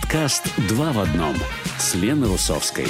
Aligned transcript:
Подкаст 0.00 0.48
«Два 0.68 0.92
в 0.92 1.00
одном» 1.00 1.34
с 1.78 1.94
Леной 1.94 2.28
Русовской. 2.28 2.86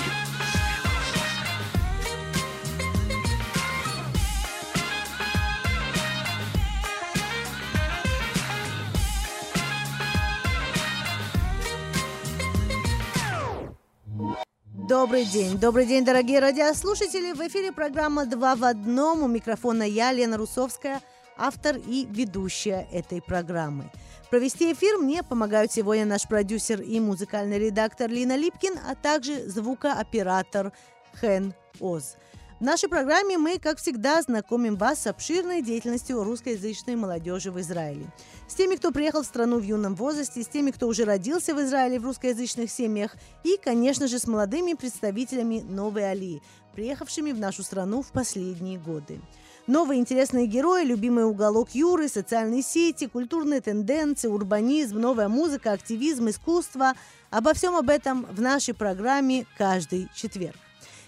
Добрый 14.89 15.25
день. 15.25 15.59
Добрый 15.59 15.87
день, 15.87 16.05
дорогие 16.05 16.41
радиослушатели. 16.41 17.33
В 17.33 17.41
эфире 17.49 17.73
программа 17.73 18.27
«Два 18.27 18.55
в 18.55 18.65
одном». 18.65 19.23
У 19.23 19.29
микрофона 19.29 19.83
я, 19.83 20.13
Лена 20.13 20.37
Русовская, 20.37 21.01
автор 21.37 21.77
и 21.77 22.07
ведущая 22.11 22.87
этой 22.93 23.21
программы. 23.21 23.91
Провести 24.31 24.71
эфир 24.75 24.99
мне 24.99 25.23
помогают 25.23 25.73
сегодня 25.73 26.05
наш 26.05 26.29
продюсер 26.29 26.83
и 26.83 27.01
музыкальный 27.01 27.59
редактор 27.59 28.11
Лина 28.11 28.37
Липкин, 28.37 28.79
а 28.87 28.95
также 28.95 29.49
звукооператор 29.49 30.73
Хэн 31.15 31.55
Оз. 31.81 32.17
В 32.61 32.63
нашей 32.63 32.91
программе 32.91 33.39
мы, 33.39 33.59
как 33.59 33.79
всегда, 33.79 34.21
знакомим 34.21 34.77
вас 34.77 35.01
с 35.01 35.07
обширной 35.07 35.63
деятельностью 35.63 36.23
русскоязычной 36.23 36.97
молодежи 36.97 37.51
в 37.51 37.59
Израиле. 37.61 38.13
С 38.49 38.55
теми, 38.55 38.75
кто 38.75 38.91
приехал 38.91 39.23
в 39.23 39.27
страну 39.27 39.61
в 39.61 39.63
юном 39.63 39.95
возрасте, 39.95 40.43
с 40.43 40.49
теми, 40.49 40.73
кто 40.73 40.89
уже 40.89 41.05
родился 41.05 41.55
в 41.55 41.63
Израиле 41.63 41.99
в 41.99 42.05
русскоязычных 42.05 42.71
семьях 42.71 43.17
и, 43.45 43.57
конечно 43.57 44.09
же, 44.09 44.19
с 44.19 44.27
молодыми 44.27 44.75
представителями 44.75 45.61
новой 45.61 46.11
Алии, 46.11 46.43
приехавшими 46.75 47.33
в 47.33 47.39
нашу 47.39 47.63
страну 47.63 48.03
в 48.03 48.13
последние 48.13 48.79
годы. 48.79 49.21
Новые 49.69 50.01
интересные 50.01 50.47
герои, 50.47 50.83
любимый 50.83 51.27
уголок 51.27 51.75
Юры, 51.75 52.09
социальные 52.09 52.63
сети, 52.63 53.07
культурные 53.07 53.61
тенденции, 53.61 54.27
урбанизм, 54.27 54.99
новая 54.99 55.29
музыка, 55.29 55.73
активизм, 55.73 56.31
искусство. 56.31 56.95
Обо 57.29 57.53
всем 57.53 57.77
об 57.77 57.91
этом 57.91 58.25
в 58.31 58.41
нашей 58.41 58.73
программе 58.73 59.45
каждый 59.59 60.09
четверг. 60.15 60.57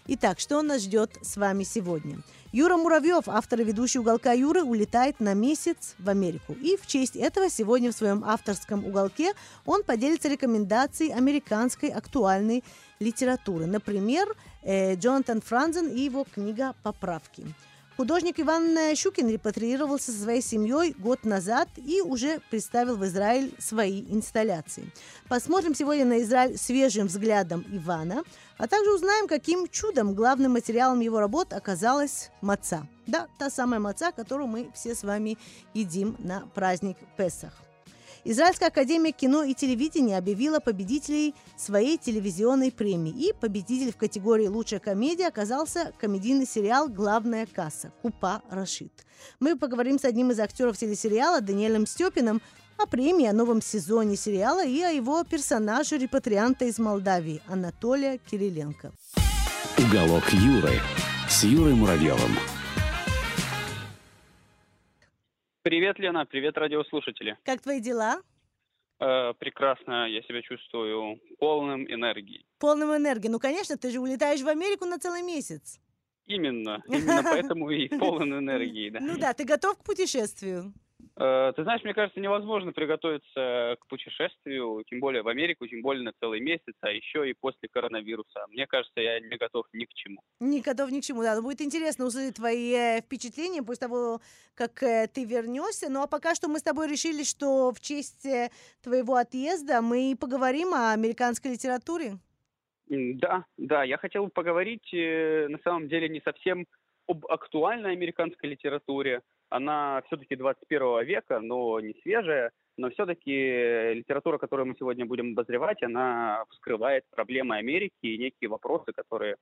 Итак, 0.09 0.41
что 0.41 0.61
нас 0.61 0.83
ждет 0.83 1.17
с 1.23 1.39
вами 1.39 1.65
сегодня? 1.65 2.19
Юра 2.53 2.77
Муравьев, 2.77 3.29
автор 3.29 3.63
и 3.63 3.65
ведущий 3.65 3.99
уголка 3.99 4.33
Юры, 4.33 4.63
улетает 4.63 5.21
на 5.21 5.33
месяц 5.33 5.95
в 5.99 6.11
Америку. 6.11 6.53
И 6.53 6.77
в 6.77 6.87
честь 6.87 7.17
этого 7.17 7.49
сегодня 7.49 7.91
в 7.91 7.97
своем 7.97 8.23
авторском 8.27 8.85
уголке 8.85 9.33
он 9.65 9.85
поделится 9.85 10.29
рекомендацией 10.29 11.15
американской 11.15 11.89
актуальной 11.89 12.63
литературы. 12.99 13.65
Например, 13.65 14.37
э, 14.63 14.97
Джонатан 14.97 15.41
Франзен 15.41 15.89
и 15.89 16.01
его 16.01 16.27
книга 16.31 16.75
«Поправки». 16.83 17.47
Художник 18.01 18.41
Иван 18.41 18.79
Щукин 18.97 19.29
репатриировался 19.29 20.11
со 20.11 20.23
своей 20.23 20.41
семьей 20.41 20.95
год 20.99 21.27
назад 21.27 21.69
и 21.77 22.01
уже 22.01 22.41
представил 22.49 22.97
в 22.97 23.05
Израиль 23.05 23.53
свои 23.59 24.01
инсталляции. 24.09 24.91
Посмотрим 25.29 25.75
сегодня 25.75 26.07
на 26.07 26.23
Израиль 26.23 26.57
свежим 26.57 27.09
взглядом 27.09 27.63
Ивана, 27.71 28.25
а 28.57 28.69
также 28.69 28.91
узнаем, 28.95 29.29
каким 29.29 29.69
чудом 29.69 30.15
главным 30.15 30.53
материалом 30.53 31.01
его 31.01 31.21
работ 31.21 31.53
оказалась 31.53 32.31
маца. 32.41 32.87
Да, 33.07 33.29
та 33.39 33.51
самая 33.51 33.81
маца, 33.81 34.13
которую 34.13 34.47
мы 34.47 34.71
все 34.75 34.95
с 34.95 35.03
вами 35.03 35.37
едим 35.75 36.17
на 36.21 36.47
праздник 36.55 36.97
Песах. 37.19 37.53
Израильская 38.25 38.67
академия 38.67 39.13
кино 39.13 39.43
и 39.45 39.55
телевидения 39.55 40.19
объявила 40.19 40.61
победителей 40.61 41.35
своей 41.57 41.97
телевизионной 41.97 42.71
премии. 42.71 43.13
И 43.13 43.33
победитель 43.33 43.93
в 43.93 43.97
категории 43.97 44.47
«Лучшая 44.47 44.81
комедия» 44.81 45.29
оказался 45.29 45.93
комедийный 45.99 46.47
сериал 46.47 46.89
«Главная 46.89 47.47
касса» 47.47 47.93
Купа 48.03 48.43
Рашид. 48.51 48.93
Мы 49.39 49.57
поговорим 49.57 49.99
с 49.99 50.05
одним 50.05 50.31
из 50.33 50.41
актеров 50.41 50.77
телесериала 50.77 51.41
Даниэлем 51.41 51.87
Степиным 51.87 52.43
о 52.77 52.87
премии, 52.87 53.27
о 53.27 53.33
новом 53.33 53.63
сезоне 53.63 54.17
сериала 54.17 54.65
и 54.65 54.81
о 54.83 54.91
его 54.91 55.25
персонаже 55.25 55.97
репатрианта 55.97 56.67
из 56.67 56.79
Молдавии 56.79 57.43
Анатолия 57.47 58.19
Кириленко. 58.19 58.93
Уголок 59.79 60.25
Юры 60.33 60.81
с 61.29 61.45
Юрой 61.45 61.75
Муравьевым. 61.75 62.37
Привет, 65.63 65.99
Лена, 65.99 66.25
привет, 66.25 66.57
радиослушатели. 66.57 67.37
Как 67.45 67.61
твои 67.61 67.81
дела? 67.81 68.23
Э, 68.99 69.35
прекрасно, 69.39 70.09
я 70.09 70.23
себя 70.23 70.41
чувствую 70.41 71.21
полным 71.39 71.85
энергии. 71.85 72.47
Полным 72.59 72.97
энергии. 72.97 73.29
Ну, 73.29 73.39
конечно, 73.39 73.77
ты 73.77 73.91
же 73.91 74.01
улетаешь 74.01 74.41
в 74.41 74.49
Америку 74.49 74.87
на 74.87 74.99
целый 74.99 75.23
месяц. 75.23 75.79
Именно, 76.25 76.83
именно 76.89 77.23
поэтому 77.23 77.69
и 77.69 77.89
полон 77.89 78.39
энергии, 78.39 78.89
да. 78.89 79.01
Ну 79.01 79.19
да, 79.19 79.35
ты 79.35 79.45
готов 79.45 79.77
к 79.77 79.85
путешествию? 79.85 80.73
Э, 81.21 81.53
ты 81.55 81.65
знаешь, 81.65 81.85
мне 81.85 81.93
кажется, 81.93 82.19
невозможно 82.19 82.73
приготовиться 82.73 83.77
к 83.79 83.87
путешествию, 83.89 84.83
тем 84.87 85.01
более 85.01 85.23
в 85.23 85.29
Америку, 85.29 85.67
тем 85.67 85.83
более 85.83 86.03
на 86.03 86.13
целый 86.19 86.41
месяц, 86.41 86.75
а 86.81 86.89
еще 86.89 87.29
и 87.29 87.35
после 87.35 87.69
коронавируса. 87.69 88.47
Мне 88.49 88.67
кажется, 88.67 89.03
я 89.03 89.21
не 89.21 89.37
готов 89.37 89.67
ни 89.75 89.85
к 89.85 89.93
чему. 89.93 90.23
Не 90.41 90.63
готов 90.63 90.91
ни 90.91 91.01
к 91.01 91.05
чему, 91.05 91.23
да. 91.23 91.35
Но 91.37 91.43
будет 91.43 91.61
интересно 91.61 92.07
услышать 92.07 92.37
твои 92.37 92.73
э, 92.73 93.01
впечатления 93.03 93.63
после 93.63 93.87
того, 93.87 94.21
как 94.55 94.83
э, 94.83 95.09
ты 95.13 95.27
вернешься. 95.27 95.91
Ну 95.91 96.01
а 96.01 96.07
пока 96.07 96.35
что 96.35 96.49
мы 96.49 96.59
с 96.59 96.63
тобой 96.63 96.89
решили, 96.89 97.23
что 97.23 97.71
в 97.71 97.81
честь 97.81 98.27
твоего 98.83 99.17
отъезда 99.17 99.83
мы 99.83 100.17
поговорим 100.19 100.73
о 100.73 100.93
американской 100.93 101.53
литературе. 101.53 102.13
Да, 102.89 103.45
да, 103.59 103.85
я 103.85 103.99
хотел 103.99 104.29
поговорить 104.31 104.89
на 104.93 105.59
самом 105.63 105.89
деле 105.89 106.09
не 106.09 106.21
совсем 106.23 106.67
об 107.07 107.27
актуальной 107.27 107.93
американской 107.93 108.51
литературе, 108.51 109.21
она 109.51 110.03
все-таки 110.07 110.37
21 110.37 111.05
века, 111.05 111.41
но 111.41 111.81
не 111.81 111.95
свежая, 112.03 112.53
но 112.77 112.89
все-таки 112.91 113.95
литература, 113.95 114.39
которую 114.39 114.67
мы 114.69 114.77
сегодня 114.79 115.05
будем 115.05 115.33
обозревать, 115.33 115.83
она 115.83 116.45
вскрывает 116.51 117.05
проблемы 117.11 117.57
Америки 117.57 117.93
и 118.01 118.17
некие 118.17 118.49
вопросы, 118.49 118.93
которые 118.93 119.37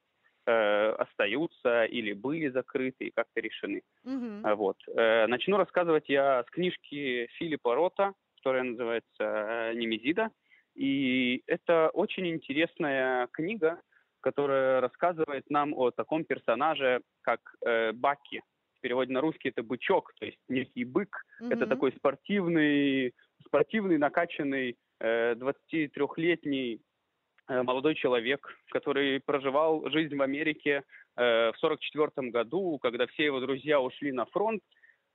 э, 0.47 0.89
остаются 0.99 1.85
или 1.85 2.15
были 2.15 2.49
закрыты 2.49 3.07
и 3.07 3.13
как-то 3.15 3.41
решены. 3.41 3.83
Mm-hmm. 4.05 4.55
Вот. 4.55 4.77
Э, 4.89 5.27
начну 5.27 5.59
рассказывать 5.59 6.09
я 6.09 6.43
с 6.43 6.51
книжки 6.51 7.29
Филиппа 7.39 7.75
Рота, 7.75 8.13
которая 8.37 8.65
называется 8.65 9.09
э, 9.21 9.75
«Немезида». 9.75 10.31
И 10.75 11.43
это 11.47 11.91
очень 11.93 12.29
интересная 12.29 13.29
книга, 13.33 13.81
которая 14.21 14.81
рассказывает 14.81 15.51
нам 15.51 15.75
о 15.75 15.91
таком 15.91 16.25
персонаже, 16.25 17.03
как 17.23 17.41
э, 17.65 17.93
Баки– 17.93 18.43
в 18.79 18.81
переводе 18.81 19.13
на 19.13 19.21
русский 19.21 19.49
это 19.49 19.63
бычок, 19.63 20.15
то 20.19 20.27
есть 20.27 20.39
некий 20.49 20.85
бык. 20.85 21.25
Mm-hmm. 21.41 21.53
Это 21.53 21.67
такой 21.67 21.93
спортивный, 21.93 23.13
спортивный, 23.45 23.99
накачанный 23.99 24.77
э, 25.01 25.35
23-летний 25.35 26.81
э, 27.49 27.63
молодой 27.63 27.95
человек, 27.95 28.49
который 28.71 29.21
проживал 29.21 29.89
жизнь 29.91 30.17
в 30.17 30.23
Америке 30.23 30.85
э, 31.17 31.53
в 31.53 31.59
44 31.59 32.31
году, 32.31 32.79
когда 32.81 33.07
все 33.09 33.25
его 33.27 33.41
друзья 33.41 33.81
ушли 33.81 34.13
на 34.13 34.27
фронт, 34.27 34.63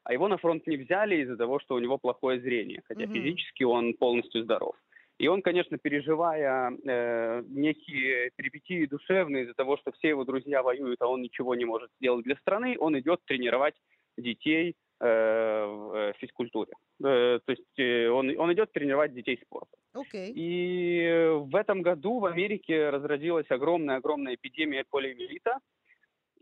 а 0.03 0.13
его 0.13 0.27
на 0.27 0.37
фронт 0.37 0.67
не 0.67 0.77
взяли 0.77 1.21
из-за 1.23 1.37
того, 1.37 1.59
что 1.59 1.75
у 1.75 1.79
него 1.79 1.97
плохое 1.97 2.41
зрение, 2.41 2.81
хотя 2.87 3.03
mm-hmm. 3.03 3.13
физически 3.13 3.63
он 3.63 3.93
полностью 3.93 4.43
здоров. 4.43 4.75
И 5.19 5.27
он, 5.27 5.41
конечно, 5.41 5.77
переживая 5.77 6.71
э, 6.71 7.43
некие 7.47 8.31
перипетии 8.35 8.85
душевные 8.85 9.43
из-за 9.43 9.53
того, 9.53 9.77
что 9.77 9.91
все 9.91 10.09
его 10.09 10.23
друзья 10.23 10.63
воюют, 10.63 11.01
а 11.01 11.07
он 11.07 11.21
ничего 11.21 11.55
не 11.55 11.65
может 11.65 11.91
сделать 11.99 12.25
для 12.25 12.35
страны, 12.37 12.75
он 12.79 12.97
идет 12.99 13.21
тренировать 13.25 13.75
детей 14.17 14.75
э, 14.99 15.65
в 15.65 15.95
э, 15.95 16.13
физкультуре. 16.17 16.73
Э, 17.03 17.39
то 17.45 17.51
есть 17.51 17.79
э, 17.79 18.09
он, 18.09 18.37
он 18.37 18.53
идет 18.53 18.71
тренировать 18.71 19.13
детей 19.13 19.39
спорту. 19.45 19.77
Okay. 19.95 20.31
И 20.33 21.29
в 21.35 21.55
этом 21.55 21.81
году 21.81 22.19
в 22.19 22.25
Америке 22.25 22.89
разразилась 22.89 23.49
огромная-огромная 23.49 24.35
эпидемия 24.35 24.83
полиомиелита, 24.89 25.59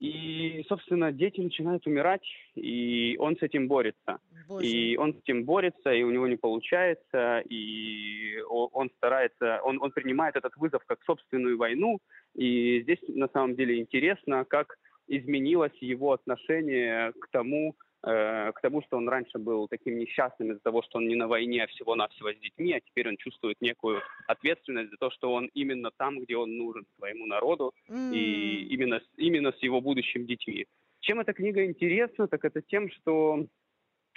и, 0.02 0.66
собственно, 0.68 1.12
дети 1.12 1.40
начинают 1.40 1.86
умирать, 1.86 2.26
и 2.56 3.16
он 3.20 3.38
с 3.38 3.44
этим 3.44 3.68
борется. 3.68 4.18
Боже. 4.48 4.66
И 4.66 4.98
он 4.98 5.14
с 5.14 5.18
этим 5.18 5.44
борется, 5.46 5.94
и 5.94 6.02
у 6.02 6.10
него 6.10 6.28
не 6.28 6.38
получается, 6.38 7.44
и 7.48 8.42
он 8.50 8.90
старается, 8.98 9.62
он, 9.64 9.80
он 9.80 9.92
принимает 9.92 10.36
этот 10.36 10.58
вызов 10.58 10.82
как 10.88 11.04
собственную 11.04 11.56
войну. 11.56 12.00
И 12.34 12.82
здесь 12.82 12.98
на 13.10 13.28
самом 13.28 13.56
деле 13.56 13.80
интересно, 13.80 14.44
как 14.44 14.76
изменилось 15.08 15.78
его 15.82 16.14
отношение 16.14 17.12
к 17.22 17.28
тому, 17.30 17.76
к 18.04 18.56
тому, 18.62 18.82
что 18.82 18.98
он 18.98 19.08
раньше 19.08 19.38
был 19.38 19.68
таким 19.68 20.00
несчастным 20.00 20.52
из-за 20.52 20.62
того, 20.62 20.82
что 20.82 20.98
он 20.98 21.08
не 21.08 21.16
на 21.16 21.28
войне, 21.28 21.64
а 21.64 21.68
всего-навсего 21.68 22.34
с 22.34 22.40
детьми, 22.40 22.74
а 22.74 22.80
теперь 22.80 23.08
он 23.08 23.18
чувствует 23.18 23.62
некую 23.62 24.02
ответственность 24.28 24.90
за 24.90 24.98
то, 24.98 25.12
что 25.12 25.32
он 25.32 25.52
именно 25.54 25.92
там, 25.92 26.20
где 26.20 26.36
он 26.36 26.58
нужен 26.58 26.86
своему 26.98 27.28
народу, 27.28 27.74
mm. 27.90 28.14
и 28.14 28.64
именно, 28.74 29.02
именно 29.18 29.52
с 29.52 29.60
его 29.62 29.82
будущим 29.82 30.26
детьми. 30.26 30.66
Чем 31.02 31.20
эта 31.20 31.34
книга 31.34 31.64
интересна, 31.64 32.28
так 32.28 32.44
это 32.44 32.62
тем, 32.62 32.90
что 32.90 33.46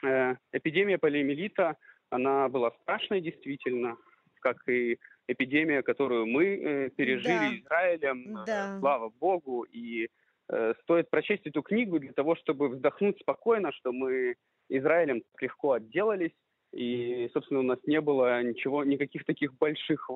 э, 0.03 0.35
эпидемия 0.53 0.97
полиомиелита, 0.97 1.77
она 2.09 2.49
была 2.49 2.71
страшной 2.83 3.21
действительно, 3.21 3.99
как 4.41 4.67
и 4.67 4.99
эпидемия, 5.27 5.83
которую 5.83 6.27
мы 6.27 6.45
э, 6.45 6.91
пережили 6.91 7.27
да. 7.29 7.57
Израилем, 7.57 8.45
да. 8.47 8.77
Э, 8.77 8.81
слава 8.81 9.11
богу, 9.11 9.67
и 9.71 10.05
Э, 10.05 10.24
стоит 10.83 11.11
прочесть 11.11 11.47
эту 11.47 11.63
книгу 11.63 11.99
для 11.99 12.13
того, 12.13 12.37
чтобы 12.37 12.69
вздохнуть 12.69 13.19
спокойно, 13.21 13.73
что 13.73 13.93
мы 13.93 14.37
Израилем 14.69 15.21
так 15.21 15.43
легко 15.43 15.73
отделались, 15.73 16.33
и, 16.73 17.31
собственно, 17.33 17.61
у 17.61 17.65
нас 17.65 17.79
не 17.87 18.01
было 18.01 18.43
ничего, 18.43 18.85
никаких 18.85 19.25
таких 19.25 19.55
больших 19.55 20.11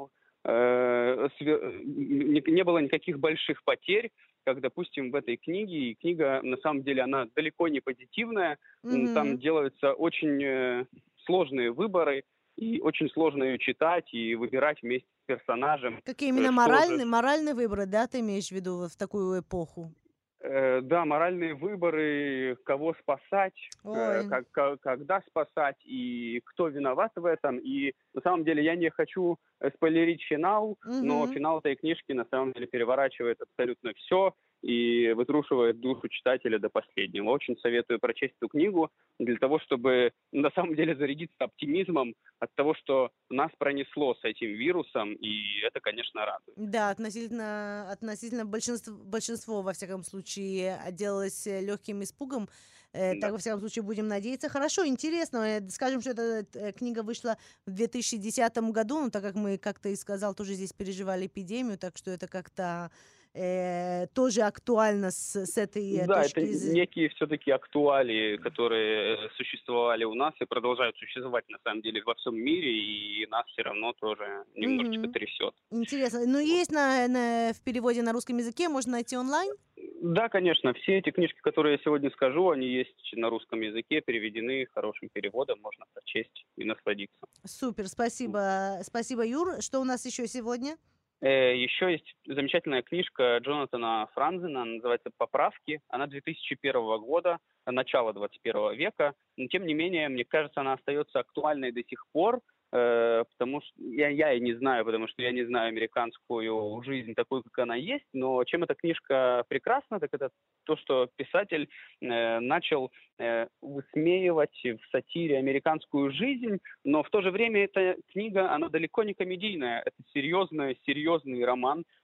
э, 0.45 1.29
не, 1.41 2.65
было 2.65 2.79
никаких 2.79 3.19
больших 3.21 3.63
потерь, 3.65 4.11
как, 4.45 4.61
допустим, 4.61 5.11
в 5.11 5.15
этой 5.15 5.37
книге. 5.37 5.91
И 5.91 5.95
книга, 5.95 6.41
на 6.43 6.57
самом 6.57 6.83
деле, 6.83 7.03
она 7.03 7.27
далеко 7.37 7.69
не 7.69 7.81
позитивная. 7.81 8.59
Mm-hmm. 8.85 9.15
Там 9.15 9.39
делаются 9.39 9.93
очень 9.93 10.43
э, 10.43 10.87
сложные 11.27 11.71
выборы, 11.71 12.25
и 12.57 12.81
очень 12.81 13.09
сложно 13.11 13.45
ее 13.45 13.59
читать 13.59 14.13
и 14.13 14.35
выбирать 14.35 14.83
вместе 14.83 15.07
с 15.23 15.27
персонажем. 15.27 16.01
Какие 16.05 16.31
именно 16.31 16.51
моральные, 16.51 17.01
же... 17.01 17.07
моральные 17.07 17.55
выборы, 17.55 17.87
да, 17.87 18.09
ты 18.09 18.19
имеешь 18.19 18.49
в 18.49 18.53
виду 18.53 18.89
в 18.89 18.97
такую 18.97 19.43
эпоху? 19.43 19.93
Э, 20.41 20.81
да, 20.83 21.05
моральные 21.05 21.55
выборы, 21.55 22.57
кого 22.65 22.95
спасать, 23.01 23.59
э, 23.85 24.23
как, 24.29 24.49
как, 24.53 24.81
когда 24.81 25.21
спасать 25.23 25.77
и 25.85 26.41
кто 26.45 26.69
виноват 26.69 27.11
в 27.17 27.25
этом. 27.25 27.59
И 27.59 27.93
на 28.15 28.21
самом 28.21 28.45
деле 28.45 28.63
я 28.63 28.77
не 28.77 28.89
хочу 28.91 29.37
спойлерить 29.75 30.23
финал, 30.23 30.71
угу. 30.71 30.79
но 31.03 31.27
финал 31.27 31.59
этой 31.59 31.75
книжки 31.75 32.13
на 32.13 32.25
самом 32.31 32.53
деле 32.53 32.69
переворачивает 32.69 33.41
абсолютно 33.41 33.93
все 33.95 34.33
и 34.63 35.13
вытрушивает 35.13 35.81
душу 35.81 36.09
читателя 36.09 36.59
до 36.59 36.69
последнего. 36.69 37.31
Очень 37.31 37.57
советую 37.59 38.01
прочесть 38.01 38.35
эту 38.41 38.49
книгу 38.49 38.91
для 39.19 39.37
того, 39.37 39.59
чтобы 39.61 40.13
на 40.33 40.51
самом 40.51 40.75
деле 40.75 40.97
зарядиться 40.97 41.37
оптимизмом 41.39 42.15
от 42.41 42.55
того, 42.55 42.75
что 42.75 43.11
нас 43.31 43.51
пронесло 43.59 44.15
с 44.15 44.25
этим 44.25 44.49
вирусом, 44.49 45.13
и 45.15 45.61
это, 45.61 45.81
конечно, 45.81 46.25
радует. 46.25 46.57
Да, 46.57 46.91
относительно, 46.91 47.91
относительно 47.91 48.45
большинство, 48.45 48.95
большинство, 48.95 49.63
во 49.63 49.73
всяком 49.73 50.03
случае, 50.03 50.77
отделалось 50.77 51.47
легким 51.47 52.03
испугом. 52.03 52.49
Э, 52.93 53.15
да. 53.15 53.21
Так, 53.21 53.33
во 53.33 53.39
всяком 53.39 53.61
случае, 53.61 53.83
будем 53.83 54.09
надеяться. 54.09 54.49
Хорошо, 54.49 54.87
интересно. 54.87 55.39
Э, 55.39 55.69
скажем, 55.69 56.01
что 56.01 56.11
эта 56.11 56.47
э, 56.55 56.73
книга 56.73 57.03
вышла 57.03 57.37
в 57.67 57.73
2010 57.73 58.57
году, 58.73 59.01
но 59.01 59.11
так 59.11 59.23
как 59.23 59.35
мы, 59.35 59.59
как 59.59 59.79
ты 59.79 59.93
и 59.93 59.97
сказал, 59.97 60.35
тоже 60.35 60.55
здесь 60.55 60.73
переживали 60.73 61.27
эпидемию, 61.27 61.79
так 61.79 61.97
что 61.97 62.11
это 62.11 62.27
как-то 62.29 62.91
э, 63.35 64.07
тоже 64.15 64.43
актуально 64.43 65.11
с, 65.11 65.37
с 65.37 65.57
этой 65.59 66.07
да, 66.07 66.23
точки 66.23 66.41
это 66.41 66.53
зрения? 66.53 66.81
некие 66.81 67.09
все-таки 67.11 67.51
актуалии, 67.51 68.37
которые 68.37 69.17
э, 69.17 69.29
существовали 69.37 70.05
у 70.05 70.15
нас 70.15 70.35
и 70.41 70.45
продолжают 70.45 70.97
существовать 70.97 71.49
на 71.49 71.59
самом 71.65 71.83
деле 71.83 72.03
во 72.05 72.15
всем 72.15 72.37
мире, 72.37 72.71
и 72.71 73.27
нас 73.27 73.47
все 73.49 73.63
равно 73.63 73.93
тоже 73.95 74.45
немножечко 74.55 75.07
mm-hmm. 75.07 75.13
трясет. 75.13 75.55
Интересно. 75.71 76.21
Ну, 76.27 76.39
есть 76.39 76.73
на, 76.73 77.09
на, 77.09 77.53
в 77.53 77.63
переводе 77.65 78.03
на 78.03 78.13
русском 78.13 78.37
языке, 78.37 78.69
можно 78.69 78.93
найти 78.93 79.17
онлайн? 79.17 79.53
Да, 80.01 80.29
конечно. 80.29 80.73
Все 80.75 80.99
эти 80.99 81.11
книжки, 81.11 81.39
которые 81.41 81.77
я 81.77 81.79
сегодня 81.83 82.11
скажу, 82.11 82.51
они 82.51 82.67
есть 82.67 83.13
на 83.15 83.31
русском 83.31 83.61
языке, 83.61 84.01
переведены 84.01 84.67
хорошим 84.73 85.09
переводом, 85.09 85.61
можно 85.61 85.85
прочесть 85.93 86.47
и 86.57 86.65
насладиться. 86.65 87.17
Супер, 87.45 87.89
спасибо. 87.89 88.79
Спасибо, 88.83 89.25
Юр. 89.27 89.61
Что 89.61 89.81
у 89.81 89.85
нас 89.85 90.05
еще 90.07 90.27
сегодня? 90.27 90.77
Э, 91.21 91.57
Еще 91.57 91.93
есть 91.93 92.15
замечательная 92.27 92.83
книжка 92.83 93.39
Джонатана 93.39 94.09
Франзена, 94.15 94.65
называется 94.65 95.11
«Поправки». 95.17 95.81
Она 95.89 96.07
2001 96.07 96.73
года, 97.01 97.39
начала 97.67 98.13
21 98.13 98.75
века. 98.75 99.15
Но, 99.37 99.47
тем 99.49 99.67
не 99.67 99.75
менее, 99.75 100.09
мне 100.09 100.25
кажется, 100.25 100.61
она 100.61 100.75
остается 100.75 101.19
актуальной 101.19 101.73
до 101.73 101.83
сих 101.83 102.05
пор, 102.13 102.41
потому 102.71 103.61
что 103.63 103.73
я, 103.79 104.09
я 104.09 104.33
и 104.33 104.41
не 104.41 104.55
знаю, 104.55 104.85
потому 104.85 105.09
что 105.09 105.23
я 105.23 105.33
не 105.33 105.45
знаю 105.45 105.69
американскую 105.69 106.83
жизнь 106.83 107.15
такой, 107.15 107.43
как 107.43 107.59
она 107.61 107.77
есть, 107.77 108.05
но 108.13 108.45
чем 108.45 108.65
эта 108.65 108.75
книжка 108.75 109.45
прекрасна, 109.49 110.01
так 110.01 110.11
это 110.13 110.31
то, 110.65 110.77
что 110.77 111.09
писатель 111.17 111.69
э, 112.01 112.41
начал 112.41 112.91
э, 113.19 113.47
высмеивать 113.63 114.61
в 114.65 114.91
сатире 114.91 115.39
американскую 115.39 116.13
жизнь, 116.13 116.59
но 116.85 117.03
в 117.03 117.11
то 117.11 117.23
же 117.23 117.31
время 117.31 117.65
эта 117.65 117.97
книга, 118.13 118.53
она 118.53 118.69
далеко 118.69 119.03
не 119.03 119.15
комедийная, 119.15 119.81
это 119.81 119.97
серьезный, 120.13 120.79
серьезный 120.85 121.45
роман, 121.45 121.85
Э, 121.85 121.98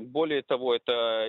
более 0.00 0.42
того, 0.42 0.74
это 0.74 1.28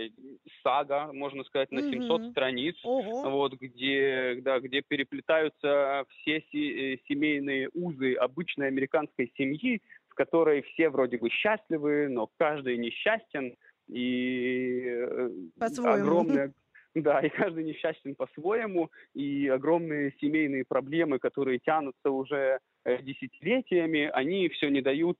сага, 0.63 1.11
можно 1.13 1.43
сказать, 1.43 1.71
на 1.71 1.81
700 1.81 2.21
mm-hmm. 2.21 2.31
страниц, 2.31 2.75
Ого. 2.83 3.29
вот, 3.29 3.53
где, 3.53 4.39
да, 4.41 4.59
где 4.59 4.81
переплетаются 4.81 6.05
все 6.09 6.41
си- 6.51 6.93
э, 6.93 6.97
семейные 7.07 7.69
узы 7.73 8.13
обычной 8.15 8.67
американской 8.67 9.31
семьи, 9.37 9.81
в 10.09 10.15
которой 10.15 10.61
все 10.61 10.89
вроде 10.89 11.17
бы 11.17 11.29
счастливы, 11.29 12.07
но 12.09 12.29
каждый 12.37 12.77
несчастен, 12.77 13.55
и 13.87 14.83
э, 14.85 15.29
огромное 15.59 16.53
да, 16.95 17.21
и 17.21 17.29
каждый 17.29 17.63
несчастен 17.63 18.15
по-своему, 18.15 18.89
и 19.13 19.47
огромные 19.47 20.13
семейные 20.19 20.65
проблемы, 20.67 21.19
которые 21.19 21.59
тянутся 21.59 22.11
уже 22.11 22.59
десятилетиями, 22.85 24.09
они 24.13 24.49
все 24.49 24.69
не 24.69 24.81
дают 24.81 25.17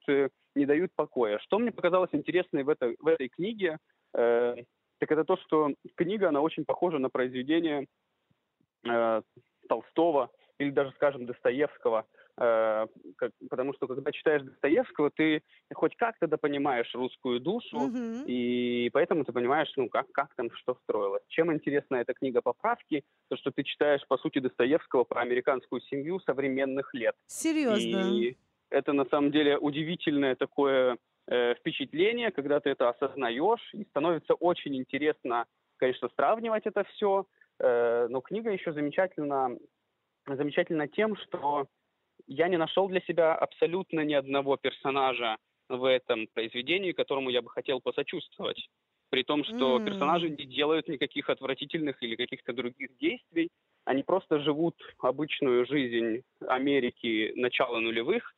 не 0.56 0.65
дают 0.65 0.91
покоя. 0.95 1.39
Что 1.39 1.59
мне 1.59 1.71
показалось 1.71 2.09
интересной 2.13 2.63
в 2.63 2.69
этой, 2.69 2.95
в 3.00 3.07
этой 3.07 3.29
книге, 3.29 3.77
э, 4.13 4.56
так 5.00 5.12
это 5.12 5.23
то, 5.23 5.38
что 5.38 5.73
книга, 5.95 6.29
она 6.29 6.41
очень 6.41 6.65
похожа 6.65 7.00
на 7.00 7.09
произведение 7.09 7.88
э, 8.88 9.21
Толстого 9.67 10.29
или 10.59 10.71
даже, 10.71 10.91
скажем, 10.91 11.25
Достоевского, 11.25 12.06
э, 12.06 12.20
как, 12.41 13.31
потому 13.49 13.73
что 13.73 13.88
когда 13.88 14.11
читаешь 14.11 14.41
Достоевского, 14.41 15.11
ты 15.11 15.43
хоть 15.73 15.95
как-то 15.95 16.27
да 16.27 16.38
понимаешь 16.38 16.93
русскую 16.95 17.39
душу, 17.39 17.77
mm-hmm. 17.77 18.23
и 18.25 18.89
поэтому 18.91 19.23
ты 19.25 19.31
понимаешь, 19.31 19.71
ну, 19.75 19.89
как, 19.89 20.11
как 20.11 20.33
там 20.35 20.49
что 20.55 20.75
строилось. 20.83 21.23
Чем 21.27 21.53
интересна 21.53 21.97
эта 21.97 22.13
книга 22.13 22.41
«Поправки», 22.41 23.03
то, 23.29 23.38
что 23.38 23.51
ты 23.51 23.63
читаешь, 23.63 24.05
по 24.07 24.17
сути, 24.17 24.39
Достоевского 24.39 25.03
про 25.03 25.21
американскую 25.21 25.81
семью 25.81 26.19
современных 26.21 26.93
лет. 26.93 27.15
Серьезно? 27.27 28.11
И 28.11 28.38
это 28.69 28.93
на 28.93 29.05
самом 29.05 29.31
деле 29.31 29.57
удивительное 29.57 30.35
такое 30.35 30.97
э, 31.27 31.53
впечатление, 31.55 32.31
когда 32.31 32.59
ты 32.59 32.71
это 32.71 32.89
осознаешь, 32.89 33.73
и 33.73 33.83
становится 33.85 34.33
очень 34.33 34.75
интересно, 34.75 35.45
конечно, 35.77 36.09
сравнивать 36.15 36.65
это 36.65 36.83
все. 36.85 37.25
Э, 37.59 38.07
но 38.09 38.21
книга 38.21 38.49
еще 38.49 38.73
замечательна, 38.73 39.57
замечательна 40.25 40.88
тем, 40.88 41.15
что 41.17 41.67
я 42.27 42.47
не 42.47 42.57
нашел 42.57 42.88
для 42.88 43.01
себя 43.01 43.35
абсолютно 43.35 44.01
ни 44.01 44.13
одного 44.13 44.57
персонажа 44.57 45.38
в 45.69 45.85
этом 45.85 46.27
произведении, 46.33 46.91
которому 46.91 47.29
я 47.29 47.41
бы 47.41 47.50
хотел 47.50 47.79
посочувствовать. 47.81 48.68
При 49.09 49.23
том, 49.23 49.44
что 49.44 49.77
mm. 49.77 49.85
персонажи 49.85 50.29
не 50.29 50.45
делают 50.45 50.88
никаких 50.88 51.29
отвратительных 51.29 52.01
или 52.01 52.15
каких-то 52.15 52.53
других 52.53 52.97
действий, 52.97 53.50
они 53.85 54.03
просто 54.03 54.39
живут 54.39 54.75
обычную 55.00 55.65
жизнь 55.65 56.23
Америки 56.47 57.33
начала 57.35 57.79
нулевых, 57.79 58.33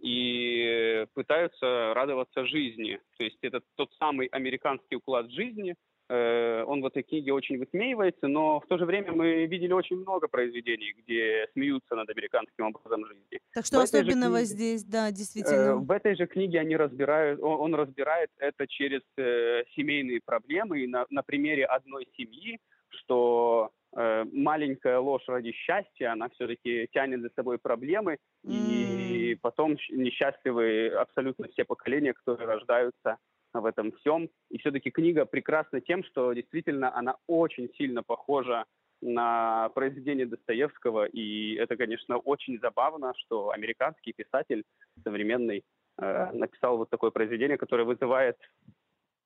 и 0.00 1.06
пытаются 1.14 1.92
радоваться 1.94 2.46
жизни. 2.46 3.00
То 3.16 3.24
есть 3.24 3.38
это 3.42 3.62
тот 3.76 3.92
самый 3.98 4.26
американский 4.26 4.96
уклад 4.96 5.30
жизни, 5.30 5.76
он 6.08 6.82
в 6.82 6.86
этой 6.86 7.02
книге 7.02 7.32
очень 7.32 7.58
высмеивается, 7.58 8.28
но 8.28 8.60
в 8.60 8.66
то 8.66 8.78
же 8.78 8.84
время 8.84 9.12
мы 9.12 9.46
видели 9.46 9.72
очень 9.72 9.96
много 9.96 10.28
произведений, 10.28 10.94
где 10.98 11.48
смеются 11.52 11.94
над 11.94 12.08
американским 12.10 12.66
образом 12.66 13.06
жизни. 13.06 13.40
Так 13.54 13.64
что 13.66 13.78
в 13.78 13.82
особенного 13.82 14.38
книге, 14.38 14.46
здесь, 14.46 14.84
да, 14.84 15.10
действительно? 15.10 15.54
Э, 15.54 15.74
в 15.74 15.90
этой 15.90 16.14
же 16.16 16.26
книге 16.26 16.60
они 16.60 16.76
разбирают, 16.76 17.40
он, 17.42 17.74
разбирает 17.74 18.30
это 18.38 18.66
через 18.66 19.00
э, 19.16 19.64
семейные 19.74 20.20
проблемы 20.24 20.80
и 20.80 20.86
на, 20.86 21.06
на 21.10 21.22
примере 21.22 21.64
одной 21.64 22.06
семьи, 22.16 22.58
что 22.88 23.72
Э, 23.96 24.24
маленькая 24.32 24.98
ложь 24.98 25.22
ради 25.28 25.52
счастья, 25.52 26.12
она 26.12 26.28
все-таки 26.30 26.88
тянет 26.92 27.20
за 27.20 27.30
собой 27.36 27.58
проблемы, 27.58 28.18
mm. 28.44 28.50
и 28.50 29.34
потом 29.36 29.76
несчастливы 29.90 30.88
абсолютно 30.88 31.46
все 31.48 31.64
поколения, 31.64 32.12
которые 32.12 32.48
рождаются 32.48 33.18
в 33.60 33.66
этом 33.66 33.92
всем. 33.92 34.28
И 34.50 34.58
все-таки 34.58 34.90
книга 34.90 35.24
прекрасна 35.24 35.80
тем, 35.80 36.04
что 36.04 36.32
действительно 36.32 36.96
она 36.96 37.16
очень 37.26 37.70
сильно 37.76 38.02
похожа 38.02 38.64
на 39.00 39.68
произведение 39.74 40.26
Достоевского, 40.26 41.04
и 41.04 41.54
это, 41.54 41.76
конечно, 41.76 42.16
очень 42.16 42.58
забавно, 42.60 43.12
что 43.16 43.50
американский 43.50 44.12
писатель 44.12 44.64
современный 45.02 45.62
э, 45.98 46.32
написал 46.32 46.78
вот 46.78 46.90
такое 46.90 47.10
произведение, 47.10 47.58
которое 47.58 47.84
вызывает 47.84 48.38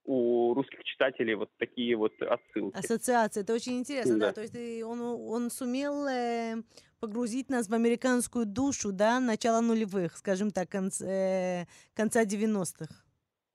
у 0.04 0.54
русских 0.54 0.82
читателей 0.84 1.34
вот 1.34 1.50
такие 1.58 1.94
вот 1.94 2.12
отсылки. 2.22 2.76
Ассоциации, 2.76 3.42
это 3.42 3.54
очень 3.54 3.78
интересно, 3.78 4.18
да. 4.18 4.26
да. 4.28 4.32
То 4.32 4.40
есть 4.40 4.82
он, 4.82 5.00
он 5.00 5.50
сумел 5.50 6.06
э, 6.08 6.56
погрузить 6.98 7.50
нас 7.50 7.68
в 7.68 7.74
американскую 7.74 8.46
душу, 8.46 8.90
да, 8.90 9.20
начала 9.20 9.60
нулевых, 9.60 10.16
скажем 10.16 10.50
так, 10.50 10.74
э, 10.74 11.66
конца 11.94 12.24
90-х. 12.24 13.07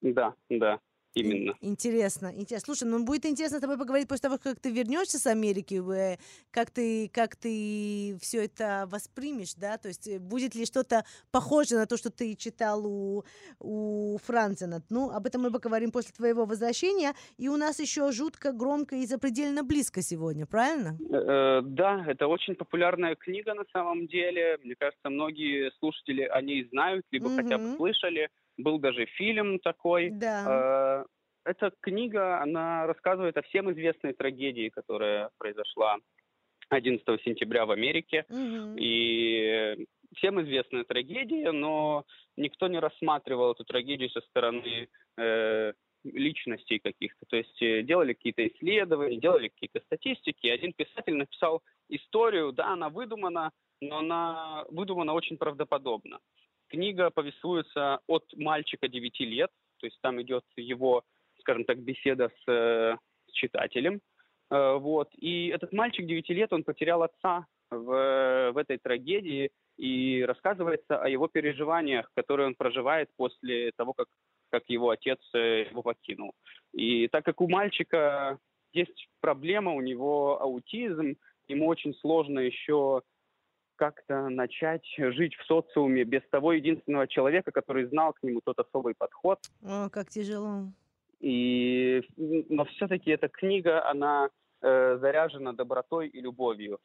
Да, 0.04 0.36
да. 0.50 0.80
Именно. 1.16 1.54
Интересно, 1.62 2.32
интересно. 2.34 2.74
Слушай, 2.74 2.90
ну 2.90 3.06
будет 3.06 3.26
интересно 3.26 3.60
с 3.60 3.62
тобой 3.62 3.78
поговорить 3.78 4.08
после 4.08 4.30
того, 4.30 4.40
как 4.42 4.60
ты 4.60 4.72
вернешься 4.72 5.20
с 5.20 5.28
Америки, 5.28 5.82
как 6.52 6.72
ты, 6.72 7.08
как 7.10 7.36
ты 7.36 8.18
все 8.20 8.46
это 8.46 8.86
воспримешь, 8.88 9.54
да, 9.54 9.78
то 9.78 9.90
есть 9.90 10.08
э, 10.08 10.18
будет 10.18 10.56
ли 10.56 10.66
что-то 10.66 11.04
похоже 11.32 11.76
на 11.76 11.86
то, 11.86 11.98
что 11.98 12.10
ты 12.10 12.36
читал 12.36 12.86
у, 12.86 13.24
у 13.60 14.18
Францена. 14.24 14.82
Ну, 14.90 15.12
об 15.12 15.28
этом 15.28 15.44
мы 15.44 15.52
поговорим 15.52 15.92
после 15.92 16.14
твоего 16.14 16.46
возвращения. 16.46 17.14
И 17.38 17.48
у 17.48 17.58
нас 17.58 17.80
еще 17.80 18.12
жутко 18.12 18.52
громко 18.52 18.96
и 18.96 19.06
запредельно 19.06 19.64
близко 19.64 20.02
сегодня, 20.02 20.48
правильно? 20.48 20.98
Э, 21.12 21.62
да, 21.62 22.04
это 22.08 22.26
очень 22.26 22.56
популярная 22.56 23.16
книга 23.16 23.54
на 23.54 23.66
самом 23.72 24.08
деле. 24.08 24.58
Мне 24.64 24.76
кажется, 24.76 25.10
многие 25.12 25.72
слушатели 25.78 26.24
о 26.24 26.42
ней 26.42 26.68
знают, 26.72 27.06
либо 27.12 27.28
угу. 27.28 27.36
хотя 27.36 27.60
бы 27.60 27.76
слышали. 27.76 28.30
Был 28.58 28.80
даже 28.80 29.06
фильм 29.06 29.60
такой. 29.60 30.10
Да. 30.10 31.06
Э, 31.46 31.50
эта 31.50 31.72
книга, 31.82 32.42
она 32.42 32.88
рассказывает 32.88 33.38
о 33.38 33.42
всем 33.44 33.72
известной 33.72 34.14
трагедии, 34.14 34.70
которая 34.70 35.30
произошла 35.38 35.98
11 36.70 37.06
сентября 37.24 37.66
в 37.66 37.72
Америке. 37.72 38.26
Мгм. 38.30 38.76
И 38.78 39.86
всем 40.16 40.42
известная 40.42 40.84
трагедия, 40.84 41.52
но 41.52 42.06
никто 42.38 42.68
не 42.68 42.80
рассматривал 42.80 43.52
эту 43.52 43.66
трагедию 43.66 44.10
со 44.10 44.22
стороны 44.22 44.88
э, 45.18 45.74
личностей 46.04 46.80
каких-то. 46.80 47.26
То 47.28 47.38
есть 47.38 47.62
э, 47.62 47.84
делали 47.84 48.14
какие-то 48.14 48.48
исследования, 48.48 49.18
делали 49.18 49.50
какие-то 49.50 49.82
статистики. 49.86 50.48
Один 50.48 50.74
писатель 50.74 51.16
написал 51.16 51.62
историю, 51.90 52.52
да, 52.52 52.74
она 52.74 52.90
выдумана, 52.90 53.52
но 53.82 54.00
она 54.00 54.66
выдумана 54.70 55.14
очень 55.14 55.38
правдоподобно. 55.38 56.20
Книга 56.74 57.12
повествуется 57.12 58.00
от 58.08 58.24
мальчика 58.36 58.88
9 58.88 59.20
лет, 59.20 59.52
то 59.78 59.86
есть 59.86 60.00
там 60.02 60.20
идет 60.24 60.44
его, 60.56 61.04
скажем 61.40 61.66
так, 61.66 61.78
беседа 61.78 62.30
с, 62.30 62.52
э, 62.52 62.98
с 63.28 63.32
читателем. 63.32 64.02
Э, 64.50 64.78
вот. 64.78 65.10
И 65.14 65.50
этот 65.50 65.72
мальчик 65.72 66.08
9 66.08 66.30
лет, 66.30 66.52
он 66.52 66.64
потерял 66.64 67.04
отца 67.04 67.46
в, 67.70 68.52
в 68.54 68.58
этой 68.58 68.80
трагедии, 68.80 69.52
и 69.78 70.26
рассказывается 70.28 70.98
о 70.98 71.08
его 71.08 71.28
переживаниях, 71.28 72.10
которые 72.16 72.48
он 72.48 72.56
проживает 72.56 73.10
после 73.18 73.72
того, 73.76 73.94
как, 73.94 74.08
как 74.50 74.64
его 74.68 74.90
отец 74.90 75.20
э, 75.36 75.68
его 75.70 75.84
покинул. 75.84 76.34
И 76.72 77.08
так 77.08 77.24
как 77.24 77.40
у 77.40 77.48
мальчика 77.48 78.40
есть 78.72 79.10
проблема, 79.22 79.74
у 79.74 79.82
него 79.82 80.42
аутизм, 80.42 81.18
ему 81.48 81.68
очень 81.68 81.94
сложно 81.94 82.40
еще 82.40 83.04
как-то 83.76 84.30
начать 84.30 84.86
жить 84.98 85.36
в 85.36 85.46
социуме 85.46 86.04
без 86.04 86.22
того 86.30 86.54
единственного 86.54 87.08
человека, 87.08 87.52
который 87.52 87.86
знал 87.86 88.14
к 88.14 88.24
нему 88.24 88.42
тот 88.44 88.60
особый 88.60 88.96
подход. 88.96 89.40
О, 89.64 89.90
как 89.90 90.10
тяжело. 90.10 90.72
И, 91.20 92.02
но 92.18 92.66
все-таки 92.66 93.12
эта 93.12 93.30
книга, 93.30 93.88
она 93.90 94.30
э, 94.62 94.98
заряжена 95.00 95.54
добротой 95.54 96.08
и 96.10 96.20
любовью. 96.20 96.80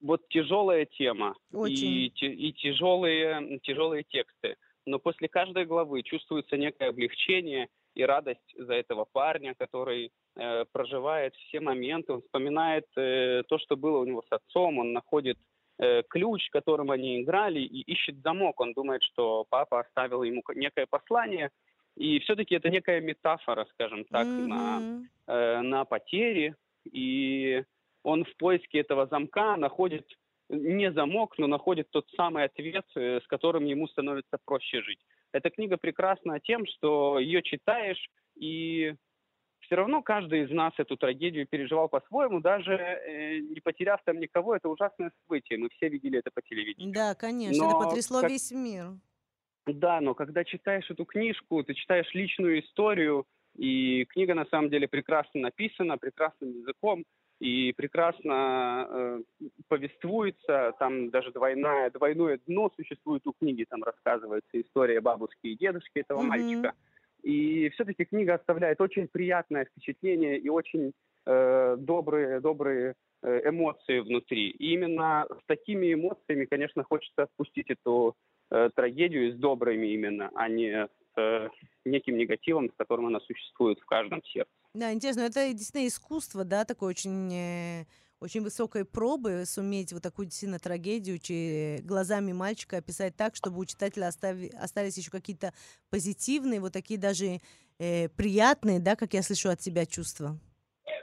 Вот 0.00 0.28
тяжелая 0.28 0.86
тема 0.86 1.34
Очень. 1.52 1.88
и, 1.88 2.06
и 2.08 2.52
тяжелые, 2.52 3.58
тяжелые 3.62 4.04
тексты. 4.04 4.56
Но 4.86 4.98
после 4.98 5.28
каждой 5.28 5.66
главы 5.66 6.02
чувствуется 6.02 6.56
некое 6.56 6.88
облегчение 6.88 7.68
и 7.94 8.04
радость 8.04 8.54
за 8.56 8.74
этого 8.74 9.04
парня, 9.04 9.54
который 9.54 10.12
э, 10.36 10.64
проживает 10.72 11.34
все 11.34 11.60
моменты, 11.60 12.12
он 12.12 12.22
вспоминает 12.22 12.86
э, 12.96 13.42
то, 13.48 13.58
что 13.58 13.76
было 13.76 13.98
у 13.98 14.04
него 14.04 14.22
с 14.22 14.32
отцом, 14.32 14.78
он 14.78 14.92
находит 14.92 15.38
э, 15.80 16.02
ключ, 16.08 16.50
которым 16.50 16.90
они 16.90 17.22
играли, 17.22 17.60
и 17.60 17.80
ищет 17.92 18.16
замок. 18.22 18.60
Он 18.60 18.72
думает, 18.72 19.02
что 19.02 19.46
папа 19.48 19.80
оставил 19.80 20.22
ему 20.22 20.42
некое 20.54 20.86
послание, 20.86 21.50
и 21.96 22.18
все-таки 22.20 22.54
это 22.54 22.68
некая 22.70 23.00
метафора, 23.00 23.66
скажем 23.72 24.04
так, 24.04 24.28
на, 24.38 24.80
Мгм. 24.80 25.08
э, 25.26 25.60
на 25.62 25.84
потери, 25.84 26.54
и 26.92 27.64
он 28.02 28.24
в 28.24 28.36
поиске 28.36 28.80
этого 28.80 29.06
замка 29.06 29.56
находит 29.56 30.06
не 30.48 30.92
замок, 30.92 31.38
но 31.38 31.46
находит 31.46 31.90
тот 31.90 32.08
самый 32.16 32.44
ответ, 32.44 32.84
э, 32.96 33.20
с 33.20 33.26
которым 33.26 33.64
ему 33.64 33.86
становится 33.88 34.38
проще 34.44 34.82
жить. 34.82 35.00
Эта 35.32 35.50
книга 35.50 35.76
прекрасна 35.76 36.40
тем, 36.40 36.66
что 36.66 37.18
ее 37.18 37.42
читаешь, 37.42 38.10
и 38.34 38.94
все 39.70 39.76
равно 39.76 40.02
каждый 40.02 40.42
из 40.46 40.50
нас 40.50 40.72
эту 40.78 40.96
трагедию 40.96 41.46
переживал 41.46 41.88
по-своему, 41.88 42.40
даже 42.40 42.72
э, 42.72 43.38
не 43.38 43.60
потеряв 43.60 44.00
там 44.04 44.18
никого, 44.18 44.56
это 44.56 44.68
ужасное 44.68 45.12
событие. 45.22 45.60
Мы 45.60 45.68
все 45.68 45.88
видели 45.88 46.18
это 46.18 46.32
по 46.34 46.42
телевидению. 46.42 46.92
Да, 46.92 47.14
конечно, 47.14 47.54
это 47.54 47.74
Но 47.74 47.78
потрясло 47.78 48.20
как- 48.20 48.30
весь 48.30 48.50
мир. 48.50 48.86
Да, 49.66 50.00
но 50.00 50.14
когда 50.14 50.42
читаешь 50.42 50.90
эту 50.90 51.04
книжку, 51.04 51.62
ты 51.62 51.74
читаешь 51.74 52.12
личную 52.14 52.60
историю, 52.64 53.26
и 53.56 54.06
книга 54.06 54.34
на 54.34 54.44
самом 54.46 54.70
деле 54.70 54.88
прекрасно 54.88 55.40
написана, 55.40 55.98
прекрасным 55.98 56.50
языком, 56.50 57.04
и 57.38 57.72
прекрасно 57.72 58.88
э, 58.90 59.20
повествуется, 59.68 60.72
там 60.80 61.10
даже 61.10 61.30
двойная, 61.30 61.90
двойное 61.92 62.40
дно 62.46 62.72
существует 62.74 63.24
у 63.28 63.32
книги, 63.32 63.64
там 63.70 63.84
рассказывается 63.84 64.60
история 64.60 65.00
бабушки 65.00 65.46
и 65.46 65.56
дедушки 65.56 66.00
этого 66.00 66.18
Мгм. 66.22 66.28
мальчика. 66.28 66.72
И 67.22 67.68
все-таки 67.70 68.04
книга 68.04 68.34
оставляет 68.34 68.80
очень 68.80 69.08
приятное 69.08 69.64
впечатление 69.64 70.38
и 70.38 70.48
очень 70.48 70.92
э, 71.26 71.76
добрые, 71.78 72.40
добрые 72.40 72.94
э, 73.22 73.48
эмоции 73.48 74.00
внутри. 74.00 74.50
И 74.50 74.72
именно 74.72 75.26
с 75.30 75.46
такими 75.46 75.92
эмоциями, 75.92 76.44
конечно, 76.44 76.84
хочется 76.84 77.24
отпустить 77.24 77.70
эту 77.70 78.16
э, 78.50 78.70
трагедию 78.74 79.32
с 79.32 79.36
добрыми 79.36 79.88
именно, 79.88 80.30
а 80.34 80.48
не 80.48 80.86
с 80.86 81.20
э, 81.20 81.48
неким 81.84 82.16
негативом, 82.16 82.70
с 82.70 82.74
которым 82.76 83.06
она 83.06 83.20
существует 83.20 83.78
в 83.80 83.86
каждом 83.86 84.22
сердце. 84.24 84.50
Да, 84.74 84.92
интересно, 84.92 85.22
это 85.22 85.52
действительно 85.52 85.88
искусство, 85.88 86.44
да, 86.44 86.64
такое 86.64 86.90
очень, 86.90 87.32
э, 87.32 87.84
очень 88.20 88.42
высокой 88.42 88.84
пробы 88.84 89.44
суметь 89.46 89.92
вот 89.92 90.02
такую 90.02 90.26
действительно 90.26 90.58
трагедию 90.58 91.18
че- 91.18 91.80
глазами 91.82 92.32
мальчика 92.32 92.76
описать 92.76 93.16
так, 93.16 93.34
чтобы 93.34 93.58
у 93.58 93.64
читателя 93.64 94.08
остави- 94.08 94.52
остались 94.54 94.98
еще 94.98 95.10
какие-то 95.10 95.52
позитивные, 95.90 96.60
вот 96.60 96.72
такие 96.72 97.00
даже 97.00 97.38
э, 97.78 98.08
приятные, 98.10 98.78
да, 98.78 98.94
как 98.94 99.14
я 99.14 99.22
слышу 99.22 99.48
от 99.48 99.58
тебя 99.60 99.86
чувства. 99.86 100.38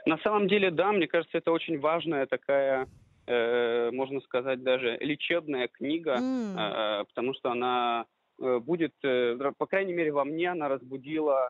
На 0.06 0.16
самом 0.18 0.46
деле, 0.48 0.70
да, 0.70 0.92
мне 0.92 1.08
кажется, 1.08 1.38
это 1.38 1.50
очень 1.50 1.80
важная 1.80 2.26
такая, 2.26 2.88
э, 3.26 3.90
можно 3.90 4.20
сказать, 4.20 4.62
даже 4.62 4.96
лечебная 5.00 5.66
книга, 5.66 6.18
М, 6.18 6.56
э, 6.56 7.04
потому 7.08 7.34
что 7.34 7.50
она 7.50 8.06
э, 8.40 8.60
будет, 8.60 8.94
э, 9.02 9.36
по 9.58 9.66
крайней 9.66 9.92
мере, 9.92 10.12
во 10.12 10.24
мне 10.24 10.52
она 10.52 10.68
разбудила 10.68 11.48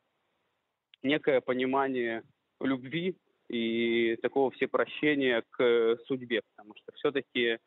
некое 1.02 1.42
понимание 1.42 2.22
любви 2.60 3.14
и 3.48 4.16
такого 4.22 4.50
всепрощения 4.50 5.42
к 5.50 5.62
э, 5.62 5.96
судьбе, 6.06 6.42
потому 6.54 6.74
что 6.76 6.92
все-таки 6.94 7.58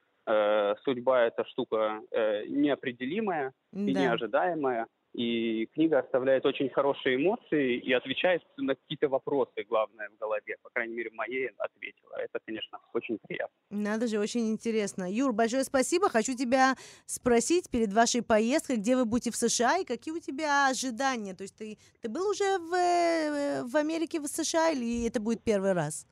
судьба 0.84 1.24
это 1.24 1.44
штука 1.46 2.00
э, 2.12 2.46
неопределимая 2.46 3.54
и 3.74 3.92
да. 3.92 4.02
неожидаемая, 4.02 4.86
и 5.14 5.66
книга 5.74 6.00
оставляет 6.00 6.46
очень 6.46 6.70
хорошие 6.70 7.18
эмоции 7.18 7.78
и 7.78 7.92
отвечает 7.92 8.42
на 8.58 8.76
какие-то 8.76 9.10
вопросы, 9.10 9.64
главное, 9.68 10.10
в 10.10 10.18
голове. 10.18 10.56
По 10.64 10.70
крайней 10.70 10.96
мере, 10.96 11.10
моей 11.14 11.50
ответила. 11.58 12.16
Это, 12.18 12.40
конечно, 12.46 12.80
очень 12.94 13.18
приятно. 13.28 13.54
Надо 13.70 14.08
же, 14.08 14.20
очень 14.20 14.50
интересно. 14.50 15.12
Юр, 15.12 15.34
большое 15.34 15.64
спасибо. 15.64 16.10
Хочу 16.10 16.36
тебя 16.36 16.76
спросить 17.06 17.70
перед 17.70 17.92
вашей 17.92 18.22
поездкой, 18.22 18.78
где 18.78 18.96
вы 18.96 19.06
будете 19.06 19.32
в 19.32 19.36
США 19.36 19.78
и 19.78 19.86
какие 19.86 20.14
у 20.14 20.20
тебя 20.20 20.70
ожидания? 20.70 21.34
То 21.34 21.44
есть 21.44 21.58
ты, 21.58 21.78
ты 22.02 22.10
был 22.10 22.30
уже 22.30 22.58
в, 22.60 22.74
э, 22.74 23.64
в 23.64 23.76
Америке, 23.76 24.20
в 24.22 24.28
США 24.28 24.72
или 24.72 25.08
это 25.08 25.20
будет 25.20 25.44
первый 25.44 25.74
раз? 25.74 26.08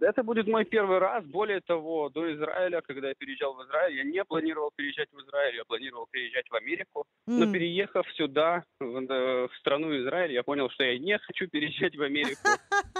Это 0.00 0.22
будет 0.22 0.46
мой 0.46 0.64
первый 0.64 0.98
раз. 0.98 1.24
Более 1.24 1.60
того, 1.60 2.08
до 2.08 2.32
Израиля, 2.34 2.80
когда 2.82 3.08
я 3.08 3.14
переезжал 3.14 3.54
в 3.54 3.62
Израиль, 3.64 3.96
я 3.96 4.04
не 4.04 4.24
планировал 4.24 4.70
переезжать 4.74 5.08
в 5.12 5.18
Израиль, 5.20 5.56
я 5.56 5.64
планировал 5.64 6.06
переезжать 6.10 6.48
в 6.50 6.54
Америку. 6.54 7.04
Но 7.26 7.52
переехав 7.52 8.06
сюда, 8.12 8.64
в, 8.80 8.96
э, 8.96 9.48
в 9.48 9.56
страну 9.58 9.96
Израиль, 9.98 10.32
я 10.32 10.42
понял, 10.42 10.70
что 10.70 10.84
я 10.84 10.98
не 10.98 11.18
хочу 11.18 11.48
переезжать 11.48 11.96
в 11.96 12.02
Америку. 12.02 12.48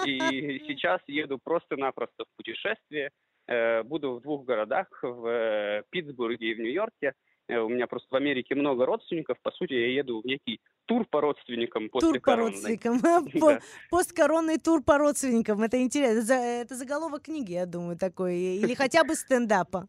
И 0.06 0.18
сейчас 0.66 1.00
еду 1.06 1.38
просто-напросто 1.42 2.25
в 2.25 2.37
путешествие. 2.37 3.11
Э, 3.49 3.82
Буду 3.82 4.14
в 4.14 4.23
двух 4.23 4.44
городах, 4.44 4.88
в 5.02 5.26
э, 5.26 5.82
Питтсбурге 5.90 6.50
и 6.50 6.54
в 6.54 6.58
Нью-Йорке. 6.58 7.12
Э, 7.48 7.58
У 7.60 7.68
меня 7.68 7.86
просто 7.86 8.08
в 8.10 8.14
Америке 8.16 8.54
много 8.54 8.86
родственников. 8.86 9.38
По 9.42 9.50
сути, 9.50 9.72
я 9.74 9.88
еду 9.88 10.20
в 10.20 10.24
некий 10.24 10.60
тур 10.86 11.06
по 11.06 11.20
родственникам 11.20 11.88
после 11.88 12.08
Тур 12.08 12.20
по 12.20 12.36
родственникам. 12.36 12.98
Да. 13.34 13.60
Посткоронный 13.90 14.58
тур 14.58 14.82
по 14.82 14.98
родственникам. 14.98 15.62
Это 15.62 15.80
интересно. 15.80 16.32
Это 16.32 16.74
заголовок 16.74 17.22
книги, 17.22 17.52
я 17.52 17.66
думаю, 17.66 17.96
такой. 17.96 18.36
Или 18.36 18.74
хотя 18.82 19.04
бы 19.04 19.14
стендапа. 19.14 19.88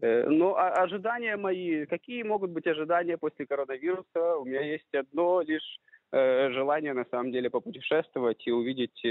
Э, 0.00 0.28
Ну, 0.28 0.54
а 0.54 0.82
ожидания 0.82 1.36
мои, 1.36 1.86
какие 1.86 2.22
могут 2.22 2.50
быть 2.50 2.66
ожидания 2.66 3.16
после 3.16 3.46
коронавируса? 3.46 4.36
У 4.36 4.44
меня 4.44 4.60
есть 4.60 4.94
одно 4.94 5.42
лишь 5.42 5.78
э, 6.12 6.50
желание, 6.50 6.92
на 6.92 7.04
самом 7.10 7.30
деле, 7.32 7.50
попутешествовать 7.50 8.46
и 8.46 8.50
увидеть 8.52 9.04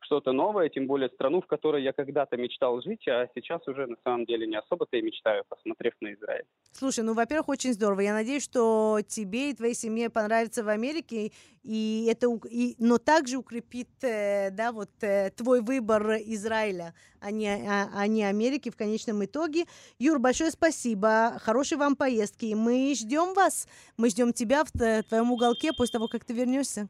что-то 0.00 0.32
новое, 0.32 0.68
тем 0.68 0.86
более 0.86 1.08
страну, 1.10 1.40
в 1.40 1.46
которой 1.46 1.82
я 1.82 1.92
когда-то 1.92 2.36
мечтал 2.36 2.80
жить, 2.82 3.06
а 3.08 3.28
сейчас 3.34 3.66
уже, 3.68 3.86
на 3.86 3.96
самом 4.04 4.24
деле, 4.24 4.46
не 4.46 4.56
особо-то 4.56 4.96
и 4.96 5.02
мечтаю, 5.02 5.44
посмотрев 5.48 5.94
на 6.00 6.14
Израиль. 6.14 6.44
Слушай, 6.72 7.04
ну, 7.04 7.14
во-первых, 7.14 7.48
очень 7.48 7.72
здорово. 7.72 8.00
Я 8.00 8.14
надеюсь, 8.14 8.44
что 8.44 9.00
тебе 9.06 9.50
и 9.50 9.54
твоей 9.54 9.74
семье 9.74 10.10
понравится 10.10 10.64
в 10.64 10.68
Америке, 10.68 11.32
и 11.62 12.08
это, 12.10 12.26
и, 12.50 12.74
но 12.78 12.98
также 12.98 13.36
укрепит, 13.36 13.88
э, 14.02 14.50
да, 14.50 14.72
вот 14.72 14.90
э, 15.02 15.30
твой 15.36 15.60
выбор 15.60 16.16
Израиля, 16.16 16.94
а 17.20 17.30
не, 17.30 17.48
а, 17.48 17.90
а 17.94 18.06
не 18.06 18.24
Америки 18.24 18.70
в 18.70 18.76
конечном 18.76 19.24
итоге. 19.24 19.64
Юр, 19.98 20.18
большое 20.18 20.50
спасибо, 20.50 21.38
хорошей 21.40 21.76
вам 21.76 21.96
поездки. 21.96 22.54
Мы 22.54 22.94
ждем 22.94 23.34
вас, 23.34 23.68
мы 23.96 24.08
ждем 24.08 24.32
тебя 24.32 24.64
в 24.64 24.70
твоем 25.02 25.32
уголке 25.32 25.72
после 25.76 25.92
того, 25.92 26.08
как 26.08 26.24
ты 26.24 26.32
вернешься. 26.32 26.88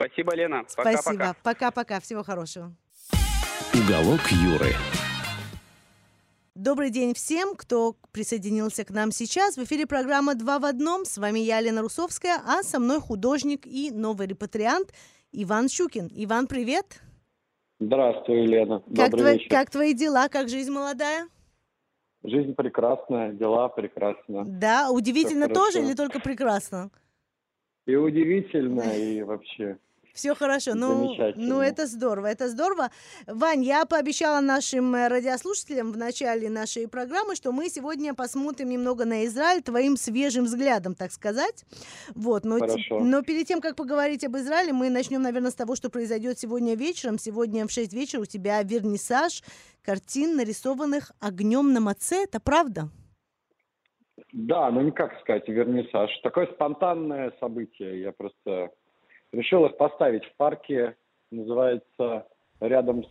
Спасибо, 0.00 0.32
Лена. 0.36 0.62
Пока-пока. 0.76 1.02
Спасибо, 1.02 1.36
пока-пока, 1.42 2.00
всего 2.00 2.22
хорошего. 2.22 2.72
Уголок 3.74 4.20
Юры. 4.30 4.72
Добрый 6.54 6.90
день 6.90 7.14
всем, 7.14 7.56
кто 7.56 7.96
присоединился 8.12 8.84
к 8.84 8.90
нам 8.90 9.10
сейчас. 9.10 9.56
В 9.56 9.64
эфире 9.64 9.88
программа 9.88 10.36
«Два 10.36 10.60
в 10.60 10.64
одном». 10.64 11.04
С 11.04 11.18
вами 11.18 11.40
я, 11.40 11.60
Лена 11.60 11.82
Русовская, 11.82 12.36
а 12.46 12.62
со 12.62 12.78
мной 12.78 13.00
художник 13.00 13.66
и 13.66 13.90
новый 13.90 14.28
репатриант 14.28 14.92
Иван 15.32 15.68
Щукин. 15.68 16.08
Иван, 16.14 16.46
привет! 16.46 17.02
Здравствуй, 17.80 18.46
Лена. 18.46 18.82
Как, 18.94 19.10
твои, 19.10 19.34
вечер. 19.34 19.50
как 19.50 19.70
твои 19.70 19.94
дела? 19.94 20.28
Как 20.28 20.48
жизнь 20.48 20.70
молодая? 20.70 21.26
Жизнь 22.22 22.54
прекрасная, 22.54 23.32
дела 23.32 23.68
прекрасно. 23.68 24.44
Да, 24.46 24.90
удивительно 24.90 25.48
тоже 25.48 25.78
хорошо. 25.78 25.88
или 25.88 25.94
только 25.96 26.20
прекрасно? 26.20 26.90
И 27.86 27.96
удивительно, 27.96 28.82
и 28.82 29.22
вообще. 29.22 29.78
Все 30.18 30.34
хорошо. 30.34 30.74
Ну, 30.74 31.14
ну, 31.36 31.60
это 31.60 31.86
здорово, 31.86 32.26
это 32.26 32.48
здорово. 32.48 32.90
Вань, 33.28 33.62
я 33.62 33.86
пообещала 33.86 34.40
нашим 34.40 34.92
э, 34.96 35.06
радиослушателям 35.06 35.92
в 35.92 35.96
начале 35.96 36.50
нашей 36.50 36.88
программы, 36.88 37.36
что 37.36 37.52
мы 37.52 37.68
сегодня 37.68 38.14
посмотрим 38.14 38.68
немного 38.68 39.04
на 39.04 39.26
Израиль 39.26 39.62
твоим 39.62 39.96
свежим 39.96 40.46
взглядом, 40.46 40.96
так 40.96 41.12
сказать. 41.12 41.64
Вот, 42.16 42.44
но, 42.44 42.58
Хорошо. 42.58 42.98
но 42.98 43.22
перед 43.22 43.46
тем, 43.46 43.60
как 43.60 43.76
поговорить 43.76 44.24
об 44.24 44.36
Израиле, 44.38 44.72
мы 44.72 44.90
начнем, 44.90 45.22
наверное, 45.22 45.52
с 45.52 45.54
того, 45.54 45.76
что 45.76 45.88
произойдет 45.88 46.36
сегодня 46.36 46.74
вечером. 46.74 47.16
Сегодня 47.20 47.64
в 47.64 47.70
6 47.70 47.92
вечера 47.92 48.22
у 48.22 48.26
тебя 48.26 48.60
вернисаж 48.64 49.44
картин, 49.84 50.34
нарисованных 50.34 51.12
огнем 51.20 51.72
на 51.72 51.80
маце. 51.80 52.24
Это 52.24 52.40
правда? 52.40 52.88
Да, 54.32 54.68
ну 54.72 54.80
никак 54.80 55.16
сказать, 55.20 55.46
вернисаж. 55.46 56.10
Такое 56.24 56.48
спонтанное 56.48 57.32
событие. 57.38 58.00
Я 58.00 58.10
просто 58.10 58.72
решил 59.32 59.66
их 59.66 59.76
поставить 59.76 60.24
в 60.24 60.34
парке. 60.36 60.96
Называется 61.30 62.26
рядом 62.60 63.04
с, 63.04 63.08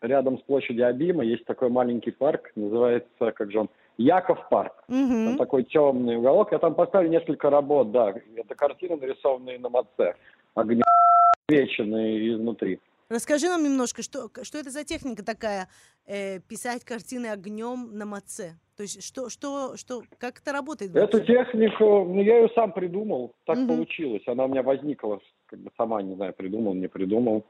рядом 0.00 0.38
с 0.38 0.42
площадью 0.42 0.86
Абима. 0.86 1.24
Есть 1.24 1.44
такой 1.44 1.68
маленький 1.68 2.10
парк. 2.10 2.50
Называется, 2.56 3.32
как 3.32 3.50
же 3.50 3.60
он, 3.60 3.70
Яков 3.98 4.48
парк. 4.48 4.84
Там 4.86 4.96
Мгм. 5.28 5.38
такой 5.38 5.64
темный 5.64 6.16
уголок. 6.16 6.52
Я 6.52 6.58
там 6.58 6.74
поставил 6.74 7.10
несколько 7.10 7.50
работ, 7.50 7.90
да. 7.92 8.14
Это 8.36 8.54
картины, 8.54 8.96
нарисованные 8.96 9.58
на 9.58 9.68
маце. 9.68 10.14
Огнем 10.54 10.82
свеченные 11.50 12.34
изнутри. 12.34 12.80
Расскажи 13.10 13.48
нам 13.48 13.64
немножко, 13.64 14.02
что, 14.02 14.30
что 14.42 14.58
это 14.58 14.70
за 14.70 14.84
техника 14.84 15.24
такая, 15.24 15.68
э, 16.06 16.38
писать 16.38 16.84
картины 16.84 17.26
огнем 17.26 17.90
на 17.92 18.06
маце? 18.06 18.54
То 18.80 18.84
есть 18.84 19.06
что, 19.06 19.28
что, 19.28 19.76
что, 19.76 20.00
как 20.18 20.38
это 20.38 20.52
работает? 20.52 20.96
Эту 20.96 21.20
технику, 21.20 22.02
ну, 22.02 22.22
я 22.22 22.38
ее 22.38 22.48
сам 22.54 22.72
придумал, 22.72 23.34
так 23.44 23.58
Мгм. 23.58 23.68
получилось. 23.68 24.22
Она 24.26 24.46
у 24.46 24.48
меня 24.48 24.62
возникла, 24.62 25.20
как 25.44 25.58
бы 25.58 25.70
сама, 25.76 26.00
не 26.00 26.14
знаю, 26.14 26.32
придумал, 26.32 26.72
не 26.72 26.88
придумал. 26.88 27.44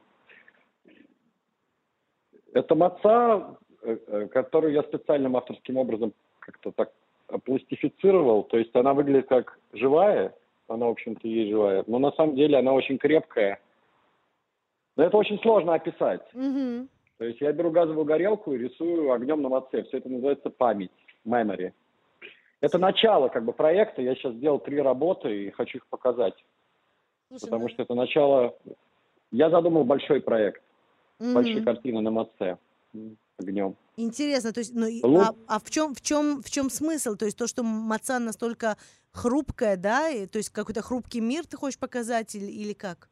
Это 2.53 2.75
маца, 2.75 3.57
э, 3.81 3.97
э, 4.07 4.27
которую 4.27 4.73
я 4.73 4.83
специальным 4.83 5.37
авторским 5.37 5.77
образом 5.77 6.11
как-то 6.39 6.73
так 6.73 6.91
пластифицировал. 7.45 8.43
То 8.43 8.57
есть 8.57 8.75
она 8.75 8.93
выглядит 8.93 9.29
как 9.29 9.57
живая, 9.71 10.35
она, 10.67 10.87
в 10.87 10.89
общем-то, 10.89 11.25
есть 11.29 11.51
живая, 11.51 11.85
но 11.87 11.99
на 11.99 12.11
самом 12.11 12.35
деле 12.35 12.57
она 12.57 12.73
очень 12.73 12.97
крепкая. 12.97 13.61
Но 14.97 15.05
это 15.05 15.15
очень 15.15 15.39
сложно 15.39 15.75
описать. 15.75 16.27
Мгм. 16.33 16.89
То 17.19 17.25
есть 17.25 17.39
я 17.39 17.53
беру 17.53 17.71
газовую 17.71 18.03
горелку 18.03 18.51
и 18.51 18.57
рисую 18.57 19.13
огнем 19.13 19.41
на 19.41 19.47
маце. 19.47 19.83
Все 19.83 19.99
это 19.99 20.09
называется 20.09 20.49
память, 20.49 20.91
memory. 21.25 21.73
Это 22.61 22.77
начало 22.77 23.29
как 23.29 23.43
бы 23.43 23.53
проекта. 23.53 24.01
Я 24.01 24.15
сейчас 24.15 24.33
сделал 24.33 24.59
три 24.59 24.79
работы 24.79 25.45
и 25.45 25.51
хочу 25.51 25.79
их 25.79 25.87
показать. 25.87 26.35
Слушай, 27.29 27.41
Потому 27.41 27.63
ну, 27.63 27.69
что 27.69 27.83
это 27.83 27.95
начало... 27.95 28.55
Я 29.31 29.49
задумал 29.49 29.83
большой 29.83 30.21
проект. 30.21 30.61
мгм. 31.19 31.33
Большие 31.33 31.63
картины 31.63 32.01
на 32.01 32.11
маце. 32.11 32.57
м, 32.93 33.17
Огнем. 33.37 33.75
Интересно, 33.97 34.53
то 34.53 34.59
есть, 34.59 34.73
ну, 34.75 34.87
а, 35.19 35.31
а 35.47 35.59
в 35.59 35.69
чем, 35.69 35.95
в 35.95 36.01
чем, 36.01 36.41
в 36.41 36.49
чем 36.49 36.69
смысл? 36.69 37.15
То 37.15 37.25
есть 37.25 37.37
то, 37.37 37.47
что 37.47 37.63
маца 37.63 38.19
настолько 38.19 38.77
хрупкая, 39.11 39.77
да, 39.77 40.09
и, 40.09 40.27
то 40.27 40.37
есть 40.37 40.49
какой-то 40.49 40.81
хрупкий 40.81 41.21
мир 41.21 41.45
ты 41.45 41.57
хочешь 41.57 41.79
показать 41.79 42.35
или, 42.35 42.45
или 42.45 42.73
как? 42.73 43.09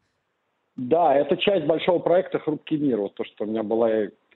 Да, 0.75 1.13
это 1.15 1.35
часть 1.35 1.65
большого 1.65 1.99
проекта 1.99 2.39
«Хрупкий 2.39 2.77
мир». 2.77 2.99
Вот 2.99 3.13
то, 3.15 3.25
что 3.25 3.43
у 3.43 3.47
меня 3.47 3.63
была 3.63 3.89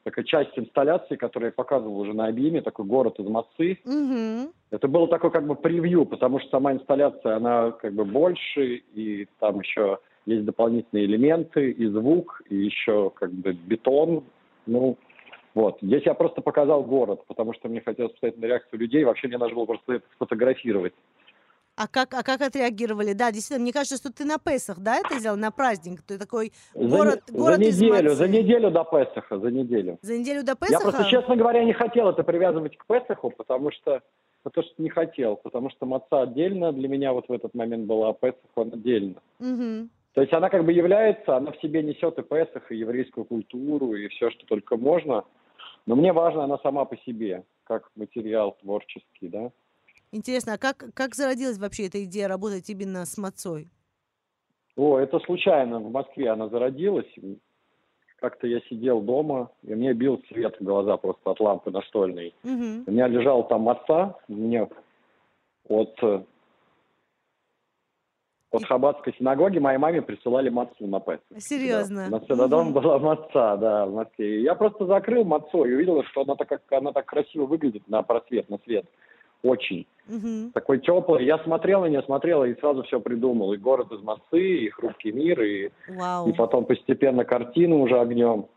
такая 0.03 0.25
часть 0.25 0.57
инсталляции, 0.57 1.15
которую 1.15 1.49
я 1.49 1.53
показывал 1.53 1.99
уже 1.99 2.13
на 2.13 2.27
Объеме, 2.27 2.61
такой 2.61 2.85
город 2.85 3.19
из 3.19 3.27
мацы. 3.27 3.79
Мгм. 3.85 4.51
Это 4.71 4.87
было 4.87 5.07
такое 5.07 5.31
как 5.31 5.47
бы 5.47 5.55
превью, 5.55 6.05
потому 6.05 6.39
что 6.39 6.49
сама 6.49 6.73
инсталляция, 6.73 7.37
она 7.37 7.71
как 7.71 7.93
бы 7.93 8.05
больше, 8.05 8.75
и 8.93 9.27
там 9.39 9.59
еще 9.59 9.99
есть 10.25 10.45
дополнительные 10.45 11.05
элементы, 11.05 11.71
и 11.71 11.85
звук, 11.87 12.41
и 12.49 12.55
еще 12.55 13.11
как 13.11 13.31
бы 13.31 13.53
бетон. 13.53 14.23
Ну, 14.65 14.97
вот. 15.53 15.77
Здесь 15.81 16.03
я 16.05 16.13
просто 16.13 16.41
показал 16.41 16.83
город, 16.83 17.21
потому 17.27 17.53
что 17.53 17.69
мне 17.69 17.81
хотелось 17.81 18.13
посмотреть 18.13 18.41
на 18.41 18.45
реакцию 18.45 18.79
людей. 18.79 19.03
Вообще 19.03 19.27
мне 19.27 19.37
нужно 19.37 19.55
было 19.55 19.65
просто 19.65 19.93
это 19.93 20.05
сфотографировать. 20.15 20.93
А 21.75 21.87
как, 21.87 22.13
а 22.13 22.21
как 22.21 22.41
отреагировали? 22.41 23.13
Да, 23.13 23.31
действительно, 23.31 23.63
мне 23.63 23.73
кажется, 23.73 23.97
что 23.97 24.13
ты 24.13 24.25
на 24.25 24.37
Песах, 24.37 24.77
да, 24.79 24.97
это 24.97 25.17
сделал, 25.17 25.37
на 25.37 25.49
праздник? 25.49 26.03
Ты 26.03 26.19
такой 26.19 26.51
За, 26.75 26.87
город, 26.87 27.21
не- 27.29 27.39
город 27.39 27.57
за 27.57 27.63
из 27.63 27.81
неделю, 27.81 28.03
мацы. 28.09 28.15
за 28.15 28.27
неделю 28.27 28.71
до 28.71 28.83
Песаха, 28.83 29.39
за 29.39 29.49
неделю. 29.49 29.97
За 30.03 30.15
неделю 30.17 30.43
до 30.43 30.51
Я 30.51 30.55
Песаха? 30.55 30.83
просто, 30.91 31.09
честно 31.09 31.35
говоря, 31.35 31.63
не 31.63 31.73
хотел 31.73 32.09
это 32.09 32.23
привязывать 32.23 32.77
к 32.77 32.85
Песаху, 32.85 33.31
потому 33.31 33.71
что 33.71 34.01
потому 34.43 34.67
что 34.67 34.81
не 34.83 34.89
хотел, 34.89 35.37
потому 35.37 35.69
что 35.71 35.85
маца 35.85 36.21
отдельно 36.23 36.73
для 36.73 36.89
меня 36.89 37.13
вот 37.13 37.27
в 37.29 37.31
этот 37.31 37.53
момент 37.55 37.85
была, 37.85 38.09
а 38.09 38.13
Песах 38.13 38.51
он 38.55 38.73
отдельно. 38.73 39.21
Мгм. 39.39 39.89
То 40.13 40.21
есть 40.21 40.33
она 40.33 40.49
как 40.49 40.65
бы 40.65 40.73
является, 40.73 41.37
она 41.37 41.51
в 41.53 41.57
себе 41.61 41.81
несет 41.81 42.19
и 42.19 42.21
Песах, 42.21 42.71
и 42.71 42.75
еврейскую 42.75 43.25
культуру, 43.25 43.95
и 43.95 44.09
все, 44.09 44.29
что 44.29 44.45
только 44.45 44.77
можно. 44.77 45.23
Но 45.87 45.95
мне 45.95 46.13
важна 46.13 46.43
она 46.43 46.59
сама 46.59 46.85
по 46.85 46.95
себе, 46.97 47.45
как 47.63 47.89
материал 47.95 48.55
творческий, 48.61 49.29
да. 49.29 49.49
Интересно, 50.13 50.53
а 50.53 50.57
как, 50.59 50.93
как 50.93 51.15
зародилась 51.15 51.57
вообще 51.57 51.87
эта 51.87 52.03
идея 52.03 52.27
работать 52.27 52.69
именно 52.69 53.03
с 53.03 53.17
мацой? 53.17 53.67
О, 54.75 54.99
это 54.99 55.19
случайно 55.21 55.79
в 55.79 55.91
Москве 55.91 56.29
она 56.29 56.49
зародилась. 56.49 57.11
Как-то 58.17 58.45
я 58.45 58.61
сидел 58.69 59.01
дома, 59.01 59.49
и 59.63 59.73
мне 59.73 59.91
бил 59.93 60.21
свет 60.27 60.55
в 60.59 60.63
глаза 60.63 60.97
просто 60.97 61.31
от 61.31 61.39
лампы 61.39 61.71
настольной. 61.71 62.35
Мгм. 62.43 62.83
У 62.85 62.91
меня 62.91 63.07
лежал 63.07 63.47
там 63.47 63.67
отца, 63.67 64.15
мне 64.27 64.69
от, 65.67 66.03
э, 66.03 66.23
от 68.51 68.65
Хабатской 68.65 69.15
синагоги 69.17 69.57
моей 69.57 69.79
маме 69.79 70.03
присылали 70.03 70.49
мацу 70.49 70.85
на 70.85 70.99
Песах. 70.99 71.21
Серьезно? 71.39 72.05
У 72.07 72.11
нас 72.11 72.23
всегда 72.25 72.47
дома 72.47 72.69
была 72.69 72.99
маца, 72.99 73.57
да, 73.57 73.87
в 73.87 73.95
Москве. 73.95 74.41
И 74.41 74.43
я 74.43 74.53
просто 74.53 74.85
закрыл 74.85 75.23
мацу 75.23 75.65
и 75.65 75.73
увидел, 75.73 76.03
что 76.03 76.21
она 76.21 76.35
так, 76.35 76.61
она 76.69 76.91
так 76.91 77.07
красиво 77.07 77.47
выглядит 77.47 77.87
на 77.87 78.03
просвет, 78.03 78.47
на 78.51 78.59
свет. 78.59 78.85
Очень. 79.41 79.87
Мгм. 80.07 80.51
Такой 80.53 80.79
теплый. 80.79 81.25
Я 81.25 81.37
смотрел 81.39 81.81
на 81.81 81.87
нее, 81.87 82.03
смотрел 82.03 82.43
и 82.43 82.55
сразу 82.59 82.83
все 82.83 82.99
придумал. 82.99 83.53
И 83.53 83.57
город 83.57 83.91
из 83.91 84.01
мацы, 84.01 84.39
и 84.39 84.69
хрупкий 84.69 85.11
мир, 85.11 85.41
и, 85.41 85.69
Вау. 85.87 86.29
и 86.29 86.33
потом 86.33 86.65
постепенно 86.65 87.25
картину 87.25 87.81
уже 87.81 87.99
огнем. 87.99 88.47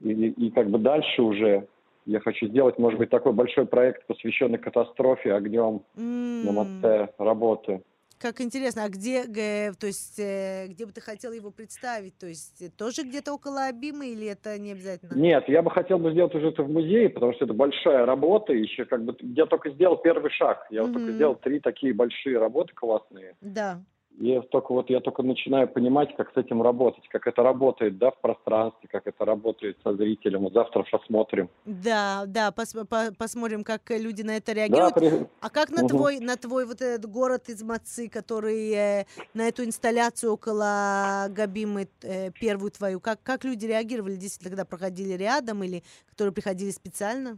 И, 0.00 0.10
и 0.10 0.50
как 0.50 0.68
бы 0.68 0.78
дальше 0.78 1.22
уже 1.22 1.66
я 2.04 2.20
хочу 2.20 2.46
сделать, 2.46 2.78
может 2.78 2.98
быть, 2.98 3.10
такой 3.10 3.32
большой 3.32 3.66
проект, 3.66 4.06
посвященный 4.06 4.58
катастрофе 4.58 5.34
огнем 5.34 5.82
на 5.96 6.50
М, 6.50 6.54
маце 6.54 7.08
работы. 7.18 7.82
Как 8.18 8.40
интересно, 8.40 8.84
а 8.84 8.88
где, 8.88 9.24
то 9.24 9.86
есть, 9.86 10.18
э, 10.18 10.68
где 10.68 10.86
бы 10.86 10.92
ты 10.92 11.02
хотел 11.02 11.32
его 11.32 11.50
представить? 11.50 12.16
То 12.16 12.26
есть 12.26 12.62
э, 12.62 12.70
тоже 12.70 13.02
где-то 13.02 13.34
около 13.34 13.66
Абимы 13.66 14.08
или 14.08 14.26
это 14.26 14.58
не 14.58 14.72
обязательно? 14.72 15.14
Нет, 15.14 15.44
я 15.48 15.62
бы 15.62 15.70
хотел 15.70 15.98
бы 15.98 16.12
сделать 16.12 16.34
уже 16.34 16.48
это 16.48 16.62
в 16.62 16.70
музее, 16.70 17.10
потому 17.10 17.34
что 17.34 17.44
это 17.44 17.52
большая 17.52 18.06
работа, 18.06 18.54
еще 18.54 18.86
как 18.86 19.04
бы 19.04 19.14
я 19.20 19.44
только 19.44 19.70
сделал 19.70 19.98
первый 19.98 20.30
шаг. 20.30 20.66
Я 20.70 20.82
вот 20.84 20.94
только 20.94 21.12
сделал 21.12 21.34
три 21.34 21.60
такие 21.60 21.92
большие 21.92 22.38
работы 22.38 22.72
классные. 22.74 23.34
Да. 23.42 23.82
Я 24.18 24.40
только 24.40 24.72
вот 24.72 24.88
я 24.88 25.00
только 25.00 25.22
начинаю 25.22 25.68
понимать, 25.68 26.16
как 26.16 26.32
с 26.32 26.36
этим 26.38 26.62
работать, 26.62 27.06
как 27.08 27.26
это 27.26 27.42
работает, 27.42 27.98
да, 27.98 28.10
в 28.10 28.18
пространстве, 28.20 28.88
как 28.90 29.06
это 29.06 29.26
работает 29.26 29.76
со 29.84 29.94
зрителем. 29.94 30.44
Вот 30.44 30.54
завтра 30.54 30.84
посмотрим. 30.90 31.50
Да, 31.66 32.24
да, 32.26 32.48
пос- 32.48 32.86
по- 32.86 33.14
посмотрим, 33.14 33.62
как 33.62 33.82
люди 33.90 34.22
на 34.22 34.38
это 34.38 34.46
Да, 34.46 34.52
реагируют. 34.54 34.94
при- 34.94 35.26
А 35.40 35.50
как 35.50 35.68
на 35.70 35.82
Мгм. 35.82 35.88
твой, 35.88 36.20
на 36.20 36.36
твой 36.36 36.64
вот 36.64 36.80
этот 36.80 37.04
город 37.10 37.50
из 37.50 37.62
Мацы, 37.62 38.08
который 38.08 38.70
э, 38.72 39.04
на 39.34 39.48
эту 39.48 39.64
инсталляцию 39.64 40.32
около 40.32 41.26
Габимы 41.28 41.86
э, 42.02 42.30
первую 42.30 42.70
твою, 42.70 43.00
как, 43.00 43.22
как 43.22 43.44
люди 43.44 43.66
реагировали, 43.66 44.16
действительно, 44.16 44.50
когда 44.56 44.64
проходили 44.64 45.12
рядом 45.12 45.62
или 45.62 45.82
которые 46.08 46.32
приходили 46.32 46.70
специально? 46.70 47.36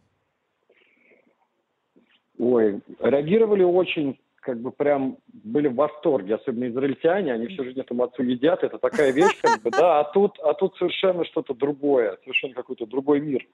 Ой, 2.38 2.80
реагировали 3.00 3.64
очень, 3.64 4.16
как 4.48 4.61
бы 4.62 4.70
прям 4.70 5.18
были 5.44 5.68
в 5.68 5.74
восторге, 5.74 6.37
особенно 6.37 6.70
израильтяне, 6.70 7.34
они 7.34 7.48
всю 7.48 7.64
жизнь 7.64 7.78
эту 7.80 7.94
мацу 7.94 8.22
едят, 8.22 8.64
это 8.64 8.78
такая 8.78 9.12
вещь, 9.12 9.38
как 9.42 9.61
бы, 9.61 9.70
да, 9.70 10.00
а 10.00 10.04
тут, 10.04 10.38
а 10.42 10.54
тут 10.54 10.74
совершенно 10.78 11.26
что-то 11.26 11.52
другое, 11.52 12.16
совершенно 12.22 12.54
какой-то 12.54 12.87
другой 12.87 13.20
мир. 13.20 13.46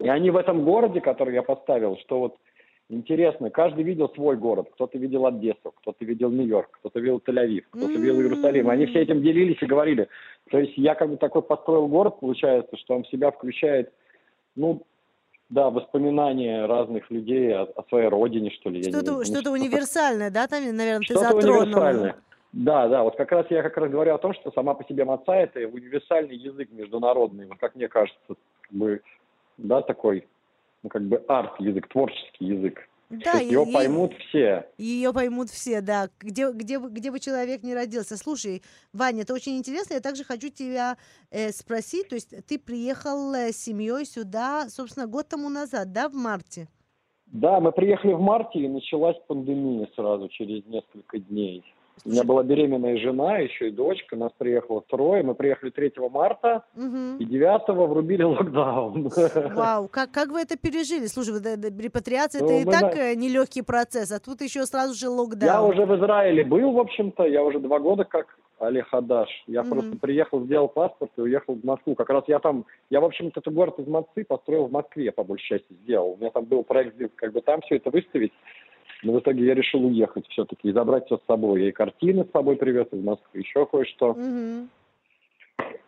И 0.00 0.08
они 0.08 0.30
в 0.30 0.38
этом 0.38 0.64
городе, 0.64 1.02
который 1.02 1.34
я 1.34 1.42
поставил, 1.42 1.98
что 1.98 2.18
вот 2.18 2.36
интересно, 2.88 3.50
каждый 3.50 3.84
видел 3.84 4.08
свой 4.14 4.36
город. 4.36 4.70
Кто-то 4.72 4.96
видел 4.96 5.26
Одессу, 5.26 5.70
кто-то 5.82 6.02
видел 6.02 6.30
Нью-Йорк, 6.30 6.70
кто-то 6.80 6.98
видел 6.98 7.18
Тель-Авив, 7.18 7.64
кто-то 7.70 7.92
видел 7.92 8.22
Иерусалим. 8.22 8.70
Они 8.70 8.86
все 8.86 9.02
этим 9.02 9.20
делились 9.20 9.60
и 9.60 9.66
говорили. 9.66 10.08
То 10.50 10.58
есть 10.58 10.78
я 10.78 10.94
как 10.94 11.10
бы 11.10 11.18
такой 11.18 11.42
построил 11.42 11.88
город, 11.88 12.20
получается, 12.20 12.74
что 12.78 12.94
он 12.94 13.04
в 13.04 13.08
себя 13.08 13.30
включает, 13.32 13.92
ну, 14.56 14.82
да, 15.52 15.68
воспоминания 15.68 16.64
разных 16.64 17.10
людей 17.10 17.54
о, 17.54 17.64
о 17.64 17.84
своей 17.88 18.08
родине, 18.08 18.50
что 18.50 18.70
ли. 18.70 18.82
Что-то, 18.82 19.22
что-то 19.24 19.50
универсальное, 19.50 20.30
да, 20.30 20.46
там, 20.46 20.64
наверное, 20.64 21.00
ты 21.00 21.04
что-то 21.04 21.20
затронул. 21.20 21.62
универсальное. 21.62 22.16
Да, 22.52 22.88
да, 22.88 23.02
вот 23.02 23.16
как 23.16 23.32
раз 23.32 23.46
я 23.50 23.62
как 23.62 23.76
раз 23.76 23.90
говорю 23.90 24.14
о 24.14 24.18
том, 24.18 24.32
что 24.34 24.50
сама 24.52 24.74
по 24.74 24.84
себе 24.84 25.04
маца 25.04 25.34
это 25.34 25.60
универсальный 25.60 26.36
язык 26.36 26.70
международный, 26.72 27.46
вот 27.46 27.58
как 27.58 27.74
мне 27.74 27.88
кажется, 27.88 28.18
как 28.28 28.72
бы, 28.72 29.02
да, 29.58 29.82
такой, 29.82 30.26
ну, 30.82 30.88
как 30.88 31.02
бы 31.02 31.22
арт-язык, 31.28 31.86
творческий 31.88 32.46
язык. 32.46 32.88
Да, 33.12 33.40
и, 33.40 33.46
ее 33.46 33.66
поймут 33.70 34.14
все. 34.28 34.66
Ее 34.78 35.12
поймут 35.12 35.50
все, 35.50 35.82
да. 35.82 36.08
Где, 36.18 36.50
где, 36.50 36.78
где 36.78 37.10
бы 37.10 37.20
человек 37.20 37.62
не 37.62 37.74
родился. 37.74 38.16
Слушай, 38.16 38.62
Ваня, 38.94 39.22
это 39.22 39.34
очень 39.34 39.58
интересно. 39.58 39.94
Я 39.94 40.00
также 40.00 40.24
хочу 40.24 40.48
тебя 40.48 40.96
э, 41.30 41.50
спросить. 41.50 42.08
То 42.08 42.14
есть 42.14 42.34
ты 42.46 42.58
приехал 42.58 43.34
э, 43.34 43.52
с 43.52 43.58
семьей 43.58 44.06
сюда, 44.06 44.66
собственно, 44.70 45.06
год 45.06 45.28
тому 45.28 45.50
назад, 45.50 45.92
да, 45.92 46.08
в 46.08 46.14
марте? 46.14 46.68
Да, 47.26 47.60
мы 47.60 47.72
приехали 47.72 48.14
в 48.14 48.20
марте, 48.20 48.60
и 48.60 48.68
началась 48.68 49.16
пандемия 49.26 49.88
сразу 49.94 50.28
через 50.28 50.64
несколько 50.66 51.18
дней. 51.18 51.62
У 52.04 52.10
меня 52.10 52.24
была 52.24 52.42
беременная 52.42 52.96
жена, 52.98 53.38
еще 53.38 53.68
и 53.68 53.70
дочка, 53.70 54.16
нас 54.16 54.32
приехало 54.36 54.82
трое. 54.82 55.22
Мы 55.22 55.34
приехали 55.34 55.70
3 55.70 55.92
марта, 56.10 56.64
угу. 56.74 57.16
и 57.18 57.24
9 57.24 57.68
врубили 57.68 58.22
локдаун. 58.22 59.08
Вау, 59.54 59.88
как, 59.88 60.10
как 60.10 60.30
вы 60.30 60.40
это 60.40 60.56
пережили? 60.56 61.06
Слушай, 61.06 61.34
репатриация 61.80 62.42
ну, 62.42 62.48
это 62.48 62.56
и 62.56 62.64
так 62.64 62.94
на... 62.94 62.98
Э, 62.98 63.14
нелегкий 63.14 63.62
процесс, 63.62 64.10
а 64.10 64.18
тут 64.18 64.40
еще 64.40 64.66
сразу 64.66 64.94
же 64.94 65.08
локдаун. 65.08 65.52
Я 65.52 65.62
уже 65.62 65.86
в 65.86 65.96
Израиле 65.96 66.44
был, 66.44 66.72
в 66.72 66.80
общем-то, 66.80 67.24
я 67.24 67.42
уже 67.44 67.60
два 67.60 67.78
года 67.78 68.04
как 68.04 68.26
Али 68.62 68.80
Хадаш. 68.80 69.28
Я 69.46 69.60
mm 69.60 69.68
просто 69.68 69.96
приехал, 69.98 70.44
сделал 70.44 70.68
паспорт 70.68 71.10
и 71.16 71.20
уехал 71.20 71.54
в 71.54 71.64
Москву. 71.64 71.94
Как 71.94 72.08
раз 72.10 72.24
я 72.28 72.38
там, 72.38 72.64
я, 72.90 73.00
в 73.00 73.04
общем-то, 73.04 73.40
этот 73.40 73.52
город 73.52 73.78
из 73.78 73.86
Москвы 73.86 74.24
построил 74.24 74.66
в 74.66 74.72
Москве, 74.72 75.10
по 75.10 75.24
большей 75.24 75.58
части, 75.58 75.72
сделал. 75.82 76.12
У 76.12 76.16
меня 76.16 76.30
там 76.30 76.44
был 76.44 76.62
проект, 76.62 76.96
как 77.16 77.32
бы 77.32 77.40
там 77.40 77.60
все 77.62 77.76
это 77.76 77.90
выставить. 77.90 78.32
Но 79.02 79.12
в 79.12 79.20
итоге 79.20 79.46
я 79.46 79.54
решил 79.54 79.84
уехать 79.84 80.26
все-таки 80.28 80.68
и 80.68 80.72
забрать 80.72 81.06
все 81.06 81.18
с 81.18 81.26
собой. 81.26 81.62
Я 81.62 81.68
и 81.68 81.72
картины 81.72 82.24
с 82.24 82.32
собой 82.32 82.56
привез 82.56 82.86
из 82.92 83.02
Москвы, 83.02 83.40
еще 83.40 83.66
кое-что. 83.66 84.10
Угу. 84.10 84.68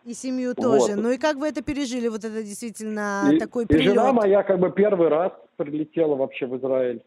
И 0.05 0.13
семью 0.13 0.53
тоже. 0.53 0.95
Вот. 0.95 1.01
Ну 1.03 1.11
и 1.11 1.17
как 1.17 1.37
вы 1.37 1.47
это 1.47 1.63
пережили, 1.63 2.07
вот 2.07 2.23
это 2.23 2.43
действительно 2.43 3.29
и, 3.33 3.39
такой 3.39 3.65
прилет? 3.65 3.85
И 3.85 3.87
жена 3.87 4.13
моя 4.13 4.43
как 4.43 4.59
бы 4.59 4.71
первый 4.71 5.07
раз 5.07 5.31
прилетела 5.57 6.15
вообще 6.15 6.45
в 6.45 6.57
Израиль. 6.57 7.01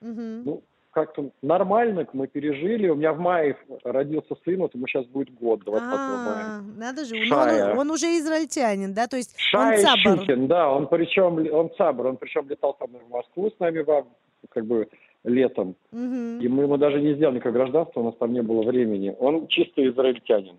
Угу. 0.00 0.42
Ну, 0.44 0.62
как-то 0.96 1.30
нормально 1.42 2.06
мы 2.14 2.26
пережили. 2.26 2.88
У 2.88 2.94
меня 2.94 3.12
в 3.12 3.18
мае 3.18 3.56
родился 3.84 4.34
сын, 4.44 4.58
вот 4.60 4.74
ему 4.74 4.86
сейчас 4.86 5.04
будет 5.06 5.34
год, 5.34 5.60
20 5.64 5.82
а, 5.84 6.24
мая. 6.24 6.62
Надо 6.78 7.04
же, 7.04 7.16
Шая. 7.26 7.72
Он, 7.72 7.80
он 7.80 7.90
уже 7.90 8.06
израильтянин, 8.18 8.94
да? 8.94 9.06
То 9.06 9.16
есть 9.18 9.34
Шая 9.38 9.78
он. 10.06 10.20
Щукин, 10.20 10.46
да, 10.46 10.70
он 10.70 10.86
причем, 10.86 11.52
он 11.52 11.70
цабар, 11.76 12.06
он 12.06 12.16
причем 12.16 12.48
летал 12.48 12.76
со 12.78 12.86
мной 12.86 13.02
в 13.06 13.10
Москву 13.10 13.50
с 13.50 13.60
нами, 13.60 13.84
как 14.48 14.64
бы 14.64 14.88
летом. 15.26 15.74
Угу. 15.92 16.40
И 16.40 16.48
мы 16.48 16.62
ему 16.62 16.76
даже 16.78 17.00
не 17.00 17.14
сделали 17.14 17.36
никакое 17.36 17.52
гражданство, 17.52 18.00
у 18.00 18.04
нас 18.04 18.14
там 18.18 18.32
не 18.32 18.42
было 18.42 18.62
времени. 18.62 19.14
Он 19.18 19.46
чисто 19.48 19.86
израильтянин. 19.86 20.56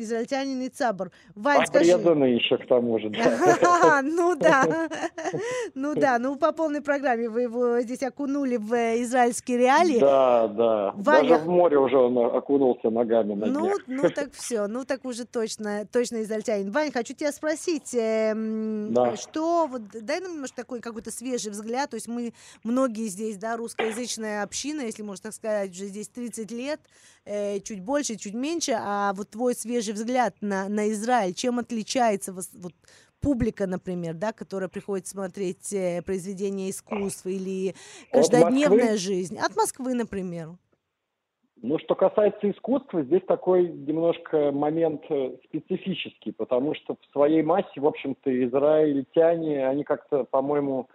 Израильтянин 0.00 0.62
и 0.62 0.68
Цабр. 0.68 1.10
Вань, 1.34 1.66
скажи... 1.66 1.90
еще 1.90 2.58
к 2.58 2.66
тому 2.66 2.98
же, 2.98 3.10
да. 3.10 4.00
Ну 4.02 4.34
да, 4.36 4.88
ну 5.74 5.94
да, 5.94 6.18
ну 6.18 6.36
по 6.36 6.52
полной 6.52 6.80
программе 6.80 7.28
вы 7.28 7.42
его 7.42 7.80
здесь 7.80 8.02
окунули 8.02 8.56
в 8.56 8.72
э, 8.72 9.02
израильские 9.02 9.58
реалии. 9.58 9.98
Да, 9.98 10.48
да, 10.48 10.94
даже 10.96 11.36
в 11.36 11.48
море 11.48 11.78
уже 11.78 11.96
он 11.96 12.16
окунулся 12.18 12.90
ногами 12.90 13.34
на 13.34 13.46
Ну, 13.46 13.72
ну 13.86 14.10
так 14.10 14.32
все, 14.32 14.66
ну 14.66 14.84
так 14.84 15.04
уже 15.04 15.24
точно, 15.24 15.86
точно 15.90 16.22
израильтянин. 16.22 16.70
Вань, 16.70 16.92
хочу 16.92 17.14
тебя 17.14 17.32
спросить, 17.32 17.94
эм, 17.94 18.94
что, 19.16 19.66
вот 19.66 19.82
дай 19.88 20.20
нам 20.20 20.34
немножко 20.34 20.56
такой 20.56 20.80
какой-то 20.80 21.10
свежий 21.10 21.50
взгляд, 21.52 21.90
то 21.90 21.96
есть 21.96 22.08
мы 22.08 22.32
многие 22.64 23.06
здесь, 23.08 23.36
да, 23.36 23.56
русскоязычная 23.56 24.42
община, 24.42 24.82
если 24.82 25.02
можно 25.02 25.24
так 25.24 25.34
сказать, 25.34 25.70
уже 25.70 25.86
здесь 25.86 26.08
30 26.08 26.50
лет, 26.50 26.80
э, 27.24 27.60
чуть 27.60 27.80
больше, 27.80 28.16
чуть 28.16 28.34
меньше, 28.34 28.72
а 28.76 29.12
вот 29.14 29.30
твой 29.30 29.54
свежий 29.54 29.94
взгляд 29.94 30.34
на, 30.40 30.68
на 30.68 30.90
Израиль, 30.90 31.34
чем 31.34 31.58
отличается 31.58 32.32
вот, 32.32 32.74
публика, 33.20 33.66
например, 33.66 34.14
да, 34.14 34.32
которая 34.32 34.68
приходит 34.68 35.06
смотреть 35.06 35.72
э, 35.72 36.02
произведения 36.02 36.70
искусства 36.70 37.28
или 37.28 37.74
каждодневная 38.12 38.96
жизнь? 38.96 39.38
От 39.38 39.56
Москвы, 39.56 39.94
например. 39.94 40.50
Ну, 41.62 41.78
что 41.78 41.94
касается 41.94 42.50
искусства, 42.50 43.02
здесь 43.02 43.22
такой 43.26 43.68
немножко 43.68 44.50
момент 44.50 45.02
э, 45.10 45.36
специфический, 45.44 46.32
потому 46.32 46.74
что 46.74 46.94
в 46.94 47.12
своей 47.12 47.42
массе, 47.42 47.80
в 47.80 47.86
общем-то, 47.86 48.44
израильтяне, 48.46 49.68
они 49.68 49.84
как-то, 49.84 50.24
по-моему, 50.24 50.88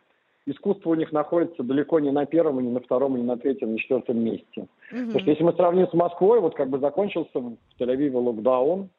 искусство 0.45 0.91
у 0.91 0.95
них 0.95 1.11
находится 1.11 1.63
далеко 1.63 1.99
не 1.99 2.11
на 2.11 2.25
первом, 2.25 2.61
не 2.61 2.69
на 2.69 2.79
втором, 2.79 3.17
не 3.17 3.23
на 3.23 3.37
третьем, 3.37 3.69
не 3.69 3.73
на 3.73 3.79
четвертом 3.79 4.19
месте. 4.19 4.67
Угу. 4.91 5.05
Потому 5.07 5.19
что 5.19 5.29
если 5.29 5.43
мы 5.43 5.53
сравним 5.53 5.87
с 5.87 5.93
Москвой, 5.93 6.39
вот 6.39 6.55
как 6.55 6.69
бы 6.69 6.79
закончился 6.79 7.39
в 7.39 7.57
Тель-Авиве 7.79 8.17
локдаун, 8.17 8.89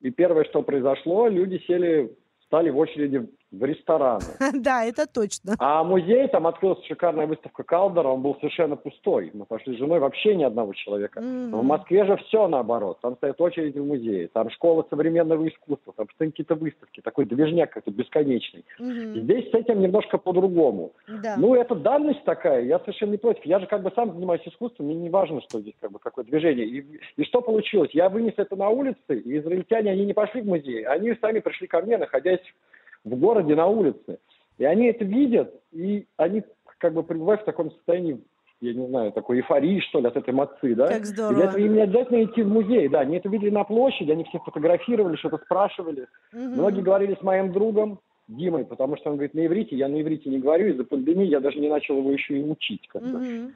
и 0.00 0.10
первое, 0.10 0.44
что 0.44 0.62
произошло, 0.62 1.28
люди 1.28 1.62
сели, 1.66 2.14
стали 2.46 2.70
в 2.70 2.78
очереди 2.78 3.28
в 3.58 3.64
рестораны. 3.64 4.24
Да, 4.54 4.84
это 4.84 5.06
точно. 5.06 5.54
А 5.58 5.84
музей, 5.84 6.26
там 6.28 6.46
открылась 6.46 6.84
шикарная 6.86 7.26
выставка 7.26 7.62
Калдера, 7.62 8.08
он 8.08 8.22
был 8.22 8.34
совершенно 8.36 8.76
пустой. 8.76 9.30
Мы 9.34 9.44
пошли 9.44 9.74
с 9.74 9.78
женой, 9.78 9.98
вообще 9.98 10.34
ни 10.34 10.44
одного 10.44 10.72
человека. 10.74 11.20
Mm-hmm. 11.20 11.50
в 11.50 11.64
Москве 11.64 12.04
же 12.06 12.16
все 12.16 12.48
наоборот. 12.48 12.98
Там 13.02 13.16
стоят 13.16 13.40
очереди 13.40 13.78
в 13.78 13.86
музее, 13.86 14.28
там 14.28 14.50
школа 14.50 14.86
современного 14.88 15.46
искусства, 15.48 15.92
там 15.96 16.06
постоянно 16.06 16.32
какие-то 16.32 16.54
выставки, 16.54 17.00
такой 17.00 17.24
движняк 17.24 17.70
какой-то 17.70 17.90
бесконечный. 17.90 18.64
Mm-hmm. 18.80 19.20
Здесь 19.20 19.50
с 19.50 19.54
этим 19.54 19.80
немножко 19.80 20.18
по-другому. 20.18 20.92
Да. 21.22 21.34
Ну, 21.36 21.54
это 21.54 21.74
данность 21.74 22.24
такая, 22.24 22.62
я 22.62 22.78
совершенно 22.80 23.12
не 23.12 23.18
против. 23.18 23.44
Я 23.44 23.60
же 23.60 23.66
как 23.66 23.82
бы 23.82 23.92
сам 23.94 24.12
занимаюсь 24.12 24.46
искусством, 24.46 24.86
мне 24.86 24.94
не 24.94 25.10
важно, 25.10 25.40
что 25.42 25.60
здесь 25.60 25.74
как 25.80 25.92
бы 25.92 25.98
какое 25.98 26.24
движение. 26.24 26.66
И, 26.66 27.00
и 27.16 27.24
что 27.24 27.40
получилось? 27.40 27.90
Я 27.92 28.08
вынес 28.08 28.34
это 28.36 28.56
на 28.56 28.68
улице, 28.68 28.98
и 29.08 29.38
израильтяне, 29.38 29.90
они 29.90 30.06
не 30.06 30.14
пошли 30.14 30.42
в 30.42 30.46
музей, 30.46 30.84
они 30.84 31.14
сами 31.20 31.40
пришли 31.40 31.66
ко 31.66 31.80
мне, 31.80 31.98
находясь 31.98 32.40
в 33.04 33.16
городе 33.16 33.54
на 33.54 33.66
улице. 33.66 34.18
И 34.58 34.64
они 34.64 34.86
это 34.86 35.04
видят, 35.04 35.54
и 35.72 36.06
они 36.16 36.42
как 36.78 36.94
бы 36.94 37.02
пребывают 37.02 37.42
в 37.42 37.44
таком 37.44 37.70
состоянии, 37.70 38.20
я 38.60 38.72
не 38.72 38.86
знаю, 38.86 39.12
такой 39.12 39.38
эйфории, 39.38 39.80
что 39.80 40.00
ли, 40.00 40.06
от 40.06 40.16
этой 40.16 40.32
мацы, 40.32 40.74
да? 40.74 40.88
Как 40.88 41.04
здорово. 41.06 41.32
И 41.32 41.34
для 41.34 41.44
этого 41.46 41.60
им 41.60 41.74
не 41.74 41.82
обязательно 41.82 42.24
идти 42.24 42.42
в 42.42 42.48
музей, 42.48 42.88
да, 42.88 43.00
они 43.00 43.16
это 43.16 43.28
видели 43.28 43.50
на 43.50 43.64
площади, 43.64 44.10
они 44.10 44.24
все 44.24 44.38
фотографировали, 44.38 45.16
что-то 45.16 45.38
спрашивали. 45.38 46.02
Угу. 46.32 46.40
Многие 46.40 46.82
говорили 46.82 47.16
с 47.18 47.22
моим 47.22 47.52
другом 47.52 48.00
Димой, 48.26 48.64
потому 48.64 48.96
что 48.96 49.10
он 49.10 49.16
говорит 49.16 49.34
на 49.34 49.44
иврите, 49.44 49.76
я 49.76 49.88
на 49.88 50.00
иврите 50.00 50.30
не 50.30 50.38
говорю, 50.38 50.68
из-за 50.68 50.84
пандемии 50.84 51.26
я 51.26 51.40
даже 51.40 51.58
не 51.58 51.68
начал 51.68 51.98
его 51.98 52.10
еще 52.10 52.38
и 52.38 52.42
учить. 52.42 52.88
Как 52.88 53.02
угу. 53.02 53.50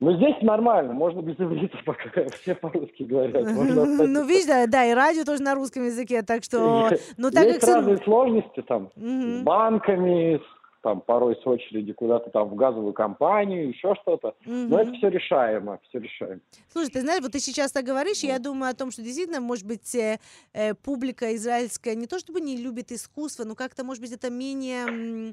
Ну, 0.00 0.16
здесь 0.16 0.36
нормально, 0.40 0.94
можно 0.94 1.20
без 1.20 1.38
иврита 1.38 1.76
пока, 1.84 2.08
все 2.40 2.54
по-русски 2.54 3.02
говорят. 3.02 3.44
Ну, 3.44 4.24
видишь, 4.24 4.46
да, 4.46 4.66
да, 4.66 4.86
и 4.86 4.94
радио 4.94 5.24
тоже 5.24 5.42
на 5.42 5.54
русском 5.54 5.84
языке, 5.84 6.22
так 6.22 6.42
что... 6.42 6.88
Ну, 7.18 7.30
так 7.30 7.44
Есть 7.44 7.64
разные 7.64 7.98
сложности 7.98 8.62
там, 8.62 8.90
с 8.96 9.42
банками, 9.42 10.36
с 10.38 10.59
там 10.82 11.00
порой 11.00 11.36
с 11.36 11.46
очереди 11.46 11.92
куда-то 11.92 12.30
там 12.30 12.48
в 12.48 12.54
газовую 12.54 12.92
компанию, 12.92 13.68
еще 13.68 13.94
что-то. 14.02 14.34
Угу. 14.46 14.54
Но 14.54 14.80
это 14.80 14.92
все 14.92 15.08
решаемо, 15.08 15.78
все 15.88 15.98
решаемо. 15.98 16.40
Слушай, 16.68 16.90
ты 16.90 17.00
знаешь, 17.00 17.22
вот 17.22 17.32
ты 17.32 17.40
сейчас 17.40 17.72
так 17.72 17.84
говоришь, 17.84 18.20
я 18.20 18.38
думаю 18.38 18.70
о 18.70 18.74
том, 18.74 18.90
что 18.90 19.02
действительно, 19.02 19.40
может 19.40 19.66
быть, 19.66 19.94
э, 19.94 20.18
э, 20.52 20.74
публика 20.74 21.34
израильская 21.36 21.94
не 21.94 22.06
то 22.06 22.18
чтобы 22.18 22.40
не 22.40 22.56
любит 22.56 22.92
искусство, 22.92 23.44
но 23.44 23.54
как-то, 23.54 23.84
может 23.84 24.02
быть, 24.02 24.12
это 24.12 24.30
менее, 24.30 25.32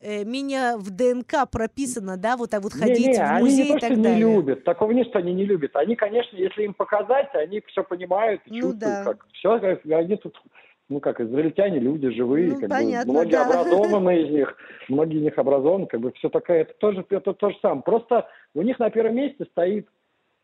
э, 0.00 0.24
менее 0.24 0.76
в 0.76 0.90
ДНК 0.90 1.48
прописано, 1.50 2.16
да, 2.16 2.36
вот 2.36 2.50
так 2.50 2.62
вот 2.62 2.72
ходить 2.72 3.06
не, 3.06 3.18
не, 3.18 3.38
в 3.38 3.40
музей 3.40 3.62
они 3.62 3.70
не 3.72 3.76
и 3.76 3.80
так 3.80 3.90
то, 3.90 3.96
далее. 3.96 4.14
не 4.14 4.20
любят, 4.20 4.64
такого 4.64 4.92
нет, 4.92 5.08
что 5.08 5.18
они 5.18 5.34
не 5.34 5.44
любят. 5.44 5.76
Они, 5.76 5.96
конечно, 5.96 6.36
если 6.36 6.64
им 6.64 6.74
показать, 6.74 7.34
они 7.34 7.60
все 7.66 7.82
понимают 7.82 8.42
и 8.46 8.50
ну, 8.50 8.60
чувствуют, 8.60 8.78
да. 8.78 9.04
как 9.04 9.26
все, 9.32 9.58
как, 9.58 9.84
они 9.84 10.16
тут 10.16 10.36
ну 10.88 11.00
как, 11.00 11.20
израильтяне, 11.20 11.78
люди 11.78 12.10
живые, 12.10 12.52
ну, 12.52 12.60
как 12.60 12.70
понятно, 12.70 13.12
бы, 13.12 13.18
многие 13.18 13.32
да. 13.32 13.46
образованы 13.46 14.22
из 14.22 14.30
них, 14.30 14.56
многие 14.88 15.18
из 15.18 15.22
них 15.22 15.38
образованы, 15.38 15.86
как 15.86 16.00
бы 16.00 16.12
все 16.12 16.28
такое, 16.28 16.62
это 16.62 16.74
тоже, 16.74 17.04
это 17.10 17.32
то 17.32 17.50
же 17.50 17.56
самое. 17.60 17.82
Просто 17.82 18.28
у 18.54 18.62
них 18.62 18.78
на 18.78 18.90
первом 18.90 19.16
месте 19.16 19.44
стоит 19.50 19.88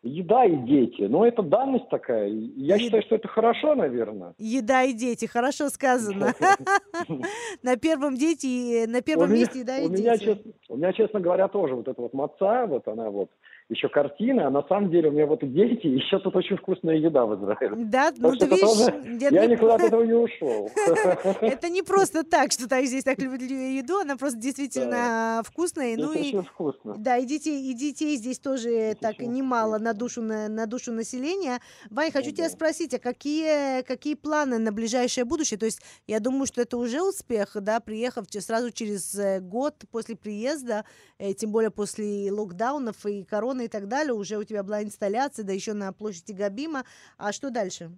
еда 0.02 0.44
и 0.44 0.56
дети. 0.56 1.02
Ну, 1.02 1.24
это 1.24 1.42
данность 1.42 1.88
такая. 1.88 2.26
Я 2.28 2.74
Е- 2.74 2.80
считаю, 2.80 3.02
что 3.04 3.14
это 3.14 3.28
хорошо, 3.28 3.76
наверное. 3.76 4.34
Еда 4.38 4.82
и 4.82 4.92
дети, 4.92 5.26
хорошо 5.26 5.68
сказано. 5.68 6.34
На 7.62 7.76
первом 7.76 8.16
дети, 8.16 8.84
на 8.86 9.00
первом 9.00 9.32
месте 9.32 9.60
еда 9.60 9.78
и 9.78 9.88
дети. 9.88 10.42
у 10.68 10.76
меня, 10.76 10.92
честно 10.92 11.20
говоря, 11.20 11.46
тоже 11.48 11.74
вот 11.74 11.86
эта 11.86 12.00
вот 12.00 12.12
маца, 12.14 12.66
вот 12.66 12.86
она 12.88 13.10
вот. 13.10 13.30
Еще 13.72 13.88
картины, 13.88 14.42
а 14.42 14.50
на 14.50 14.62
самом 14.68 14.90
деле 14.90 15.08
у 15.08 15.12
меня 15.12 15.26
вот 15.26 15.42
и 15.42 15.46
дети, 15.46 15.86
и 15.86 15.96
еще 15.96 16.18
тут 16.18 16.36
очень 16.36 16.56
вкусная 16.56 16.96
еда 16.96 17.26
в 17.26 17.34
Израиле. 17.36 17.84
Да, 17.86 18.12
ну 18.16 18.36
ты 18.36 18.46
видишь... 18.46 18.60
Тоже... 18.60 18.94
Я 19.30 19.46
никуда 19.46 19.74
от 19.74 19.82
этого 19.82 20.02
не 20.04 20.12
ушел. 20.12 20.70
Это 21.40 21.68
не 21.68 21.82
просто 21.82 22.24
так, 22.24 22.52
что 22.52 22.68
так 22.68 22.84
здесь 22.84 23.04
так 23.04 23.18
любят 23.18 23.42
еду, 23.42 23.98
она 23.98 24.16
просто 24.16 24.38
действительно 24.38 25.42
вкусная. 25.44 25.96
Ну 25.96 26.12
и 26.12 26.40
вкусно. 26.40 26.94
Да, 26.98 27.16
и 27.16 27.26
детей, 27.26 27.70
и 27.70 27.74
детей 27.74 28.16
здесь 28.16 28.38
тоже 28.38 28.96
так 29.00 29.18
немало 29.20 29.78
на 29.78 29.94
душу 29.94 30.22
на 30.22 30.66
душу 30.66 30.92
населения. 30.92 31.60
Вань, 31.90 32.12
хочу 32.12 32.30
тебя 32.30 32.48
спросить, 32.48 32.94
а 32.94 32.98
какие 32.98 33.82
какие 33.82 34.14
планы 34.14 34.58
на 34.58 34.72
ближайшее 34.72 35.24
будущее? 35.24 35.58
То 35.58 35.66
есть 35.66 35.80
я 36.06 36.20
думаю, 36.20 36.46
что 36.46 36.60
это 36.60 36.76
уже 36.76 37.02
успех, 37.02 37.56
да, 37.60 37.80
приехав 37.80 38.26
сразу 38.30 38.70
через 38.70 39.14
э, 39.14 39.40
год 39.40 39.84
после 39.90 40.16
приезда, 40.16 40.84
э, 41.18 41.32
тем 41.34 41.52
более 41.52 41.70
после 41.70 42.30
локдаунов 42.30 43.04
и 43.06 43.24
короны 43.24 43.61
и 43.64 43.68
так 43.68 43.88
далее, 43.88 44.14
уже 44.14 44.36
у 44.36 44.44
тебя 44.44 44.62
была 44.62 44.82
инсталляция, 44.82 45.44
да 45.44 45.52
еще 45.52 45.72
на 45.72 45.92
площади 45.92 46.32
Габима. 46.32 46.84
А 47.18 47.32
что 47.32 47.50
дальше? 47.50 47.90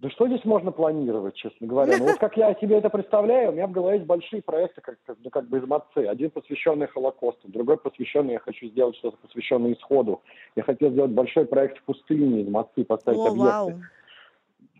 Да 0.00 0.08
что 0.10 0.28
здесь 0.28 0.44
можно 0.44 0.70
планировать, 0.70 1.34
честно 1.34 1.66
говоря? 1.66 1.96
Ну 1.98 2.06
вот 2.06 2.18
как 2.20 2.36
я 2.36 2.54
себе 2.54 2.76
это 2.76 2.88
представляю, 2.88 3.50
у 3.50 3.52
меня 3.52 3.66
в 3.66 3.72
голове 3.72 3.96
есть 3.96 4.06
большие 4.06 4.42
проекты, 4.42 4.80
как, 4.80 4.96
как, 5.04 5.16
ну, 5.24 5.30
как 5.30 5.48
бы 5.48 5.58
из 5.58 5.66
МАЦИ. 5.66 6.06
Один 6.06 6.30
посвященный 6.30 6.86
Холокосту, 6.86 7.48
другой 7.48 7.78
посвященный, 7.78 8.34
я 8.34 8.38
хочу 8.38 8.68
сделать 8.68 8.96
что-то 8.96 9.16
посвященное 9.16 9.72
исходу. 9.72 10.22
Я 10.54 10.62
хотел 10.62 10.92
сделать 10.92 11.10
большой 11.10 11.46
проект 11.46 11.78
в 11.78 11.82
пустыне 11.82 12.42
из 12.42 12.48
МАЦИ, 12.48 12.84
поставить 12.84 13.18
О, 13.18 13.26
объекты. 13.26 13.40
Вау. 13.40 13.72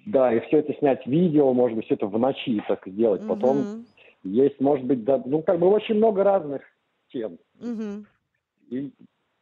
Да, 0.06 0.32
и 0.32 0.40
все 0.46 0.58
это 0.58 0.72
снять 0.74 1.04
видео, 1.06 1.52
может 1.52 1.76
быть, 1.76 1.86
все 1.86 1.94
это 1.94 2.06
в 2.06 2.16
ночи 2.16 2.62
так 2.68 2.86
сделать. 2.86 3.22
Угу. 3.22 3.28
Потом 3.28 3.84
есть, 4.22 4.60
может 4.60 4.86
быть, 4.86 5.04
да, 5.04 5.20
ну 5.24 5.42
как 5.42 5.58
бы 5.58 5.68
очень 5.68 5.96
много 5.96 6.22
разных 6.22 6.62
тем. 7.12 7.38
Угу. 7.60 8.04
И 8.70 8.92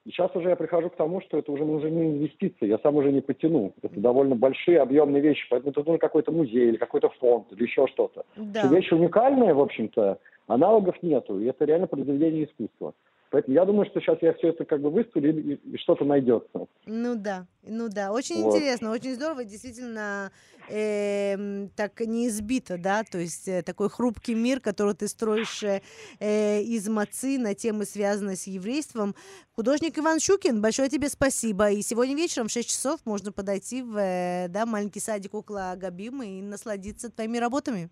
и 0.06 0.10
сейчас 0.12 0.30
уже 0.36 0.50
я 0.50 0.56
прихожу 0.56 0.88
к 0.88 0.94
тому, 0.94 1.20
что 1.20 1.36
это 1.36 1.50
уже, 1.50 1.64
уже 1.64 1.90
не 1.90 2.12
инвестиции, 2.12 2.68
я 2.68 2.78
сам 2.78 2.94
уже 2.94 3.10
не 3.10 3.20
потяну. 3.20 3.72
Это 3.82 3.98
довольно 3.98 4.36
большие, 4.36 4.80
объемные 4.80 5.20
вещи, 5.20 5.44
поэтому 5.50 5.72
это 5.72 5.80
нужен 5.80 5.98
какой-то 5.98 6.30
музей 6.30 6.68
или 6.68 6.76
какой-то 6.76 7.08
фонд 7.18 7.46
или 7.50 7.64
еще 7.64 7.88
что-то. 7.88 8.24
Да. 8.36 8.60
Что 8.60 8.74
вещь 8.76 8.92
уникальная, 8.92 9.52
в 9.52 9.60
общем-то, 9.60 10.18
аналогов 10.46 10.94
нету, 11.02 11.40
и 11.40 11.46
это 11.46 11.64
реально 11.64 11.88
произведение 11.88 12.44
искусства. 12.44 12.94
Поэтому 13.30 13.54
я 13.54 13.64
думаю, 13.64 13.86
что 13.86 14.00
сейчас 14.00 14.18
я 14.22 14.32
все 14.34 14.48
это 14.48 14.64
как 14.64 14.80
бы 14.80 14.90
выставлю, 14.90 15.38
и, 15.38 15.54
и 15.54 15.78
что-то 15.78 16.04
найдется. 16.04 16.66
Ну 16.86 17.14
да, 17.16 17.46
ну 17.62 17.88
да, 17.88 18.12
очень 18.12 18.42
вот. 18.42 18.54
интересно, 18.54 18.92
очень 18.92 19.14
здорово, 19.14 19.44
действительно 19.44 20.30
э, 20.68 21.68
так 21.74 22.00
не 22.00 22.28
избито, 22.28 22.78
да, 22.78 23.02
то 23.02 23.18
есть 23.18 23.48
э, 23.48 23.62
такой 23.62 23.90
хрупкий 23.90 24.34
мир, 24.34 24.60
который 24.60 24.94
ты 24.94 25.08
строишь 25.08 25.62
э, 25.62 25.82
э, 26.20 26.62
из 26.62 26.88
мацы 26.88 27.38
на 27.38 27.54
темы, 27.54 27.84
связанные 27.84 28.36
с 28.36 28.46
еврейством. 28.46 29.14
Художник 29.52 29.98
Иван 29.98 30.20
Щукин, 30.20 30.60
большое 30.60 30.88
тебе 30.88 31.08
спасибо. 31.08 31.70
И 31.70 31.82
сегодня 31.82 32.14
вечером 32.14 32.48
в 32.48 32.52
6 32.52 32.68
часов 32.68 33.00
можно 33.04 33.32
подойти 33.32 33.82
в 33.82 33.96
э, 33.96 34.46
да, 34.48 34.66
маленький 34.66 35.00
садик 35.00 35.34
около 35.34 35.74
Габима 35.76 36.26
и 36.26 36.42
насладиться 36.42 37.10
твоими 37.10 37.38
работами. 37.38 37.90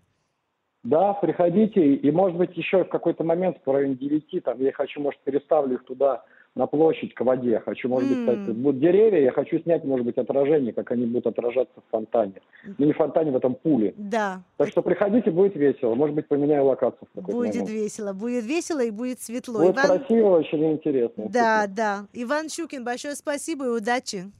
Да, 0.85 1.13
приходите, 1.13 1.95
и, 1.95 2.11
может 2.11 2.37
быть, 2.37 2.55
еще 2.55 2.83
в 2.83 2.89
какой-то 2.89 3.23
момент 3.23 3.57
в 3.65 3.71
районе 3.71 3.95
9, 3.95 4.43
там, 4.43 4.61
я 4.61 4.71
хочу, 4.71 5.01
может, 5.01 5.19
переставлю 5.21 5.75
их 5.75 5.83
туда, 5.83 6.23
на 6.53 6.67
площадь, 6.67 7.13
к 7.13 7.21
воде. 7.21 7.59
Хочу, 7.65 7.89
может 7.89 8.07
быть, 8.07 8.19
кстати, 8.19 8.51
будут 8.55 8.79
деревья, 8.79 9.19
я 9.19 9.31
хочу 9.31 9.59
снять, 9.59 9.83
может 9.83 10.05
быть, 10.05 10.17
отражение, 10.17 10.73
как 10.73 10.91
они 10.91 11.05
будут 11.05 11.27
отражаться 11.27 11.73
в 11.75 11.91
фонтане. 11.91 12.35
Ну, 12.77 12.85
не 12.85 12.93
в 12.93 12.97
фонтане, 12.97 13.31
в 13.31 13.35
этом 13.35 13.55
пуле. 13.55 13.93
Да. 13.97 14.43
Так 14.57 14.69
что 14.69 14.81
приходите, 14.81 15.31
будет 15.31 15.55
весело. 15.55 15.95
Может 15.95 16.15
быть, 16.15 16.27
поменяю 16.27 16.65
локацию 16.65 17.07
в 17.13 17.21
Будет 17.21 17.55
момент. 17.55 17.69
весело, 17.69 18.13
будет 18.13 18.45
весело 18.45 18.83
и 18.83 18.91
будет 18.91 19.19
светло. 19.19 19.59
Будет 19.59 19.75
Иван... 19.75 19.99
красиво, 19.99 20.37
очень 20.37 20.71
интересно. 20.71 21.25
Да, 21.29 21.65
да. 21.67 22.05
Иван 22.13 22.47
Щукин, 22.49 22.85
большое 22.85 23.15
спасибо 23.15 23.65
и 23.65 23.69
удачи. 23.69 24.31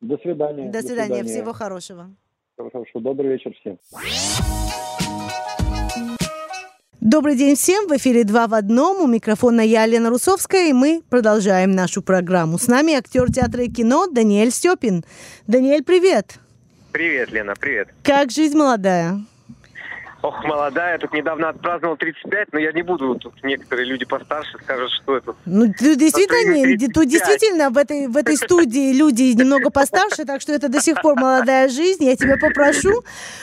До 0.00 0.16
свидания. 0.16 0.70
До 0.70 0.80
свидания, 0.80 1.08
До 1.08 1.14
свидания. 1.14 1.22
всего 1.24 1.52
хорошего. 1.52 2.06
Хорошо, 2.56 3.00
добрый 3.00 3.28
вечер 3.28 3.52
всем. 3.60 3.78
Добрый 7.00 7.36
день 7.36 7.54
всем! 7.54 7.86
В 7.86 7.96
эфире 7.96 8.24
«Два 8.24 8.48
в 8.48 8.54
одном». 8.54 9.00
У 9.00 9.06
микрофона 9.06 9.60
я, 9.60 9.86
Лена 9.86 10.10
Русовская, 10.10 10.70
и 10.70 10.72
мы 10.72 11.00
продолжаем 11.08 11.70
нашу 11.70 12.02
программу. 12.02 12.58
С 12.58 12.66
нами 12.66 12.94
актер 12.94 13.32
театра 13.32 13.62
и 13.62 13.70
кино 13.70 14.08
Даниэль 14.08 14.50
Степин. 14.50 15.04
Даниэль, 15.46 15.84
привет! 15.84 16.40
Привет, 16.90 17.30
Лена, 17.30 17.54
привет. 17.54 17.90
Как 18.02 18.32
жизнь 18.32 18.58
молодая? 18.58 19.24
Ох, 20.28 20.44
молодая, 20.44 20.98
тут 20.98 21.14
недавно 21.14 21.48
отпраздновал 21.48 21.96
35, 21.96 22.52
но 22.52 22.58
я 22.58 22.70
не 22.72 22.82
буду, 22.82 23.14
тут 23.14 23.32
некоторые 23.42 23.86
люди 23.86 24.04
постарше 24.04 24.58
скажут, 24.62 24.90
что 24.90 25.16
это. 25.16 25.34
Ну, 25.46 25.68
тут 25.68 25.96
действительно, 25.96 26.92
тут 26.92 27.08
действительно 27.08 27.70
в 27.70 27.78
этой, 27.78 28.08
в 28.08 28.16
этой 28.16 28.36
студии 28.36 28.92
люди 28.92 29.22
немного 29.34 29.70
постарше, 29.70 30.26
так 30.26 30.42
что 30.42 30.52
это 30.52 30.68
до 30.68 30.82
сих 30.82 31.00
пор 31.00 31.14
молодая 31.14 31.70
жизнь, 31.70 32.04
я 32.04 32.14
тебя 32.14 32.36
попрошу. 32.36 33.02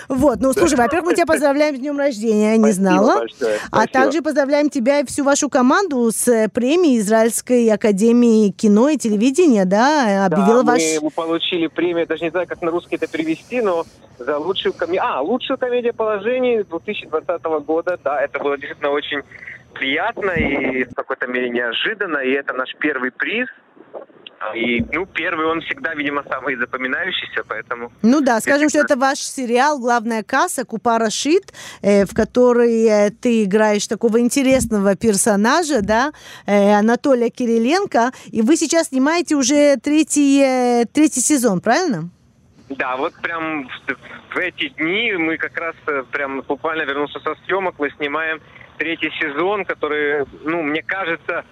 Вот, 0.10 0.42
ну, 0.42 0.54
слушай, 0.54 0.76
во-первых, 0.76 1.10
мы 1.10 1.16
тебя 1.16 1.26
поздравляем 1.26 1.76
с 1.76 1.80
днем 1.80 1.98
рождения, 1.98 2.52
я 2.52 2.58
не 2.58 2.72
знала. 2.72 3.26
А 3.72 3.88
также 3.88 4.22
поздравляем 4.22 4.70
тебя 4.70 5.00
и 5.00 5.06
всю 5.08 5.24
вашу 5.24 5.50
команду 5.50 6.12
с 6.12 6.50
премией 6.54 7.00
Израильской 7.00 7.68
Академии 7.70 8.52
кино 8.52 8.90
и 8.90 8.98
телевидения, 8.98 9.66
да, 9.66 10.28
объявила 10.28 10.62
да, 10.62 10.74
ваш... 10.74 10.84
мы, 10.84 11.06
мы 11.06 11.10
получили 11.10 11.66
премию, 11.66 12.06
даже 12.06 12.26
не 12.26 12.30
знаю, 12.30 12.46
как 12.46 12.62
на 12.62 12.70
русский 12.70 12.98
это 12.98 13.08
перевести, 13.08 13.62
но 13.62 13.86
за 14.18 14.38
лучшую 14.38 14.74
комедию. 14.74 15.04
А, 15.06 15.22
лучшую 15.22 15.58
комедию 15.58 15.94
положений 15.94 16.64
2020 16.64 17.44
года. 17.66 18.00
Да, 18.04 18.22
это 18.22 18.40
было 18.40 18.58
действительно 18.58 18.92
очень 18.92 19.22
приятно 19.74 20.32
и 20.32 20.86
в 20.86 20.96
какой-то 20.96 21.28
мере 21.28 21.50
неожиданно. 21.50 22.18
И 22.20 22.32
это 22.32 22.54
наш 22.54 22.76
первый 22.80 23.12
приз. 23.12 23.48
И, 24.54 24.86
ну, 24.92 25.06
первый 25.06 25.48
он 25.48 25.62
всегда, 25.62 25.96
видимо, 25.96 26.24
самый 26.30 26.56
запоминающийся, 26.56 27.44
поэтому... 27.48 27.92
Ну 28.04 28.22
да, 28.22 28.40
скажем, 28.42 28.70
что 28.70 28.80
это 28.80 28.96
ваш 28.96 29.18
сериал 29.18 29.80
«Главная 29.80 30.24
касса» 30.24 30.66
Купара 30.66 31.10
Шит, 31.10 31.54
э, 31.82 32.06
в 32.06 32.14
которой 32.14 32.84
э, 32.86 33.10
ты 33.10 33.44
играешь 33.46 33.88
такого 33.88 34.20
интересного 34.20 34.96
персонажа, 34.96 35.82
да, 35.82 36.12
э, 36.46 36.74
Анатолия 36.74 37.30
Кириленко, 37.30 38.12
и 38.28 38.42
вы 38.42 38.56
сейчас 38.56 38.90
снимаете 38.90 39.36
уже 39.36 39.78
третий, 39.78 40.42
э, 40.44 40.86
третий 40.94 41.22
сезон, 41.22 41.60
правильно? 41.60 42.10
Да, 42.70 42.98
вот 42.98 43.14
прям 43.22 43.70
в, 44.32 44.38
эти 44.38 44.70
дни 44.70 45.14
мы 45.14 45.38
как 45.38 45.56
раз 45.58 45.76
э, 45.86 46.04
прям 46.12 46.42
буквально 46.42 46.82
вернулся 46.82 47.20
со 47.20 47.36
съемок, 47.46 47.76
мы 47.78 47.92
снимаем 47.92 48.42
третий 48.78 49.12
сезон, 49.20 49.66
который, 49.66 50.26
ну, 50.44 50.64
мне 50.64 50.82
кажется, 50.82 51.46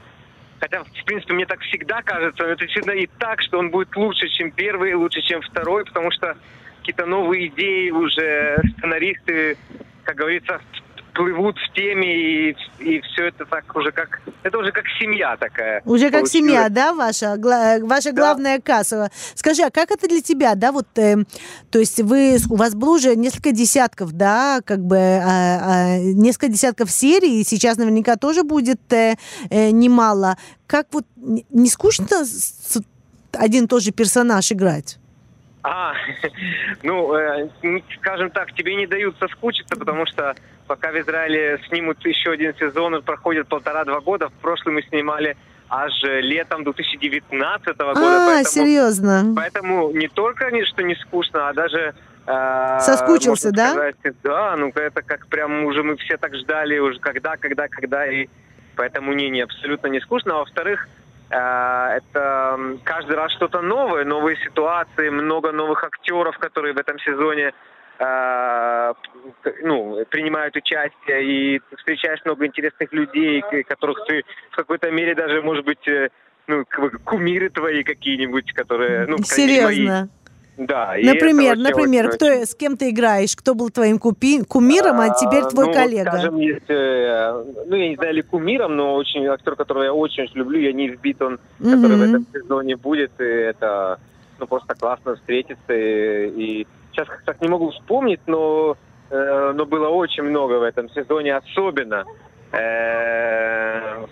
хотя, 0.60 0.84
в 0.84 1.06
принципе, 1.06 1.34
мне 1.34 1.46
так 1.46 1.60
всегда 1.62 2.02
кажется, 2.02 2.44
но 2.44 2.50
это 2.50 2.66
всегда 2.66 2.96
и 2.96 3.06
так, 3.20 3.42
что 3.44 3.60
он 3.60 3.70
будет 3.70 3.96
лучше, 3.96 4.28
чем 4.30 4.50
первый, 4.52 4.96
лучше, 4.96 5.22
чем 5.22 5.42
второй, 5.42 5.86
потому 5.86 6.10
что 6.12 6.36
какие-то 6.80 7.06
новые 7.06 7.48
идеи 7.48 7.92
уже 7.92 8.58
сценаристы, 8.78 9.58
как 10.04 10.16
говорится, 10.16 10.62
плывут 11.14 11.58
в 11.58 11.74
теме, 11.74 12.50
и, 12.50 12.58
и 12.80 13.02
все 13.02 13.28
это 13.28 13.46
так 13.46 13.76
уже 13.76 13.92
как... 13.92 14.22
Это 14.44 14.58
уже 14.58 14.72
как 14.72 14.86
семья 15.00 15.38
такая. 15.38 15.82
Уже 15.86 16.10
как 16.10 16.28
семья, 16.28 16.70
да, 16.70 16.94
ваша? 16.94 17.38
Гла, 17.38 17.78
ваша 17.82 18.12
да. 18.12 18.22
главная 18.22 18.60
касса. 18.60 19.10
Скажи, 19.36 19.64
а 19.64 19.70
как 19.70 19.92
это 19.92 20.08
для 20.08 20.22
тебя, 20.22 20.56
да, 20.56 20.72
вот, 20.72 20.88
э, 20.98 21.18
то 21.72 21.80
есть 21.80 22.02
вы, 22.02 22.38
у 22.50 22.56
вас 22.56 22.76
было 22.76 22.96
уже 22.96 23.16
несколько 23.16 23.52
десятков, 23.52 24.12
да, 24.14 24.62
как 24.66 24.80
бы, 24.80 24.98
э, 24.98 25.20
э, 25.22 26.00
несколько 26.14 26.50
десятков 26.50 26.92
серий, 26.92 27.42
и 27.42 27.44
сейчас 27.44 27.78
наверняка 27.78 28.16
тоже 28.16 28.44
будет 28.44 28.92
э, 28.92 29.16
э, 29.50 29.72
немало. 29.72 30.38
Как 30.68 30.88
вот, 30.92 31.06
не 31.16 31.70
скучно 31.70 32.08
один 33.34 33.66
и 33.66 33.68
тот 33.68 33.84
же 33.84 33.92
персонаж 33.92 34.52
играть? 34.52 34.98
А, 35.64 35.94
ну, 36.84 37.16
э, 37.16 37.50
скажем 38.00 38.30
так, 38.32 38.54
тебе 38.54 38.76
не 38.76 38.86
дают 38.86 39.18
соскучиться, 39.18 39.76
потому 39.78 40.06
что 40.06 40.36
пока 40.68 40.92
в 40.92 41.00
Израиле 41.00 41.60
снимут 41.68 42.06
еще 42.06 42.32
один 42.32 42.54
сезон, 42.56 43.02
проходит 43.04 43.48
полтора-два 43.48 44.02
года. 44.02 44.30
В 44.30 44.34
прошлом 44.34 44.76
мы 44.76 44.84
снимали 44.84 45.38
аж 45.70 45.92
летом 46.04 46.64
2019 46.64 47.78
года. 47.78 47.92
А, 47.96 48.28
поэтому, 48.28 48.46
серьезно? 48.46 49.34
Поэтому 49.36 49.92
не 49.92 50.08
только 50.08 50.50
что 50.66 50.84
не 50.84 50.96
скучно, 50.96 51.50
а 51.50 51.54
даже... 51.54 51.96
Э, 52.28 52.80
Соскучился, 52.80 53.52
да? 53.52 53.72
Сказать, 53.72 53.96
да, 54.24 54.56
ну 54.56 54.72
это 54.76 55.02
как 55.02 55.28
прям 55.28 55.66
уже 55.66 55.84
мы 55.84 55.98
все 55.98 56.18
так 56.18 56.36
ждали 56.36 56.78
уже 56.80 57.00
когда, 57.00 57.38
когда, 57.38 57.68
когда. 57.68 58.06
И 58.06 58.28
поэтому 58.76 59.14
не, 59.14 59.30
не, 59.30 59.42
абсолютно 59.42 59.88
не 59.88 60.00
скучно. 60.02 60.36
А 60.36 60.40
во-вторых, 60.40 60.88
э, 61.30 61.36
это 61.36 62.60
каждый 62.84 63.16
раз 63.16 63.32
что-то 63.34 63.62
новое, 63.62 64.06
новые 64.06 64.38
ситуации, 64.38 65.10
много 65.10 65.52
новых 65.52 65.84
актеров, 65.84 66.38
которые 66.38 66.74
в 66.74 66.78
этом 66.78 67.00
сезоне 67.00 67.54
ну, 69.64 70.04
принимают 70.10 70.56
участие, 70.56 71.56
и 71.56 71.62
встречаешь 71.78 72.22
много 72.26 72.46
интересных 72.46 72.92
людей, 72.92 73.44
которых 73.68 74.06
ты 74.08 74.24
в 74.52 74.56
какой-то 74.56 74.92
мере 74.92 75.16
даже, 75.16 75.42
может 75.42 75.66
быть, 75.66 75.88
э, 75.88 76.10
ну, 76.48 76.66
кумиры 77.04 77.50
твои 77.50 77.84
какие-нибудь, 77.84 78.52
которые... 78.54 79.06
Ну, 79.08 79.18
Серьезно? 79.20 80.10
Да. 80.58 80.94
Например, 81.02 81.58
например, 81.58 82.10
кто, 82.12 82.28
с 82.28 82.54
кем 82.54 82.78
ты 82.78 82.92
играешь? 82.92 83.36
Кто 83.36 83.56
был 83.56 83.72
твоим 83.72 83.98
купи, 83.98 84.44
кумиром, 84.44 85.00
а 85.00 85.10
теперь 85.10 85.44
твой 85.46 85.68
ну, 85.68 85.74
коллега? 85.74 86.12
скажем, 86.12 86.38
есть, 86.38 86.70
э, 86.70 87.44
ну, 87.66 87.76
я 87.76 87.90
не 87.90 87.96
знаю, 87.96 88.14
ли 88.14 88.22
кумиром, 88.22 88.76
но 88.76 88.96
очень 88.96 89.26
актер, 89.26 89.56
которого 89.56 89.84
я 89.84 89.94
очень 89.94 90.28
люблю, 90.36 90.60
я 90.60 90.72
не 90.72 90.90
Битон, 90.90 91.40
mm-hmm. 91.60 91.72
который 91.72 91.98
в 91.98 92.02
этом 92.04 92.28
сезоне 92.32 92.76
будет, 92.76 93.12
и 93.20 93.24
это 93.24 94.00
ну, 94.40 94.46
просто 94.46 94.76
классно 94.76 95.16
встретиться. 95.16 95.74
И, 95.74 96.28
и 96.62 96.68
сейчас 96.94 97.08
так 97.26 97.42
не 97.42 97.48
могу 97.48 97.72
вспомнить, 97.72 98.22
но, 98.28 98.78
э, 99.10 99.52
но 99.54 99.66
было 99.66 99.90
очень 99.90 100.24
много 100.24 100.60
в 100.60 100.64
этом 100.64 100.90
сезоне, 100.90 101.36
особенно 101.36 102.06
э, 102.52 104.06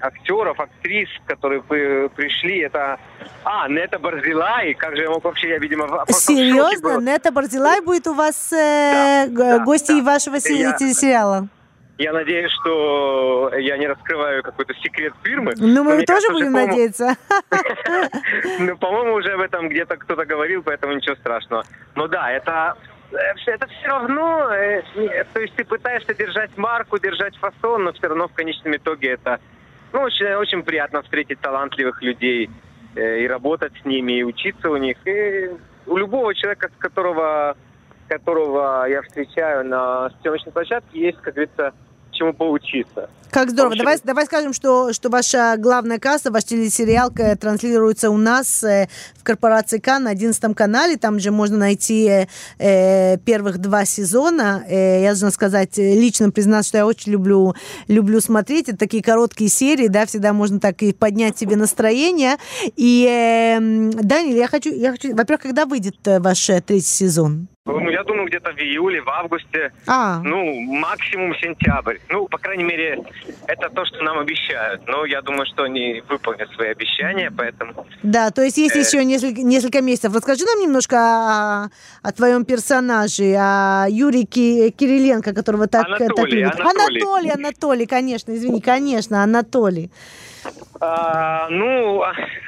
актеров, 0.00 0.58
актрис, 0.60 1.08
которые 1.26 1.62
пришли, 1.62 2.60
это... 2.60 2.98
А, 3.44 3.68
Нета 3.68 3.98
Барзилай, 3.98 4.74
как 4.74 4.96
же 4.96 5.02
я 5.02 5.10
мог 5.10 5.24
вообще, 5.24 5.50
я, 5.50 5.58
видимо, 5.58 6.04
Серьезно? 6.08 7.00
Нета 7.00 7.32
Барзилай 7.32 7.80
будет 7.80 8.06
у 8.06 8.14
вас 8.14 8.52
э, 8.52 9.26
да, 9.28 9.58
гостей 9.64 10.00
да, 10.00 10.12
вашего 10.12 10.34
я, 10.34 10.72
телесериала? 10.72 11.48
Я 11.98 12.12
надеюсь, 12.12 12.50
что 12.60 13.52
я 13.58 13.76
не 13.76 13.86
раскрываю 13.86 14.42
какой-то 14.42 14.74
секрет 14.74 15.12
фирмы. 15.22 15.52
Ну, 15.56 15.84
мы 15.84 16.04
тоже 16.04 16.06
кажется, 16.06 16.32
будем 16.32 16.52
надеяться. 16.52 17.16
Ну, 18.58 18.76
по-моему, 18.76 19.14
уже 19.14 19.32
об 19.32 19.40
этом 19.40 19.68
где-то 19.68 19.96
кто-то 19.96 20.24
говорил, 20.24 20.62
поэтому 20.62 20.94
ничего 20.94 21.14
страшного. 21.16 21.64
Но 21.94 22.08
да, 22.08 22.30
это 22.30 22.76
это 23.46 23.66
все 23.66 23.88
равно, 23.88 24.50
э, 24.52 24.82
то 25.32 25.40
есть 25.40 25.54
ты 25.54 25.64
пытаешься 25.64 26.14
держать 26.14 26.56
марку, 26.56 26.98
держать 26.98 27.36
фасон, 27.36 27.84
но 27.84 27.92
все 27.92 28.08
равно 28.08 28.28
в 28.28 28.32
конечном 28.32 28.74
итоге 28.76 29.10
это 29.10 29.38
ну, 29.92 30.00
очень, 30.00 30.32
очень 30.34 30.62
приятно 30.62 31.02
встретить 31.02 31.40
талантливых 31.40 32.02
людей 32.02 32.50
э, 32.94 33.20
и 33.20 33.26
работать 33.28 33.72
с 33.82 33.84
ними, 33.84 34.18
и 34.18 34.22
учиться 34.22 34.70
у 34.70 34.76
них. 34.76 34.96
И 35.06 35.50
у 35.86 35.96
любого 35.96 36.34
человека, 36.34 36.70
с 36.74 36.80
которого, 36.80 37.56
которого 38.12 38.86
я 38.88 39.00
встречаю 39.02 39.64
на 39.64 40.10
съемочной 40.20 40.52
площадке, 40.52 41.00
есть, 41.00 41.18
как 41.18 41.34
говорится, 41.34 41.72
чему 42.12 42.34
поучиться. 42.34 43.08
Как 43.30 43.50
здорово. 43.50 43.74
Давай, 43.76 43.98
давай 44.04 44.26
скажем, 44.26 44.52
что, 44.52 44.92
что 44.92 45.08
ваша 45.08 45.56
главная 45.56 45.98
касса, 45.98 46.30
ваш 46.30 46.44
телесериал 46.44 47.10
транслируется 47.10 48.10
у 48.10 48.18
нас 48.18 48.62
э, 48.62 48.88
в 49.14 49.24
корпорации 49.24 49.78
Кан 49.78 50.04
на 50.04 50.10
11 50.10 50.54
канале. 50.54 50.98
Там 50.98 51.18
же 51.18 51.30
можно 51.30 51.56
найти 51.56 52.26
э, 52.58 53.16
первых 53.24 53.56
два 53.56 53.86
сезона. 53.86 54.62
Э, 54.68 55.00
я 55.02 55.08
должна 55.08 55.30
сказать, 55.30 55.78
э, 55.78 55.94
лично 55.94 56.30
признаться, 56.30 56.68
что 56.68 56.78
я 56.78 56.86
очень 56.86 57.12
люблю, 57.12 57.54
люблю 57.88 58.20
смотреть. 58.20 58.68
Это 58.68 58.76
такие 58.76 59.02
короткие 59.02 59.48
серии, 59.48 59.88
да, 59.88 60.04
всегда 60.04 60.34
можно 60.34 60.60
так 60.60 60.82
и 60.82 60.92
поднять 60.92 61.38
себе 61.38 61.56
настроение. 61.56 62.36
И, 62.76 63.06
э, 63.08 63.58
Данил, 63.58 64.36
я 64.36 64.46
хочу, 64.46 64.74
я 64.74 64.90
хочу... 64.90 65.16
Во-первых, 65.16 65.40
когда 65.40 65.64
выйдет 65.64 66.06
э, 66.06 66.20
ваш 66.20 66.44
третий 66.66 66.80
сезон? 66.82 67.48
Ну, 67.64 67.90
я 67.90 68.02
думаю, 68.02 68.26
где-то 68.26 68.50
в 68.50 68.58
июле, 68.58 69.00
в 69.02 69.08
августе. 69.08 69.72
А. 69.86 70.18
Ну, 70.18 70.60
максимум 70.62 71.32
сентябрь. 71.36 71.98
Ну, 72.08 72.26
по 72.26 72.36
крайней 72.38 72.64
мере, 72.64 72.98
это 73.46 73.70
то, 73.70 73.84
что 73.84 74.02
нам 74.02 74.18
обещают. 74.18 74.82
Но 74.88 75.04
я 75.04 75.22
думаю, 75.22 75.46
что 75.46 75.62
они 75.62 76.02
выполнят 76.08 76.50
свои 76.54 76.70
обещания, 76.70 77.30
поэтому... 77.30 77.86
Да, 78.02 78.30
то 78.32 78.42
есть 78.42 78.58
есть 78.58 78.74
э... 78.74 78.80
еще 78.80 79.04
несколько, 79.04 79.42
несколько 79.42 79.80
месяцев. 79.80 80.12
Расскажи 80.12 80.44
нам 80.44 80.58
немножко 80.58 80.96
о, 80.96 81.68
о 82.02 82.12
твоем 82.12 82.44
персонаже, 82.44 83.36
о 83.38 83.86
Юрии 83.88 84.24
Кириленко, 84.24 85.32
которого 85.32 85.68
так, 85.68 85.86
Анатолий, 85.86 86.08
так 86.16 86.28
любят. 86.30 86.60
Анатолий. 86.60 87.00
Анатолий, 87.00 87.30
Анатолий, 87.30 87.86
конечно, 87.86 88.34
извини, 88.34 88.60
конечно, 88.60 89.22
Анатолий. 89.22 89.92
А, 90.80 91.48
ну, 91.48 92.02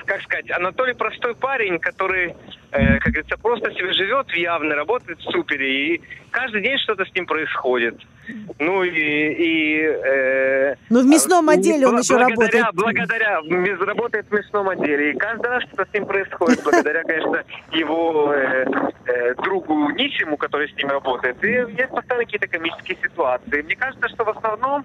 как 0.06 0.22
сказать, 0.22 0.50
Анатолий 0.50 0.94
простой 0.94 1.36
парень, 1.36 1.78
который, 1.78 2.34
э, 2.74 2.98
как 2.98 3.12
говорится, 3.12 3.36
просто 3.38 3.70
себе 3.72 3.92
живет 3.92 4.28
в 4.28 4.34
явной, 4.34 4.74
работает 4.74 5.18
в 5.20 5.30
супере, 5.30 5.94
и 5.94 6.02
каждый 6.30 6.62
день 6.62 6.78
что-то 6.78 7.04
с 7.04 7.14
ним 7.14 7.26
происходит. 7.26 7.96
Ну 8.58 8.82
и... 8.82 8.90
и 8.90 9.80
э, 9.82 10.74
ну 10.90 11.02
в 11.02 11.06
мясном 11.06 11.48
отделе 11.48 11.86
он 11.86 11.98
еще 11.98 12.14
благодаря, 12.14 12.64
работает. 12.64 12.74
Благодаря, 12.74 13.86
работает 13.86 14.26
в 14.28 14.32
мясном 14.32 14.68
отделе, 14.68 15.12
и 15.12 15.16
каждый 15.16 15.46
раз 15.50 15.62
что-то 15.64 15.86
с 15.90 15.94
ним 15.94 16.06
происходит, 16.06 16.62
благодаря, 16.64 17.02
конечно, 17.04 17.44
его 17.72 18.32
э, 18.32 18.64
э, 19.06 19.34
другу 19.42 19.90
Ничему, 19.90 20.36
который 20.36 20.68
с 20.68 20.76
ним 20.76 20.88
работает. 20.88 21.42
И 21.44 21.48
есть 21.48 21.90
постоянно 21.90 22.24
какие-то 22.24 22.48
комические 22.48 22.98
ситуации. 23.02 23.62
Мне 23.62 23.76
кажется, 23.76 24.08
что 24.08 24.24
в 24.24 24.30
основном 24.30 24.84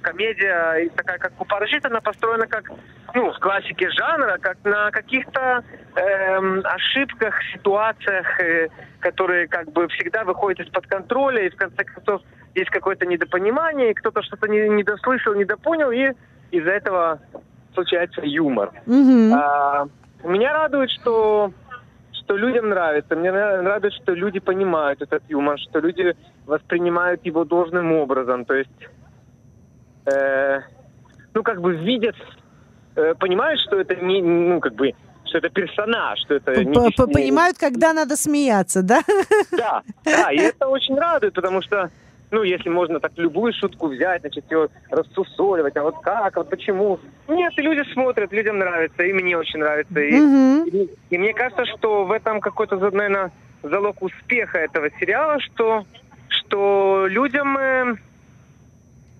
комедия 0.00 0.88
такая, 0.96 1.18
как 1.18 1.34
Купаржит, 1.34 1.84
она 1.84 2.00
построена 2.00 2.46
как, 2.46 2.70
ну, 3.14 3.32
в 3.32 3.38
классике 3.38 3.88
жанра, 3.90 4.38
как 4.40 4.56
на 4.64 4.90
каких-то 4.90 5.64
эм, 5.96 6.62
ошибках, 6.64 7.34
ситуациях, 7.52 8.40
э, 8.40 8.68
которые 9.00 9.48
как 9.48 9.72
бы 9.72 9.88
всегда 9.88 10.24
выходят 10.24 10.60
из-под 10.60 10.86
контроля, 10.86 11.46
и 11.46 11.50
в 11.50 11.56
конце 11.56 11.84
концов 11.84 12.22
есть 12.54 12.70
какое-то 12.70 13.06
недопонимание, 13.06 13.90
и 13.90 13.94
кто-то 13.94 14.22
что-то 14.22 14.48
не, 14.48 14.68
недослышал, 14.68 15.34
недопонял, 15.34 15.90
и 15.90 16.12
из-за 16.50 16.70
этого 16.70 17.20
случается 17.74 18.22
юмор. 18.24 18.72
Mm-hmm. 18.86 19.32
А, 19.32 19.86
меня 20.24 20.52
радует, 20.52 20.90
что 20.90 21.52
что 22.30 22.36
людям 22.36 22.68
нравится. 22.68 23.16
Мне 23.16 23.32
радует, 23.32 23.92
что 23.94 24.14
люди 24.14 24.38
понимают 24.38 25.02
этот 25.02 25.22
юмор, 25.28 25.58
что 25.58 25.80
люди 25.80 26.14
воспринимают 26.46 27.26
его 27.26 27.44
должным 27.44 27.92
образом. 27.92 28.44
То 28.44 28.54
есть 28.54 28.70
э, 30.10 30.60
ну, 31.34 31.42
как 31.42 31.60
бы 31.60 31.76
видят, 31.76 32.16
э, 32.96 33.14
понимают, 33.14 33.60
что 33.60 33.80
это 33.80 33.94
не, 33.96 34.22
ну, 34.22 34.60
как 34.60 34.74
бы, 34.74 34.92
что 35.24 35.38
это 35.38 35.48
персонаж, 35.48 36.20
что 36.20 36.34
это 36.34 36.64
не 36.64 36.90
Понимают, 37.12 37.58
когда 37.58 37.92
надо 37.92 38.16
смеяться, 38.16 38.82
да? 38.82 39.00
Да, 39.52 39.82
да, 40.04 40.32
и 40.32 40.38
это 40.38 40.68
очень 40.68 40.96
радует, 40.98 41.34
потому 41.34 41.62
что, 41.62 41.90
ну, 42.30 42.42
если 42.42 42.68
можно 42.68 43.00
так 43.00 43.12
любую 43.16 43.52
шутку 43.52 43.88
взять, 43.88 44.22
значит, 44.22 44.44
ее 44.50 44.68
рассусоливать, 44.90 45.76
а 45.76 45.82
вот 45.82 46.00
как, 46.02 46.36
вот 46.36 46.50
почему. 46.50 46.98
Нет, 47.28 47.52
и 47.56 47.62
люди 47.62 47.82
смотрят, 47.92 48.32
людям 48.32 48.58
нравится, 48.58 49.02
и 49.02 49.12
мне 49.12 49.36
очень 49.36 49.60
нравится. 49.60 50.00
И, 50.00 50.20
угу. 50.20 50.68
и, 50.68 50.90
и 51.10 51.18
мне 51.18 51.32
кажется, 51.32 51.64
что 51.66 52.04
в 52.04 52.12
этом 52.12 52.40
какой-то, 52.40 52.76
наверное, 52.76 53.30
залог 53.62 54.02
успеха 54.02 54.58
этого 54.58 54.90
сериала, 54.98 55.38
что, 55.40 55.84
что 56.28 57.06
людям... 57.08 57.56
Э, 57.56 57.94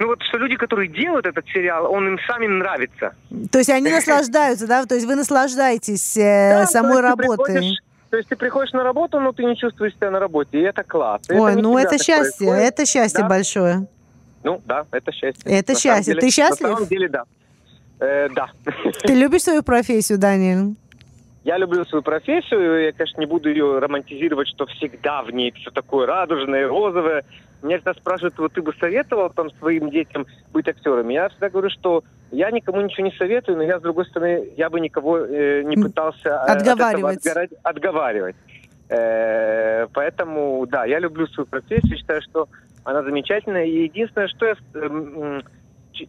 ну 0.00 0.06
вот 0.06 0.22
что 0.22 0.38
люди, 0.38 0.56
которые 0.56 0.88
делают 0.88 1.26
этот 1.26 1.46
сериал, 1.48 1.92
он 1.92 2.08
им 2.08 2.18
самим 2.26 2.58
нравится. 2.58 3.14
То 3.52 3.58
есть 3.58 3.68
они 3.68 3.90
наслаждаются, 3.90 4.66
да? 4.66 4.86
То 4.86 4.94
есть 4.94 5.06
вы 5.06 5.14
наслаждаетесь 5.14 6.16
э, 6.16 6.60
да, 6.60 6.66
самой 6.66 7.00
работой. 7.00 7.78
То 8.08 8.16
есть 8.16 8.30
ты 8.30 8.34
приходишь 8.34 8.72
на 8.72 8.82
работу, 8.82 9.20
но 9.20 9.32
ты 9.32 9.44
не 9.44 9.56
чувствуешь 9.56 9.94
себя 9.94 10.10
на 10.10 10.18
работе, 10.18 10.58
и 10.58 10.62
это 10.62 10.82
класс. 10.82 11.22
Ой, 11.28 11.52
это 11.52 11.60
ну 11.60 11.76
это 11.76 11.98
счастье, 11.98 12.48
происходит. 12.48 12.72
это 12.72 12.86
счастье 12.86 13.20
да? 13.20 13.28
большое. 13.28 13.86
Ну 14.42 14.62
да, 14.64 14.86
это 14.90 15.12
счастье. 15.12 15.42
Это 15.44 15.72
на 15.74 15.78
счастье. 15.78 16.14
Деле, 16.14 16.20
ты 16.20 16.30
счастлив? 16.30 16.68
На 16.68 16.74
самом 16.76 16.88
деле, 16.88 17.08
да. 17.08 17.24
Э, 18.00 18.28
да. 18.30 18.50
Ты 19.02 19.14
любишь 19.14 19.42
свою 19.42 19.62
профессию, 19.62 20.18
Даниэль? 20.18 20.74
Я 21.44 21.58
люблю 21.58 21.84
свою 21.84 22.02
профессию, 22.02 22.86
я, 22.86 22.92
конечно, 22.92 23.20
не 23.20 23.26
буду 23.26 23.50
ее 23.50 23.78
романтизировать, 23.78 24.48
что 24.48 24.66
всегда 24.66 25.22
в 25.22 25.30
ней 25.30 25.52
все 25.52 25.70
такое 25.70 26.06
радужное, 26.06 26.66
розовое. 26.66 27.24
Меня 27.62 27.77
всегда 27.77 27.94
спрашивают, 27.94 28.38
вот 28.38 28.53
ты 28.53 28.62
бы 28.62 28.73
советовал 28.75 29.31
там 29.31 29.51
своим 29.59 29.90
детям 29.90 30.27
быть 30.53 30.68
актерами? 30.68 31.14
Я 31.14 31.29
всегда 31.29 31.51
говорю, 31.51 31.70
что 31.70 32.05
я 32.31 32.51
никому 32.51 32.81
ничего 32.81 33.07
не 33.07 33.12
советую, 33.12 33.59
но 33.59 33.64
я, 33.64 33.79
с 33.79 33.83
другой 33.83 34.07
стороны, 34.07 34.49
я 34.57 34.70
бы 34.70 34.81
никого 34.81 35.18
э, 35.18 35.62
не 35.64 35.77
пытался 35.77 36.29
э, 36.29 36.53
отговаривать. 36.53 37.27
От 37.27 37.53
отговаривать. 37.62 38.37
Э, 38.88 39.87
поэтому, 39.92 40.66
да, 40.66 40.85
я 40.85 40.99
люблю 40.99 41.27
свою 41.29 41.46
профессию, 41.46 41.99
считаю, 41.99 42.23
что 42.23 42.49
она 42.85 43.03
замечательная. 43.03 43.64
И 43.64 43.85
единственное, 43.85 44.29
что 44.29 44.46
я... 44.46 44.55
Э, 44.75 45.40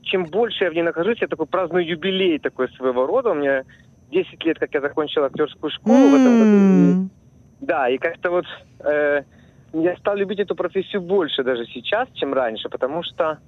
чем 0.03 0.25
больше 0.25 0.63
я 0.63 0.69
в 0.69 0.73
ней 0.73 0.83
нахожусь, 0.83 1.19
я 1.19 1.27
такой 1.27 1.47
праздную 1.47 1.85
юбилей 1.85 2.39
такой 2.39 2.69
своего 2.69 3.05
рода. 3.07 3.31
У 3.31 3.33
меня 3.33 3.63
10 4.11 4.45
лет, 4.45 4.57
как 4.57 4.73
я 4.73 4.79
закончил 4.79 5.25
актерскую 5.25 5.69
школу 5.69 5.97
mm. 5.97 6.11
в 6.11 6.15
этом 6.15 6.39
году. 6.39 7.09
Да, 7.61 7.89
и 7.89 7.97
как-то 7.97 8.29
вот... 8.29 8.45
Э, 8.79 9.23
я 9.73 9.95
стал 9.97 10.15
любить 10.15 10.39
эту 10.39 10.55
профессию 10.55 11.01
больше 11.01 11.43
даже 11.43 11.65
сейчас, 11.65 12.07
чем 12.13 12.33
раньше, 12.33 12.69
потому 12.69 13.03
что... 13.03 13.39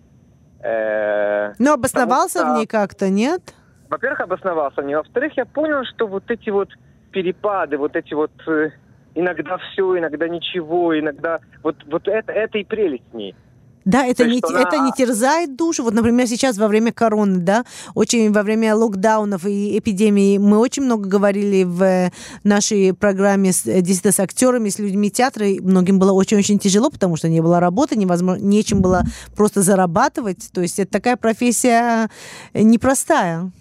Э, 0.62 1.54
Но 1.60 1.74
обосновался 1.74 2.40
что, 2.40 2.54
в 2.54 2.58
ней 2.58 2.68
как-то, 2.68 3.10
нет? 3.10 3.42
Во-первых, 3.90 4.22
обосновался 4.22 4.82
в 4.82 4.86
ней. 4.86 4.96
Во-вторых, 4.96 5.34
я 5.36 5.46
понял, 5.46 5.84
что 5.86 6.08
вот 6.08 6.30
эти 6.32 6.50
вот 6.50 6.70
перепады, 7.12 7.78
вот 7.78 7.96
эти 7.96 8.14
вот... 8.14 8.32
Э, 8.48 8.72
иногда 9.16 9.58
все, 9.58 9.98
иногда 9.98 10.28
ничего, 10.28 10.98
иногда... 10.98 11.40
Вот, 11.62 11.76
вот 11.86 12.08
это, 12.08 12.32
это 12.32 12.58
и 12.58 12.64
прелесть 12.64 13.04
в 13.12 13.16
ней. 13.16 13.36
Да, 13.86 14.06
это 14.06 14.26
не, 14.26 14.42
она... 14.44 14.62
это 14.62 14.80
не 14.80 14.92
терзает 14.92 15.56
душу. 15.56 15.84
Вот, 15.84 15.94
например, 15.94 16.28
сейчас 16.28 16.58
во 16.58 16.68
время 16.68 16.92
короны, 16.92 17.38
да, 17.38 17.66
очень 17.96 18.32
во 18.32 18.44
время 18.44 18.76
локдаунов 18.76 19.46
и 19.46 19.78
эпидемии 19.78 20.38
мы 20.38 20.58
очень 20.58 20.84
много 20.84 21.08
говорили 21.08 21.64
в 21.64 22.12
нашей 22.44 22.94
программе 22.94 23.52
с, 23.52 23.66
э, 23.66 23.82
действительно 23.82 24.14
с 24.14 24.20
актерами, 24.20 24.70
с 24.70 24.80
людьми 24.80 25.12
театра. 25.12 25.48
И 25.48 25.60
многим 25.60 26.00
было 26.00 26.14
очень-очень 26.14 26.60
тяжело, 26.60 26.90
потому 26.90 27.18
что 27.18 27.28
не 27.30 27.42
было 27.42 27.60
работы, 27.60 27.96
невозможно, 27.96 28.42
нечем 28.42 28.82
было 28.82 29.04
просто 29.36 29.62
зарабатывать. 29.62 30.50
То 30.54 30.62
есть 30.62 30.80
это 30.80 30.92
такая 30.92 31.18
профессия 31.18 32.10
непростая. 32.54 33.52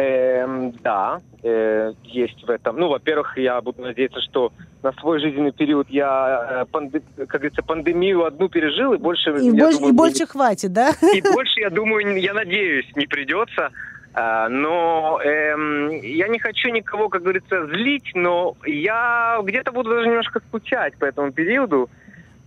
Эм, 0.00 0.72
да, 0.82 1.20
э, 1.42 1.92
есть 2.04 2.42
в 2.42 2.50
этом. 2.50 2.76
Ну, 2.78 2.88
во-первых, 2.88 3.36
я 3.36 3.60
буду 3.60 3.82
надеяться, 3.82 4.20
что 4.22 4.52
на 4.82 4.92
свой 4.92 5.20
жизненный 5.20 5.52
период 5.52 5.90
я, 5.90 6.62
э, 6.62 6.64
панде- 6.72 7.02
как 7.16 7.40
говорится, 7.40 7.62
пандемию 7.62 8.24
одну 8.24 8.48
пережил, 8.48 8.94
и 8.94 8.96
больше... 8.98 9.30
И, 9.30 9.46
я 9.46 9.52
больше, 9.52 9.78
думаю, 9.78 9.92
и 9.92 9.96
больше 9.96 10.26
хватит, 10.26 10.72
да? 10.72 10.92
и 11.14 11.20
больше, 11.20 11.60
я 11.60 11.70
думаю, 11.70 12.18
я 12.18 12.32
надеюсь, 12.32 12.86
не 12.96 13.06
придется. 13.06 13.70
А, 14.14 14.48
Но 14.48 15.20
эм, 15.22 15.90
я 16.02 16.28
не 16.28 16.38
хочу 16.38 16.70
никого, 16.70 17.08
как 17.08 17.22
говорится, 17.22 17.66
злить, 17.66 18.10
но 18.14 18.56
я 18.66 19.38
где-то 19.42 19.70
буду 19.70 19.90
даже 19.90 20.08
немножко 20.08 20.40
скучать 20.48 20.94
по 20.96 21.04
этому 21.04 21.30
периоду, 21.30 21.88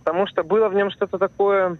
потому 0.04 0.26
что 0.26 0.42
было 0.42 0.68
в 0.68 0.74
нем 0.74 0.90
что-то 0.90 1.18
такое. 1.18 1.78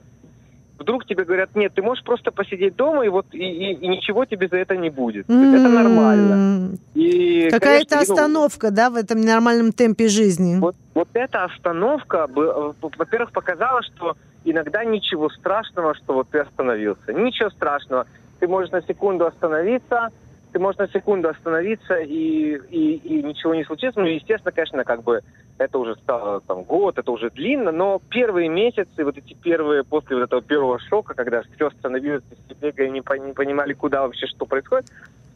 Вдруг 0.78 1.06
тебе 1.06 1.24
говорят, 1.24 1.54
нет, 1.54 1.72
ты 1.74 1.82
можешь 1.82 2.02
просто 2.04 2.30
посидеть 2.32 2.74
дома, 2.76 3.04
и 3.04 3.08
вот 3.08 3.26
и, 3.32 3.38
и- 3.38 3.74
и 3.74 3.88
ничего 3.88 4.24
тебе 4.24 4.48
за 4.48 4.56
это 4.56 4.76
не 4.76 4.90
будет. 4.90 5.28
Есть 5.28 5.54
Это 5.54 5.68
нормально. 5.68 6.76
И, 6.94 7.48
Какая-то 7.50 7.88
конечно, 7.88 7.96
ну, 7.96 8.02
остановка, 8.14 8.70
да, 8.70 8.90
в 8.90 8.96
этом 8.96 9.20
нормальном 9.20 9.72
темпе 9.72 10.08
жизни. 10.08 10.58
вот, 10.60 10.74
вот 10.94 11.08
эта 11.14 11.44
остановка, 11.44 12.28
э, 12.36 12.72
во-первых, 12.98 13.30
показала, 13.32 13.82
что 13.82 14.16
иногда 14.44 14.84
ничего 14.84 15.30
страшного, 15.30 15.94
что 15.94 16.14
вот 16.14 16.28
ты 16.30 16.38
остановился. 16.40 17.12
Ничего 17.12 17.50
страшного. 17.50 18.06
Ты 18.40 18.48
можешь 18.48 18.72
на 18.72 18.82
секунду 18.82 19.26
остановиться, 19.26 20.10
ты 20.54 20.60
можешь 20.60 20.78
на 20.78 20.86
секунду 20.86 21.28
остановиться, 21.28 21.96
и, 21.96 22.56
и, 22.70 22.94
и 22.94 23.22
ничего 23.24 23.56
не 23.56 23.64
случится. 23.64 23.98
Ну, 23.98 24.06
естественно, 24.06 24.52
конечно, 24.52 24.84
как 24.84 25.02
бы 25.02 25.20
это 25.58 25.78
уже 25.80 25.96
стало 25.96 26.42
там 26.42 26.62
год, 26.62 26.96
это 26.96 27.10
уже 27.10 27.28
длинно, 27.30 27.72
но 27.72 28.00
первые 28.08 28.48
месяцы, 28.48 29.04
вот 29.04 29.18
эти 29.18 29.34
первые, 29.34 29.82
после 29.82 30.14
вот 30.14 30.22
этого 30.22 30.42
первого 30.42 30.78
шока, 30.78 31.14
когда 31.14 31.42
все 31.42 31.66
остановилось, 31.66 32.22
все 32.46 32.54
бегали, 32.54 32.88
не, 32.88 33.02
не 33.26 33.32
понимали, 33.32 33.72
куда 33.72 34.02
вообще, 34.02 34.28
что 34.28 34.46
происходит. 34.46 34.86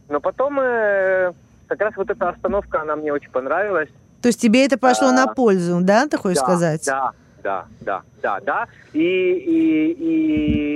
Но 0.08 0.20
потом 0.20 0.60
э, 0.60 1.32
как 1.66 1.80
раз 1.80 1.96
вот 1.96 2.10
эта 2.10 2.28
остановка, 2.28 2.82
она 2.82 2.94
мне 2.94 3.12
очень 3.12 3.32
понравилась. 3.32 3.88
То 4.22 4.28
есть 4.28 4.40
тебе 4.40 4.64
это 4.64 4.78
пошло 4.78 5.08
А, 5.08 5.12
на 5.12 5.26
пользу, 5.26 5.80
да, 5.82 6.06
ты 6.06 6.16
хочешь 6.16 6.38
Да, 6.38 6.44
сказать? 6.44 6.86
Да, 6.86 7.10
да, 7.42 7.64
да, 7.80 8.02
да, 8.22 8.40
да. 8.40 8.66
И, 8.92 9.00
и, 9.00 9.92
и, 9.92 10.67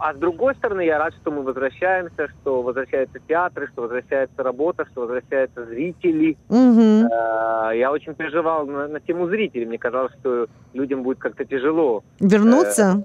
а 0.00 0.14
с 0.14 0.16
другой 0.16 0.54
стороны, 0.56 0.82
я 0.84 0.98
рад, 0.98 1.14
что 1.20 1.30
мы 1.30 1.42
возвращаемся, 1.42 2.28
что 2.28 2.62
возвращаются 2.62 3.18
театры, 3.28 3.68
что 3.72 3.82
возвращается 3.82 4.42
работа, 4.42 4.86
что 4.90 5.02
возвращаются 5.02 5.64
зрители. 5.66 6.36
Э, 6.48 7.76
Я 7.76 7.90
очень 7.92 8.14
переживал 8.14 8.66
на, 8.66 8.88
на 8.88 9.00
тему 9.00 9.28
зрителей. 9.28 9.66
Мне 9.66 9.78
казалось, 9.78 10.12
что 10.20 10.46
людям 10.72 11.02
будет 11.02 11.18
как-то 11.18 11.44
тяжело. 11.44 12.02
Вернуться? 12.20 13.04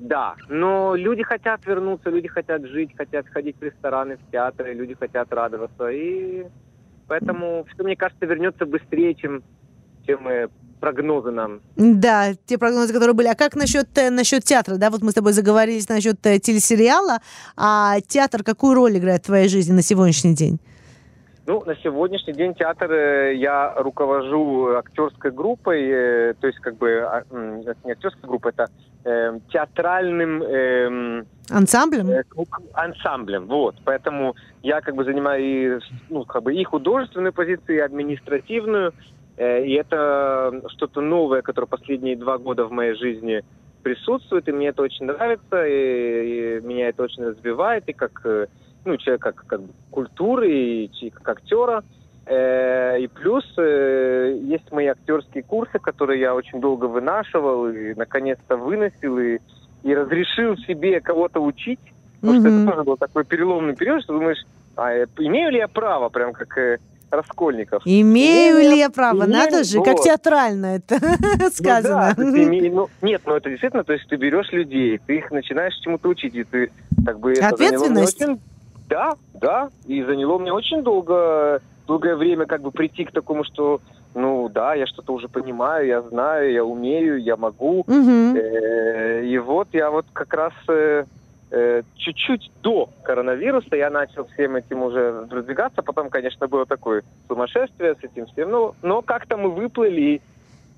Да, 0.00 0.34
но 0.48 0.94
люди 0.96 1.22
хотят 1.22 1.64
вернуться, 1.66 2.10
люди 2.10 2.26
хотят 2.28 2.64
жить, 2.66 2.90
хотят 2.96 3.28
ходить 3.28 3.56
в 3.60 3.62
рестораны, 3.62 4.16
в 4.16 4.30
театры, 4.30 4.74
люди 4.74 4.94
хотят 4.94 5.32
радоваться. 5.32 5.88
И 5.88 6.46
поэтому 7.06 7.64
все, 7.72 7.84
мне 7.84 7.96
кажется, 7.96 8.26
вернется 8.26 8.66
быстрее, 8.66 9.14
чем, 9.14 9.42
чем 10.06 10.28
э, 10.28 10.48
прогнозы 10.80 11.30
нам 11.30 11.60
Да, 11.76 12.34
те 12.46 12.58
прогнозы, 12.58 12.92
которые 12.92 13.14
были. 13.14 13.28
А 13.28 13.34
как 13.34 13.56
насчет, 13.56 13.86
э, 13.96 14.10
насчет 14.10 14.44
театра? 14.44 14.76
Да, 14.76 14.90
вот 14.90 15.02
мы 15.02 15.10
с 15.10 15.14
тобой 15.14 15.32
заговорились 15.32 15.88
насчет 15.88 16.24
э, 16.26 16.38
телесериала. 16.38 17.18
А 17.56 18.00
театр 18.06 18.42
какую 18.42 18.74
роль 18.74 18.98
играет 18.98 19.22
в 19.22 19.26
твоей 19.26 19.48
жизни 19.48 19.72
на 19.72 19.82
сегодняшний 19.82 20.34
день? 20.34 20.58
Ну, 21.46 21.62
на 21.64 21.76
сегодняшний 21.76 22.32
день 22.32 22.54
театр 22.54 22.90
э, 22.92 23.34
я 23.36 23.74
руковожу 23.76 24.76
актерской 24.76 25.30
группой, 25.30 25.82
э, 25.82 26.34
то 26.40 26.46
есть 26.46 26.58
как 26.60 26.76
бы 26.76 27.00
а, 27.00 27.22
не 27.84 27.92
актерская 27.92 28.28
группа, 28.28 28.48
это 28.48 28.66
э, 29.04 29.38
театральным 29.52 30.42
эм, 30.42 31.26
Ансамблем? 31.50 32.08
э, 32.08 32.22
ансамблем, 32.72 33.46
вот. 33.46 33.76
Поэтому 33.84 34.34
я 34.62 34.80
как 34.80 34.94
бы 34.94 35.04
занимаю 35.04 35.42
и, 35.42 35.80
ну, 36.08 36.24
как 36.24 36.42
бы 36.44 36.54
и 36.54 36.64
художественную 36.64 37.34
позицию, 37.34 37.76
и 37.76 37.80
административную, 37.80 38.92
Э, 38.92 39.13
и 39.36 39.72
это 39.72 40.62
что-то 40.68 41.00
новое, 41.00 41.42
которое 41.42 41.66
последние 41.66 42.16
два 42.16 42.38
года 42.38 42.64
в 42.66 42.72
моей 42.72 42.94
жизни 42.94 43.42
присутствует, 43.82 44.48
и 44.48 44.52
мне 44.52 44.68
это 44.68 44.82
очень 44.82 45.06
нравится, 45.06 45.66
и, 45.66 46.58
и 46.58 46.60
меня 46.62 46.88
это 46.88 47.02
очень 47.02 47.24
развивает, 47.24 47.84
и 47.86 47.92
как 47.92 48.20
э, 48.24 48.46
ну, 48.84 48.96
человека 48.96 49.32
как, 49.32 49.46
как 49.46 49.60
культуры, 49.90 50.50
и, 50.50 50.90
чи- 50.92 51.10
как 51.10 51.28
актера. 51.36 51.82
Э, 52.26 52.98
и 52.98 53.06
плюс 53.08 53.44
э, 53.58 54.38
есть 54.40 54.70
мои 54.72 54.86
актерские 54.86 55.42
курсы, 55.44 55.78
которые 55.78 56.20
я 56.20 56.34
очень 56.34 56.60
долго 56.60 56.86
вынашивал, 56.86 57.68
и 57.68 57.94
наконец-то 57.94 58.56
выносил, 58.56 59.18
и, 59.18 59.38
и 59.82 59.94
разрешил 59.94 60.56
себе 60.58 61.00
кого-то 61.00 61.40
учить. 61.40 61.80
Потому 62.20 62.40
что 62.40 62.48
Мгм. 62.48 62.58
это 62.60 62.70
тоже 62.72 62.84
был 62.84 62.96
такой 62.96 63.24
переломный 63.24 63.76
период, 63.76 64.02
что 64.02 64.14
думаешь, 64.14 64.42
а 64.76 64.92
э, 64.92 65.06
имею 65.18 65.50
ли 65.50 65.58
я 65.58 65.68
право, 65.68 66.08
прям 66.08 66.32
как 66.32 66.56
э, 66.56 66.78
Раскольников? 67.16 67.82
Имею 67.84 68.58
ли 68.58 68.78
я 68.78 68.90
право? 68.90 69.24
имею, 69.24 69.30
Надо 69.30 69.64
же, 69.64 69.80
как 69.82 70.00
театрально 70.00 70.66
это 70.76 70.98
сказано. 71.52 72.14
Ну, 72.16 72.24
да, 72.24 72.32
ты 72.32 72.44
име- 72.44 72.70
ну, 72.72 72.88
нет, 73.02 73.22
ну 73.26 73.34
это 73.36 73.50
действительно, 73.50 73.84
то 73.84 73.92
есть 73.92 74.06
ты 74.08 74.16
берешь 74.16 74.50
людей, 74.52 75.00
ты 75.06 75.16
их 75.18 75.30
начинаешь 75.30 75.74
чему-то 75.82 76.08
учить, 76.08 76.34
и 76.34 76.44
ты 76.44 76.70
как 77.04 77.18
бы... 77.20 77.32
Ответственность? 77.32 78.20
очень- 78.22 78.40
Да, 78.88 79.14
да, 79.34 79.68
и 79.86 80.02
заняло 80.02 80.38
мне 80.38 80.52
очень 80.52 80.82
долго, 80.82 81.60
долгое 81.86 82.16
время 82.16 82.46
как 82.46 82.60
бы 82.62 82.70
прийти 82.70 83.04
к 83.04 83.12
такому, 83.12 83.44
что, 83.44 83.80
ну 84.14 84.48
да, 84.48 84.74
я 84.74 84.86
что-то 84.86 85.12
уже 85.12 85.28
понимаю, 85.28 85.86
я 85.86 86.02
знаю, 86.02 86.52
я 86.52 86.64
умею, 86.64 87.20
я 87.22 87.36
могу. 87.36 87.84
Э, 87.88 89.24
И 89.24 89.38
вот 89.38 89.68
я 89.72 89.90
вот 89.90 90.06
как 90.12 90.32
раз 90.34 90.52
э, 90.68 91.04
чуть-чуть 91.96 92.50
до 92.62 92.88
коронавируса 93.04 93.76
я 93.76 93.90
начал 93.90 94.26
всем 94.34 94.56
этим 94.56 94.82
уже 94.82 95.26
продвигаться. 95.30 95.82
Потом, 95.82 96.10
конечно, 96.10 96.48
было 96.48 96.66
такое 96.66 97.02
сумасшествие 97.28 97.94
с 97.94 98.04
этим 98.04 98.26
всем. 98.26 98.50
Ну, 98.50 98.74
но 98.82 99.02
как-то 99.02 99.36
мы 99.36 99.50
выплыли. 99.50 100.20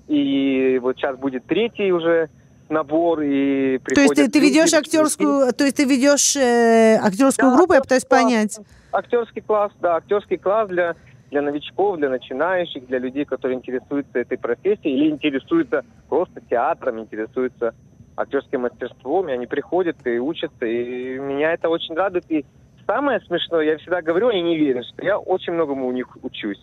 И, 0.07 0.75
и 0.75 0.79
вот 0.79 0.97
сейчас 0.97 1.17
будет 1.17 1.45
третий 1.45 1.91
уже 1.91 2.29
набор. 2.69 3.21
И 3.21 3.79
То 3.79 4.01
есть 4.01 4.15
ты, 4.15 4.29
ты 4.29 4.39
люди, 4.39 4.49
ведешь 4.49 4.73
актерскую, 4.73 5.53
то 5.53 5.63
есть 5.63 5.77
ты 5.77 5.85
ведешь 5.85 6.35
э, 6.35 6.97
актерскую 7.01 7.51
Да, 7.51 7.57
группу, 7.57 7.73
я 7.73 7.81
пытаюсь 7.81 8.05
класс. 8.05 8.21
понять. 8.23 8.59
Актерский 8.91 9.41
класс, 9.41 9.71
да, 9.81 9.95
актерский 9.97 10.37
класс 10.37 10.69
для, 10.69 10.95
для 11.31 11.41
новичков, 11.41 11.97
для 11.97 12.09
начинающих, 12.09 12.87
для 12.87 12.99
людей, 12.99 13.25
которые 13.25 13.57
интересуются 13.57 14.19
этой 14.19 14.37
профессией 14.37 14.97
или 14.97 15.09
интересуются 15.09 15.83
просто 16.09 16.41
театром, 16.49 16.99
интересуются 16.99 17.73
актерским 18.17 18.61
мастерством, 18.61 19.29
и 19.29 19.31
они 19.31 19.45
приходят 19.45 19.95
и 20.05 20.19
учатся, 20.19 20.65
и 20.65 21.17
меня 21.19 21.53
это 21.53 21.69
очень 21.69 21.95
радует. 21.95 22.25
И 22.29 22.45
самое 22.85 23.21
смешное, 23.21 23.63
я 23.63 23.77
всегда 23.77 24.01
говорю, 24.01 24.27
они 24.27 24.41
не 24.41 24.57
верят, 24.57 24.85
что 24.85 25.05
я 25.05 25.17
очень 25.17 25.53
многому 25.53 25.87
у 25.87 25.91
них 25.91 26.17
учусь. 26.23 26.61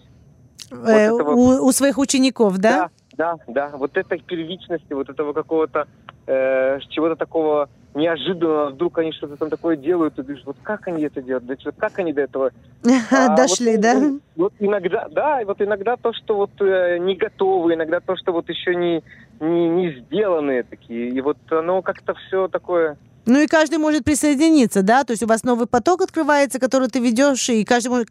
Э, 0.71 0.91
это 1.15 1.25
вот- 1.25 1.35
у, 1.37 1.67
у 1.67 1.73
своих 1.73 1.99
учеников, 1.99 2.59
да? 2.59 2.91
Да, 3.17 3.37
да, 3.47 3.69
да. 3.71 3.77
Вот 3.77 3.97
этой 3.97 4.19
первичности, 4.19 4.93
вот 4.93 5.09
этого 5.09 5.33
какого-то 5.33 5.87
э, 6.27 6.81
чего-то 6.91 7.17
такого 7.17 7.69
неожиданного, 7.95 8.71
вдруг 8.71 8.99
они 8.99 9.13
что-то 9.13 9.37
там 9.37 9.51
такое 9.51 9.77
делают, 9.77 10.15
и 10.15 10.17
ты 10.17 10.23
говоришь, 10.23 10.45
вот 10.45 10.57
как 10.63 10.89
они 10.89 11.05
это 11.05 11.23
делают, 11.23 11.47
да 11.47 11.55
как 11.77 11.99
они 11.99 12.13
до 12.13 12.23
этого 12.23 12.51
а 13.11 13.37
Дошли, 13.37 13.73
вот, 13.73 13.81
да? 13.81 14.13
Вот 14.37 14.53
иногда, 14.59 15.09
да, 15.11 15.41
вот 15.47 15.61
иногда 15.61 15.97
то, 15.97 16.13
что 16.13 16.37
вот 16.37 16.51
э, 16.61 16.99
не 16.99 17.15
готовы, 17.15 17.75
иногда 17.75 18.01
то, 18.01 18.17
что 18.17 18.33
вот 18.33 18.49
еще 18.49 18.75
не, 18.75 19.03
не, 19.41 19.69
не 19.69 19.93
сделанные 20.01 20.65
такие. 20.65 21.09
И 21.09 21.21
вот 21.21 21.39
оно 21.51 21.83
как-то 21.83 22.15
все 22.15 22.49
такое... 22.49 22.97
Ну 23.27 23.41
и 23.41 23.47
каждый 23.47 23.79
может 23.79 24.05
присоединиться, 24.05 24.83
да? 24.83 25.05
То 25.05 25.13
есть 25.13 25.23
у 25.23 25.27
вас 25.27 25.45
новый 25.45 25.67
поток 25.67 26.03
открывается, 26.03 26.59
который 26.59 26.89
ты 26.89 26.99
ведешь, 27.01 27.49
и 27.49 27.65
каждый 27.65 27.89
может, 27.89 28.09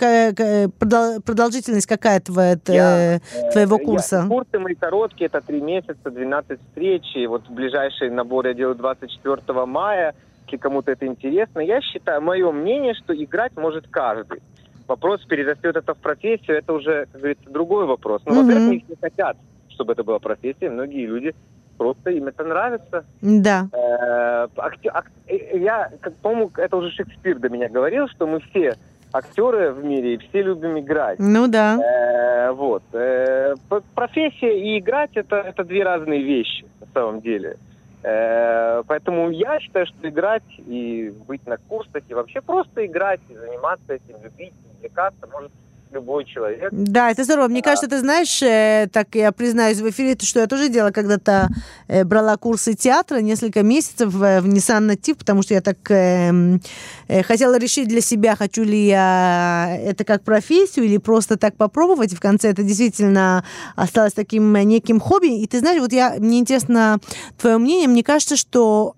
продолжительность 1.24 1.86
какая 1.88 2.20
твоя, 2.20 2.55
т- 2.55 2.74
Я, 2.74 3.22
твоего 3.51 3.78
Я- 3.80 3.86
курса? 3.86 4.26
курсы 4.28 4.59
мои 4.59 4.76
короткие, 4.76 5.28
это 5.28 5.41
три 5.41 5.61
месяца, 5.61 6.09
12 6.09 6.59
встреч. 6.70 7.03
И 7.16 7.28
вот 7.28 7.47
ближайший 7.49 8.09
набор 8.09 8.47
я 8.47 8.53
делаю 8.53 8.76
24 8.76 9.66
мая. 9.66 10.16
Если 10.45 10.57
кому-то 10.61 10.91
это 10.91 11.07
интересно. 11.07 11.61
Я 11.61 11.82
считаю, 11.82 12.22
мое 12.22 12.51
мнение, 12.51 12.93
что 12.93 13.11
играть 13.16 13.53
может 13.57 13.88
каждый. 13.89 14.39
Вопрос, 14.88 15.22
перерастет 15.26 15.76
это 15.76 15.95
в 15.95 15.97
профессию, 15.97 16.57
это 16.57 16.74
уже, 16.74 17.07
как 17.11 17.22
говорится, 17.22 17.49
другой 17.49 17.86
вопрос. 17.88 18.22
Ну, 18.26 18.34
Мгм. 18.36 18.43
во-первых, 18.45 18.89
не 18.89 18.95
хотят, 19.01 19.36
чтобы 19.70 19.93
это 19.93 20.03
была 20.03 20.20
профессия. 20.20 20.70
Многие 20.70 21.07
люди 21.07 21.34
просто 21.78 22.12
им 22.12 22.28
это 22.28 22.44
нравится. 22.44 23.06
Да. 23.22 23.68
Э, 23.74 24.48
ак- 24.58 25.12
э, 25.28 25.58
я, 25.58 25.90
как, 26.02 26.16
по-моему, 26.16 26.52
это 26.58 26.78
уже 26.78 26.92
Шекспир 26.92 27.40
до 27.40 27.50
меня 27.50 27.70
говорил, 27.70 28.08
что 28.10 28.28
мы 28.28 28.40
все 28.40 28.76
актеры 29.12 29.72
в 29.72 29.84
мире 29.84 30.16
и 30.16 30.18
все 30.18 30.42
любим 30.42 30.80
играть. 30.80 31.20
Ну 31.20 31.48
да. 31.48 31.78
Э, 31.78 32.52
вот. 32.52 32.84
Э, 32.94 33.56
профессия 33.96 34.60
и 34.60 34.80
играть 34.80 35.12
это, 35.16 35.38
это 35.38 35.64
две 35.64 35.84
разные 35.84 36.24
вещи 36.24 36.66
на 36.80 36.88
самом 36.94 37.22
деле. 37.22 37.58
Э, 38.04 38.84
поэтому 38.88 39.30
я 39.30 39.60
считаю, 39.60 39.86
что 39.86 40.10
играть 40.10 40.44
и 40.58 41.14
быть 41.28 41.46
на 41.48 41.58
курсах, 41.58 42.04
и 42.10 42.14
вообще 42.14 42.42
просто 42.42 42.86
играть, 42.86 43.22
и 43.30 43.36
заниматься 43.36 43.94
этим, 43.94 44.22
любить, 44.24 44.54
увлекаться, 44.78 45.28
может 45.32 45.52
любой 45.94 46.26
человек. 46.26 46.70
Да, 46.72 47.12
это 47.12 47.24
здорово. 47.24 47.48
Мне 47.48 47.62
а... 47.62 47.64
кажется, 47.64 47.88
ты 47.88 48.00
знаешь, 48.00 48.41
э, 48.41 48.88
так 48.91 49.16
я 49.16 49.32
признаюсь 49.32 49.80
в 49.80 49.89
эфире, 49.89 50.18
что 50.22 50.39
я 50.39 50.48
тоже 50.48 50.70
делала 50.70 50.91
когда-то, 50.91 51.50
э, 51.88 52.04
брала 52.04 52.36
курсы 52.38 52.74
театра 52.74 53.18
несколько 53.18 53.64
месяцев 53.64 54.14
э, 54.22 54.41
в 54.41 54.48
Nissan 54.48 54.91
Native, 54.91 55.16
потому 55.16 55.44
что 55.44 55.54
я 55.54 55.62
так 55.62 55.78
э, 55.91 56.60
э, 57.08 57.24
хотела 57.24 57.58
решить 57.58 57.88
для 57.88 58.02
себя, 58.02 58.36
хочу 58.36 58.64
ли 58.64 58.88
я 58.88 59.78
это 59.80 60.04
как 60.04 60.24
профессию 60.24 60.86
или 60.86 60.98
просто 60.98 61.38
так 61.38 61.56
попробовать. 61.56 62.14
И 62.14 62.16
в 62.16 62.22
конце 62.22 62.50
это 62.50 62.64
действительно 62.64 63.44
осталось 63.76 64.14
таким 64.14 64.54
неким 64.54 65.00
хобби. 65.00 65.41
И 65.41 65.48
ты 65.48 65.60
знаешь, 65.60 65.80
вот 65.80 65.94
я, 65.94 66.16
мне 66.20 66.39
интересно 66.39 67.00
твое 67.39 67.58
мнение. 67.58 67.88
Мне 67.88 68.04
кажется, 68.04 68.36
что 68.36 68.96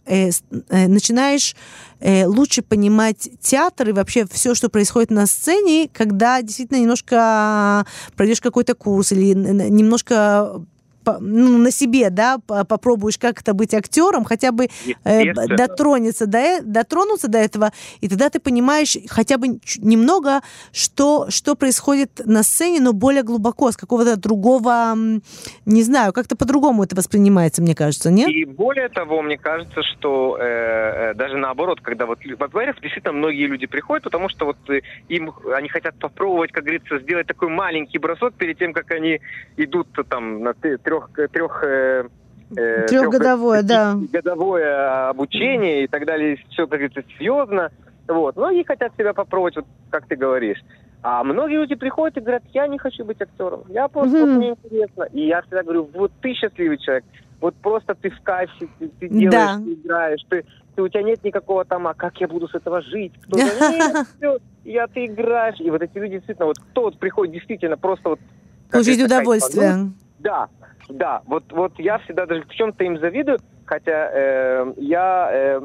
начинаешь 0.70 1.56
э, 2.00 2.26
лучше 2.26 2.62
понимать 2.62 3.30
театр 3.42 3.90
и 3.90 3.94
вообще 3.94 4.26
все, 4.32 4.56
что 4.56 4.70
происходит 4.70 5.12
на 5.12 5.26
сцене, 5.26 5.90
когда 5.92 6.42
действительно 6.42 6.80
немножко 6.80 7.86
пройдешь 8.16 8.42
какой-то 8.42 8.76
курс 8.76 9.12
или 9.12 9.34
немножко 9.34 10.62
ну, 11.20 11.58
на 11.58 11.72
себе, 11.72 12.10
да, 12.10 12.38
попробуешь 12.38 13.18
как 13.18 13.42
это 13.42 13.54
быть 13.54 13.74
актером, 13.74 14.24
хотя 14.24 14.52
бы 14.52 14.68
э, 15.04 15.34
дотронуться 15.34 16.28
до, 16.28 16.38
э, 16.38 16.62
дотронуться 16.62 17.28
до 17.28 17.38
этого, 17.38 17.72
и 18.02 18.08
тогда 18.08 18.30
ты 18.30 18.40
понимаешь 18.40 18.98
хотя 19.10 19.38
бы 19.38 19.60
немного, 19.78 20.42
что, 20.72 21.28
что 21.30 21.56
происходит 21.56 22.22
на 22.26 22.44
сцене, 22.44 22.80
но 22.80 22.94
более 22.94 23.24
глубоко, 23.24 23.72
с 23.72 23.78
какого-то 23.78 24.18
другого, 24.18 24.96
не 25.66 25.84
знаю, 25.84 26.14
как-то 26.14 26.36
по-другому 26.36 26.84
это 26.84 26.96
воспринимается, 26.96 27.62
мне 27.62 27.76
кажется, 27.76 28.12
нет? 28.12 28.30
И 28.30 28.46
более 28.46 28.90
того, 28.90 29.22
мне 29.22 29.38
кажется, 29.38 29.82
что 29.84 30.38
э, 30.40 31.12
э 31.12 31.14
даже 31.16 31.38
наоборот, 31.38 31.82
когда 31.82 32.06
вот, 32.06 32.20
во-первых, 32.38 32.82
действительно 32.82 33.14
многие 33.14 33.48
люди 33.48 33.68
приходят, 33.68 34.04
потому 34.04 34.30
что 34.30 34.46
вот 34.46 34.58
э, 34.70 34.82
им, 35.10 35.32
они 35.54 35.70
хотят 35.70 35.98
попробовать, 36.00 36.52
как 36.52 36.64
говорится, 36.64 37.00
сделать 37.00 37.28
такой 37.28 37.50
маленький 37.50 37.98
бросок 37.98 38.34
перед 38.36 38.58
тем, 38.58 38.74
как 38.74 38.92
они 38.92 39.20
идут 39.58 39.88
там 40.10 40.44
на 40.44 40.54
трех 40.54 40.95
трех, 40.96 41.32
трех 41.32 41.64
э, 41.64 42.08
э 42.56 42.86
Трехгодовое, 42.88 43.64
да. 43.64 43.96
Годовое 44.12 45.10
обучение 45.10 45.86
и 45.86 45.88
так 45.88 46.06
далее, 46.06 46.38
все, 46.50 46.68
как 46.68 46.80
говорится, 46.80 47.04
серьезно. 47.18 47.72
Вот. 48.08 48.36
Многие 48.36 48.64
хотят 48.64 48.94
себя 48.98 49.14
попробовать, 49.14 49.56
вот 49.56 49.66
как 49.90 50.08
ты 50.08 50.16
говоришь. 50.16 50.62
А 51.02 51.24
многие 51.24 51.56
люди 51.56 51.76
приходят 51.76 52.18
и 52.18 52.22
говорят, 52.22 52.44
я 52.54 52.68
не 52.68 52.80
хочу 52.80 53.06
быть 53.06 53.22
актером, 53.22 53.64
я 53.70 53.88
просто, 53.88 54.18
mm-hmm. 54.18 54.38
мне 54.38 54.50
интересно. 54.50 55.04
И 55.14 55.28
я 55.28 55.42
всегда 55.44 55.62
говорю, 55.62 55.88
вот 55.94 56.12
ты 56.22 56.34
счастливый 56.34 56.80
человек, 56.80 57.04
вот 57.42 57.54
просто 57.56 57.94
ты 57.94 58.10
в 58.10 58.20
кайфе, 58.22 58.68
ты, 58.80 58.88
ты 59.00 59.10
делаешь, 59.10 59.32
да. 59.32 59.58
ты 59.58 59.74
играешь, 59.74 60.26
ты, 60.30 60.46
ты, 60.76 60.82
у 60.82 60.88
тебя 60.88 61.04
нет 61.04 61.24
никакого 61.24 61.64
там, 61.64 61.88
а 61.88 61.94
как 61.94 62.20
я 62.20 62.28
буду 62.28 62.48
с 62.48 62.56
этого 62.56 62.82
жить? 62.82 63.14
Кто 63.22 63.38
я 64.64 64.88
ты 64.88 65.06
играешь. 65.06 65.60
И 65.60 65.70
вот 65.70 65.82
эти 65.82 65.96
люди 65.98 66.14
действительно, 66.14 66.48
вот 66.48 66.58
кто 66.58 66.84
вот 66.84 66.98
приходит 66.98 67.34
действительно 67.34 67.78
просто 67.78 68.10
вот... 68.10 68.20
Получить 68.72 69.04
удовольствие. 69.04 69.92
Да, 70.26 70.50
да, 70.90 71.22
вот, 71.28 71.44
вот 71.52 71.74
я 71.78 72.00
всегда 72.00 72.26
даже 72.26 72.42
в 72.42 72.50
чем-то 72.50 72.84
им 72.84 72.98
завидую, 72.98 73.38
хотя 73.66 74.10
э, 74.12 74.74
я, 74.78 75.30
э, 75.32 75.62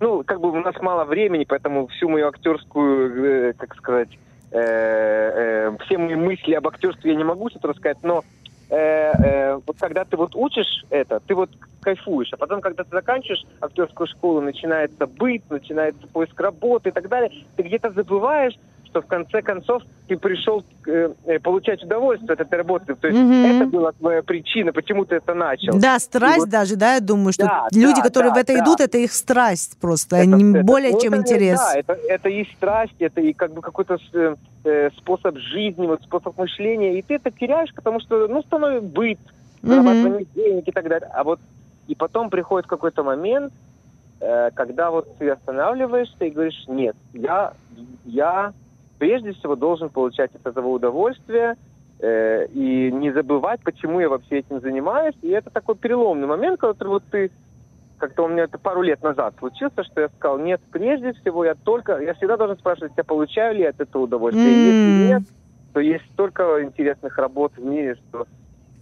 ну, 0.00 0.24
как 0.24 0.40
бы 0.40 0.50
у 0.50 0.60
нас 0.60 0.74
мало 0.80 1.04
времени, 1.04 1.44
поэтому 1.48 1.86
всю 1.86 2.08
мою 2.08 2.26
актерскую, 2.26 3.50
э, 3.50 3.52
как 3.52 3.76
сказать, 3.76 4.08
э, 4.50 4.58
э, 4.58 5.76
все 5.84 5.98
мои 5.98 6.16
мысли 6.16 6.52
об 6.54 6.66
актерстве 6.66 7.12
я 7.12 7.16
не 7.16 7.22
могу 7.22 7.48
что-то 7.48 7.68
рассказать, 7.68 7.98
но 8.02 8.24
э, 8.70 8.76
э, 8.76 9.60
вот 9.64 9.76
когда 9.78 10.04
ты 10.04 10.16
вот 10.16 10.34
учишь 10.34 10.84
это, 10.90 11.20
ты 11.20 11.36
вот 11.36 11.50
кайфуешь, 11.80 12.32
а 12.32 12.36
потом, 12.36 12.60
когда 12.60 12.82
ты 12.82 12.90
заканчиваешь 12.90 13.44
актерскую 13.60 14.08
школу, 14.08 14.40
начинается 14.40 15.06
быт, 15.06 15.42
начинается 15.48 16.08
поиск 16.08 16.40
работы 16.40 16.88
и 16.88 16.92
так 16.92 17.08
далее, 17.08 17.30
ты 17.54 17.62
где-то 17.62 17.92
забываешь, 17.92 18.58
что 18.92 19.00
в 19.00 19.06
конце 19.06 19.40
концов 19.40 19.82
ты 20.06 20.18
пришел 20.18 20.62
э, 20.86 21.12
э, 21.24 21.38
получать 21.40 21.82
удовольствие 21.82 22.34
от 22.34 22.40
этой 22.40 22.58
работы. 22.58 22.94
То 22.94 23.08
есть 23.08 23.18
mm-hmm. 23.18 23.56
это 23.56 23.66
была 23.66 23.92
твоя 23.92 24.22
причина, 24.22 24.72
почему 24.72 25.06
ты 25.06 25.16
это 25.16 25.32
начал. 25.32 25.78
Да, 25.78 25.98
страсть 25.98 26.40
вот... 26.40 26.50
даже, 26.50 26.76
да, 26.76 26.94
я 26.94 27.00
думаю, 27.00 27.32
что 27.32 27.44
да, 27.44 27.68
люди, 27.72 27.96
да, 27.96 28.02
которые 28.02 28.30
да, 28.32 28.38
в 28.38 28.38
это 28.38 28.54
да. 28.54 28.62
идут, 28.62 28.80
это 28.80 28.98
их 28.98 29.12
страсть 29.12 29.78
просто, 29.80 30.16
это, 30.16 30.26
не 30.26 30.58
это, 30.58 30.64
более 30.64 31.00
чем 31.00 31.14
это, 31.14 31.22
интерес. 31.22 31.58
Да, 31.58 31.74
это, 31.74 31.92
это 32.06 32.28
и 32.28 32.44
страсть, 32.54 32.94
это 32.98 33.20
и 33.22 33.32
как 33.32 33.54
бы 33.54 33.62
какой-то 33.62 33.98
э, 34.12 34.36
э, 34.64 34.90
способ 34.98 35.38
жизни, 35.38 35.86
вот 35.86 36.02
способ 36.02 36.36
мышления, 36.36 36.98
и 36.98 37.02
ты 37.02 37.14
это 37.14 37.30
теряешь, 37.30 37.72
потому 37.74 37.98
что, 38.00 38.28
ну, 38.28 38.42
становится 38.42 38.86
быт, 38.86 39.18
зарабатывание 39.62 40.20
mm-hmm. 40.20 40.34
денег 40.34 40.68
и 40.68 40.72
так 40.72 40.88
далее. 40.88 41.08
А 41.14 41.24
вот 41.24 41.40
и 41.88 41.94
потом 41.94 42.28
приходит 42.28 42.68
какой-то 42.68 43.02
момент, 43.02 43.54
э, 44.20 44.50
когда 44.54 44.90
вот 44.90 45.16
ты 45.16 45.30
останавливаешься 45.30 46.24
и 46.24 46.30
говоришь, 46.30 46.62
нет, 46.68 46.96
я, 47.14 47.54
я 48.04 48.52
прежде 49.02 49.32
всего 49.32 49.56
должен 49.56 49.88
получать 49.88 50.30
от 50.32 50.46
этого 50.46 50.68
удовольствие 50.68 51.56
э, 51.98 52.46
и 52.54 52.92
не 52.92 53.10
забывать, 53.10 53.60
почему 53.64 53.98
я 53.98 54.08
вообще 54.08 54.38
этим 54.38 54.60
занимаюсь. 54.60 55.16
И 55.22 55.28
это 55.30 55.50
такой 55.50 55.74
переломный 55.74 56.28
момент, 56.28 56.60
который 56.60 56.86
вот 56.86 57.02
ты 57.10 57.32
как-то 57.98 58.22
у 58.22 58.28
меня 58.28 58.44
это 58.44 58.58
пару 58.58 58.80
лет 58.80 59.02
назад 59.02 59.34
случился, 59.40 59.82
что 59.82 60.02
я 60.02 60.08
сказал, 60.10 60.38
нет, 60.38 60.60
прежде 60.70 61.14
всего 61.14 61.44
я 61.44 61.56
только, 61.56 61.98
я 61.98 62.14
всегда 62.14 62.36
должен 62.36 62.56
спрашивать 62.58 62.92
себя, 62.92 63.02
получаю 63.02 63.56
ли 63.56 63.62
я 63.62 63.70
от 63.70 63.80
этого 63.80 64.02
удовольствие. 64.02 64.46
Mm-hmm. 64.46 64.66
Если 64.66 65.08
нет, 65.08 65.22
то 65.72 65.80
есть 65.80 66.04
столько 66.12 66.62
интересных 66.62 67.18
работ 67.18 67.54
в 67.56 67.64
мире, 67.64 67.96
что 67.96 68.28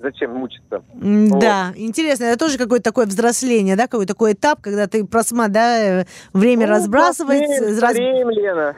зачем 0.01 0.35
мучиться? 0.35 0.83
Да, 0.95 1.69
вот. 1.69 1.79
интересно, 1.79 2.25
это 2.25 2.39
тоже 2.39 2.59
какое-то 2.59 2.85
такое 2.85 3.07
взросление, 3.07 3.77
да, 3.77 3.85
какой-то 3.85 4.15
такой 4.15 4.33
этап, 4.33 4.61
когда 4.61 4.87
ты 4.87 5.05
просма, 5.05 5.49
да, 5.49 6.05
время 6.33 6.67
ну, 6.67 6.73
разбрасывать. 6.73 7.41
Мудреем, 7.41 7.81
раз... 7.81 7.97
Лена. 7.97 8.77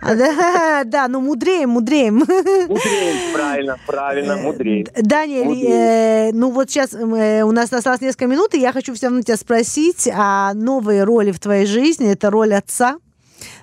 А, 0.00 0.14
да, 0.14 0.84
да, 0.84 1.08
ну 1.08 1.20
мудреем, 1.20 1.70
мудреем. 1.70 2.16
Мудреем, 2.16 3.34
правильно, 3.34 3.76
правильно, 3.86 4.36
мудреем. 4.36 4.86
Даниэль, 4.96 5.66
э, 5.66 6.30
ну 6.32 6.50
вот 6.50 6.70
сейчас 6.70 6.94
э, 6.94 7.42
у 7.42 7.52
нас 7.52 7.72
осталось 7.72 8.00
несколько 8.00 8.26
минут, 8.26 8.54
и 8.54 8.60
я 8.60 8.72
хочу 8.72 8.94
все 8.94 9.06
равно 9.06 9.22
тебя 9.22 9.36
спросить 9.36 10.08
о 10.12 10.54
новой 10.54 11.04
роли 11.04 11.32
в 11.32 11.40
твоей 11.40 11.66
жизни, 11.66 12.12
это 12.12 12.30
роль 12.30 12.54
отца. 12.54 12.96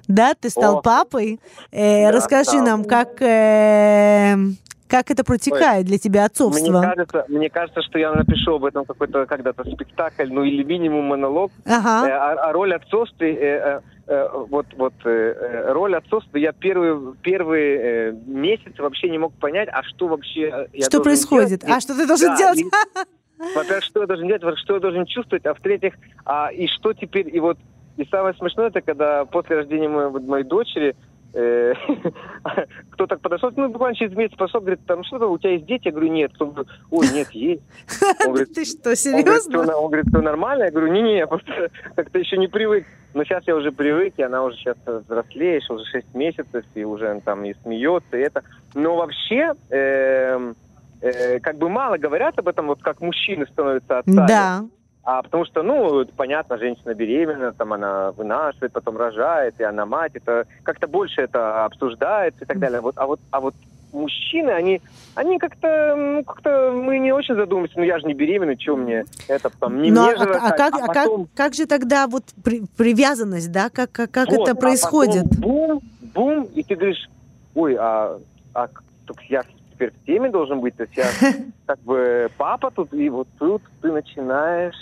Да, 0.08 0.34
ты 0.34 0.50
стал 0.50 0.78
О. 0.78 0.82
папой. 0.82 1.40
Э, 1.72 2.06
да, 2.06 2.12
расскажи 2.12 2.58
да. 2.58 2.64
нам, 2.64 2.84
как 2.84 3.22
э, 3.22 4.36
как 4.90 5.12
это 5.12 5.24
протекает 5.24 5.84
Ой, 5.84 5.84
для 5.84 5.98
тебя 6.00 6.26
отцовство? 6.26 6.80
Мне 6.80 6.82
кажется, 6.82 7.26
мне 7.28 7.50
кажется, 7.50 7.82
что 7.84 8.00
я 8.00 8.12
напишу 8.12 8.56
об 8.56 8.66
этом 8.66 8.86
какой-то 8.86 9.26
когда-то 9.28 9.64
спектакль, 9.64 10.28
ну 10.32 10.44
или 10.44 10.64
минимум 10.64 11.06
монолог. 11.06 11.52
Ага. 11.66 12.08
Э, 12.08 12.12
а, 12.12 12.50
а 12.50 12.52
роль 12.52 12.74
отцовства, 12.74 13.24
э, 13.24 13.36
э, 13.36 13.82
э, 14.08 14.28
вот, 14.50 14.66
вот 14.76 14.94
э, 15.06 15.10
э 15.10 15.72
роль 15.72 15.96
отцовства, 15.96 16.38
я 16.38 16.52
первый, 16.52 17.14
первый 17.22 17.62
э, 17.62 18.12
месяц 18.26 18.78
вообще 18.80 19.10
не 19.10 19.20
мог 19.20 19.34
понять, 19.34 19.70
а 19.72 19.84
что 19.84 20.08
вообще 20.08 20.68
я 20.74 20.86
Что 20.86 21.02
происходит? 21.02 21.62
Делать. 21.62 21.78
А 21.78 21.80
что 21.80 21.96
ты 21.96 22.08
должен 22.08 22.30
да, 22.30 22.38
делать? 22.38 22.74
Во-первых, 23.56 23.84
что 23.84 24.02
я 24.02 24.08
должен 24.08 24.28
делать, 24.28 24.58
что 24.58 24.74
я 24.74 24.80
должен 24.80 25.06
чувствовать, 25.06 25.46
а 25.46 25.54
в-третьих, 25.54 25.94
а, 26.26 26.50
и 26.52 26.68
что 26.68 26.94
теперь, 26.94 27.34
и 27.34 27.40
вот, 27.40 27.58
и 27.96 28.06
самое 28.06 28.34
смешное, 28.34 28.68
это 28.68 28.82
когда 28.82 29.24
после 29.26 29.58
рождения 29.58 29.88
моей, 29.88 30.10
моей 30.10 30.44
дочери, 30.44 30.94
Э, 30.94 31.09
кто 32.92 33.08
так 33.08 33.22
подошел, 33.22 33.52
ну, 33.56 33.70
буквально 33.70 33.96
через 33.96 34.16
месяц 34.16 34.36
пошел, 34.36 34.62
говорит, 34.62 34.86
там 34.86 35.04
что-то, 35.04 35.28
у 35.28 35.38
тебя 35.38 35.52
есть 35.52 35.66
дети? 35.66 35.86
Я 35.86 35.92
говорю, 35.92 36.12
нет. 36.12 36.32
Он 36.40 36.52
говорит, 36.52 36.72
ой, 36.90 37.08
нет, 37.14 37.30
есть. 37.32 37.62
Он 38.26 38.28
говорит, 38.34 38.54
Ты 38.54 38.66
что, 38.66 38.96
серьезно? 38.96 39.76
Он 39.78 39.88
говорит, 39.88 40.08
все 40.08 40.22
нормально? 40.22 40.64
Я 40.64 40.72
говорю, 40.72 40.92
не-не, 40.92 41.18
я 41.18 41.28
просто 41.28 41.70
как-то 41.96 42.20
еще 42.20 42.38
не 42.38 42.48
привык. 42.48 42.86
Но 43.14 43.24
сейчас 43.24 43.44
я 43.48 43.56
уже 43.56 43.72
привык, 43.72 44.14
и 44.18 44.24
она 44.24 44.44
уже 44.44 44.56
сейчас 44.58 44.78
взрослеешь, 44.86 45.70
уже 45.70 45.84
6 45.86 46.14
месяцев, 46.14 46.64
и 46.76 46.84
уже 46.84 47.22
там 47.26 47.44
и 47.44 47.54
смеется, 47.64 48.18
и 48.18 48.22
это. 48.22 48.44
Но 48.76 48.96
вообще, 48.96 49.54
эм, 49.70 50.56
э, 51.02 51.40
как 51.40 51.58
бы 51.58 51.70
мало 51.70 51.98
говорят 51.98 52.38
об 52.38 52.48
этом, 52.48 52.68
вот 52.68 52.82
как 52.82 53.02
мужчины 53.02 53.48
становятся 53.48 54.00
отцами. 54.00 54.28
Да. 54.28 54.66
А 55.12 55.24
потому 55.24 55.44
что, 55.44 55.64
ну, 55.64 56.06
понятно, 56.16 56.60
женщина 56.60 56.94
беременна, 56.94 57.52
там 57.52 57.74
она 57.74 58.12
вынашивает, 58.12 58.72
потом 58.74 58.96
рожает, 58.96 59.56
и 59.58 59.64
она 59.64 59.88
мать, 59.88 60.12
это 60.14 60.46
как-то 60.62 60.88
больше 60.88 61.22
это 61.22 61.66
обсуждается 61.66 62.44
и 62.44 62.46
так 62.46 62.60
далее. 62.60 62.80
Вот, 62.80 62.94
а 62.96 63.08
вот, 63.08 63.20
а 63.32 63.40
вот 63.40 63.56
мужчины, 63.92 64.52
они, 64.52 64.84
они 65.16 65.40
как-то, 65.40 65.96
ну, 65.98 66.24
как-то 66.24 66.72
мы 66.72 67.00
не 67.00 67.12
очень 67.12 67.34
задумываемся, 67.34 67.80
ну 67.80 67.86
я 67.86 67.98
же 67.98 68.06
не 68.06 68.14
беременна, 68.14 68.54
что 68.60 68.76
мне 68.76 69.04
это 69.28 69.50
там 69.50 69.82
не 69.82 69.90
Но, 69.90 70.04
мне 70.04 70.14
а, 70.14 70.18
же, 70.18 70.30
а, 70.32 70.52
как, 70.52 70.76
а, 70.76 70.86
потом... 70.86 71.26
как, 71.26 71.34
как 71.34 71.54
же 71.56 71.66
тогда 71.66 72.06
вот 72.06 72.26
при, 72.44 72.62
привязанность, 72.78 73.52
да, 73.52 73.72
как, 73.72 73.92
как, 73.92 74.12
как 74.12 74.30
вот, 74.30 74.48
это 74.48 74.56
происходит? 74.56 75.24
А 75.24 75.42
бум, 75.42 75.82
бум, 76.14 76.44
и 76.54 76.62
ты 76.62 76.76
говоришь, 76.76 77.10
ой, 77.56 77.76
а, 77.80 78.20
а 78.54 78.68
я 79.28 79.42
теперь 79.74 79.90
в 79.90 80.06
теме 80.06 80.30
должен 80.30 80.60
быть, 80.60 80.76
то 80.76 80.84
есть 80.84 80.96
я 80.96 81.08
как 81.66 81.80
бы 81.80 82.30
папа 82.38 82.70
тут, 82.70 82.94
и 82.94 83.10
вот 83.10 83.28
тут 83.40 83.64
ты 83.82 83.92
начинаешь, 83.92 84.76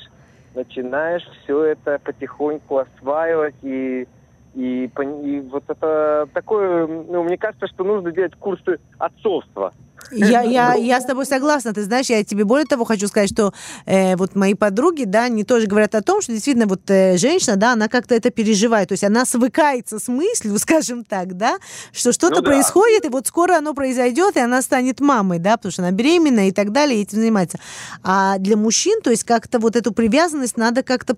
начинаешь 0.57 1.23
все 1.43 1.63
это 1.63 1.99
потихоньку 2.03 2.79
осваивать 2.79 3.55
и 3.61 4.07
и, 4.53 4.85
и 4.85 5.39
вот 5.41 5.65
это 5.67 6.27
такое, 6.33 6.87
ну, 6.87 7.21
мне 7.21 7.37
кажется, 7.37 7.67
что 7.67 7.83
нужно 7.83 8.11
делать 8.11 8.33
курсы 8.39 8.79
отцовства. 8.97 9.71
Я, 10.11 10.41
я, 10.43 10.73
я 10.75 11.01
с 11.01 11.05
тобой 11.05 11.25
согласна. 11.25 11.73
Ты 11.73 11.83
знаешь, 11.83 12.07
я 12.09 12.23
тебе 12.23 12.43
более 12.43 12.65
того 12.65 12.85
хочу 12.85 13.07
сказать, 13.07 13.31
что 13.31 13.53
э, 13.85 14.15
вот 14.15 14.35
мои 14.35 14.53
подруги, 14.53 15.03
да, 15.05 15.23
они 15.23 15.43
тоже 15.43 15.67
говорят 15.67 15.95
о 15.95 16.01
том, 16.01 16.21
что 16.21 16.31
действительно 16.31 16.67
вот 16.67 16.81
э, 16.89 17.17
женщина, 17.17 17.55
да, 17.55 17.73
она 17.73 17.87
как-то 17.87 18.15
это 18.15 18.29
переживает. 18.29 18.89
То 18.89 18.93
есть 18.93 19.03
она 19.03 19.25
свыкается 19.25 19.99
с 19.99 20.07
мыслью, 20.07 20.57
скажем 20.59 21.03
так, 21.03 21.35
да, 21.37 21.57
что 21.91 22.11
что-то 22.11 22.35
Ну 22.35 22.41
да. 22.41 22.51
происходит, 22.51 23.05
и 23.05 23.09
вот 23.09 23.27
скоро 23.27 23.57
оно 23.57 23.73
произойдет, 23.73 24.35
и 24.37 24.39
она 24.39 24.61
станет 24.61 24.99
мамой, 24.99 25.39
да, 25.39 25.57
потому 25.57 25.71
что 25.71 25.81
она 25.81 25.91
беременна 25.91 26.47
и 26.47 26.51
так 26.51 26.71
далее, 26.71 26.99
и 26.99 27.01
этим 27.03 27.19
занимается. 27.19 27.59
А 28.03 28.37
для 28.37 28.57
мужчин, 28.57 29.01
то 29.01 29.09
есть 29.09 29.23
как-то 29.23 29.59
вот 29.59 29.75
эту 29.75 29.91
привязанность 29.91 30.57
надо 30.57 30.83
как-то 30.83 31.17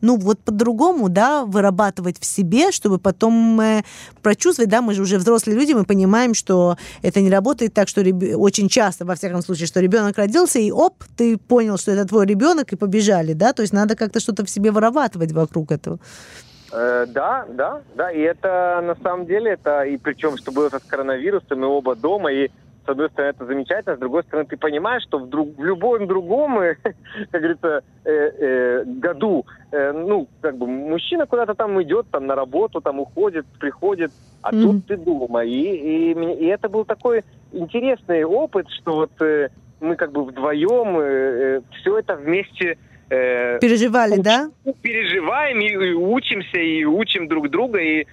ну, 0.00 0.16
вот 0.16 0.40
по-другому, 0.40 1.08
да, 1.08 1.44
вырабатывать 1.44 2.18
в 2.18 2.24
себе, 2.24 2.72
чтобы 2.72 2.98
потом 2.98 3.60
э, 3.60 3.82
прочувствовать, 4.22 4.70
да, 4.70 4.82
мы 4.82 4.94
же 4.94 5.02
уже 5.02 5.18
взрослые 5.18 5.58
люди, 5.58 5.72
мы 5.72 5.84
понимаем, 5.84 6.34
что 6.34 6.76
это 7.02 7.20
не 7.20 7.30
работает 7.30 7.74
так, 7.74 7.88
что 7.88 8.00
реб- 8.00 8.19
очень 8.36 8.68
часто, 8.68 9.04
во 9.04 9.14
всяком 9.14 9.42
случае, 9.42 9.66
что 9.66 9.80
ребенок 9.80 10.18
родился, 10.18 10.58
и 10.58 10.70
оп, 10.70 11.04
ты 11.16 11.36
понял, 11.36 11.78
что 11.78 11.92
это 11.92 12.06
твой 12.06 12.26
ребенок, 12.26 12.72
и 12.72 12.76
побежали, 12.76 13.32
да, 13.32 13.52
то 13.52 13.62
есть 13.62 13.72
надо 13.72 13.96
как-то 13.96 14.20
что-то 14.20 14.44
в 14.44 14.50
себе 14.50 14.70
вырабатывать 14.70 15.32
вокруг 15.32 15.72
этого. 15.72 15.98
Э, 16.72 17.06
да, 17.08 17.46
да, 17.48 17.82
да, 17.96 18.10
и 18.10 18.20
это 18.20 18.80
на 18.82 18.96
самом 19.02 19.26
деле, 19.26 19.52
это 19.52 19.82
и 19.82 19.96
причем, 19.96 20.36
что 20.36 20.52
было 20.52 20.68
с 20.68 20.86
коронавирусом, 20.86 21.60
мы 21.60 21.66
оба 21.66 21.96
дома, 21.96 22.32
и 22.32 22.50
с 22.84 22.88
одной 22.88 23.08
стороны 23.10 23.30
это 23.30 23.46
замечательно, 23.46 23.96
с 23.96 23.98
другой 23.98 24.22
стороны 24.24 24.46
ты 24.48 24.56
понимаешь, 24.56 25.02
что 25.04 25.18
в, 25.18 25.28
друг- 25.28 25.56
в 25.56 25.62
любом 25.64 26.06
другом, 26.06 26.58
э, 26.60 26.76
как 27.30 27.40
говорится, 27.40 27.82
э, 28.04 28.10
э, 28.10 28.84
году, 28.86 29.44
э, 29.72 29.92
ну, 29.92 30.28
как 30.40 30.56
бы 30.56 30.66
мужчина 30.66 31.26
куда-то 31.26 31.54
там 31.54 31.80
идет, 31.82 32.06
там 32.10 32.26
на 32.26 32.34
работу, 32.34 32.80
там 32.80 33.00
уходит, 33.00 33.46
приходит, 33.58 34.12
а 34.42 34.52
Мгм. 34.54 34.62
тут 34.62 34.86
ты 34.86 34.96
дома. 34.96 35.44
И, 35.44 35.50
и, 35.50 36.12
и 36.12 36.46
это 36.46 36.68
был 36.68 36.84
такой 36.84 37.22
интересный 37.52 38.24
опыт, 38.24 38.66
что 38.70 38.94
вот 38.96 39.10
э, 39.22 39.48
мы 39.80 39.96
как 39.96 40.12
бы 40.12 40.24
вдвоем 40.24 41.62
все 41.80 41.98
это 41.98 42.16
вместе 42.16 42.76
э, 43.10 43.58
Переживали, 43.60 44.18
Уч- 44.18 44.22
да? 44.22 44.50
переживаем 44.82 45.60
и, 45.60 45.68
и 45.68 45.92
учимся, 45.94 46.58
и 46.58 46.84
учим 46.84 47.28
друг 47.28 47.50
друга. 47.50 47.78
И, 47.80 48.06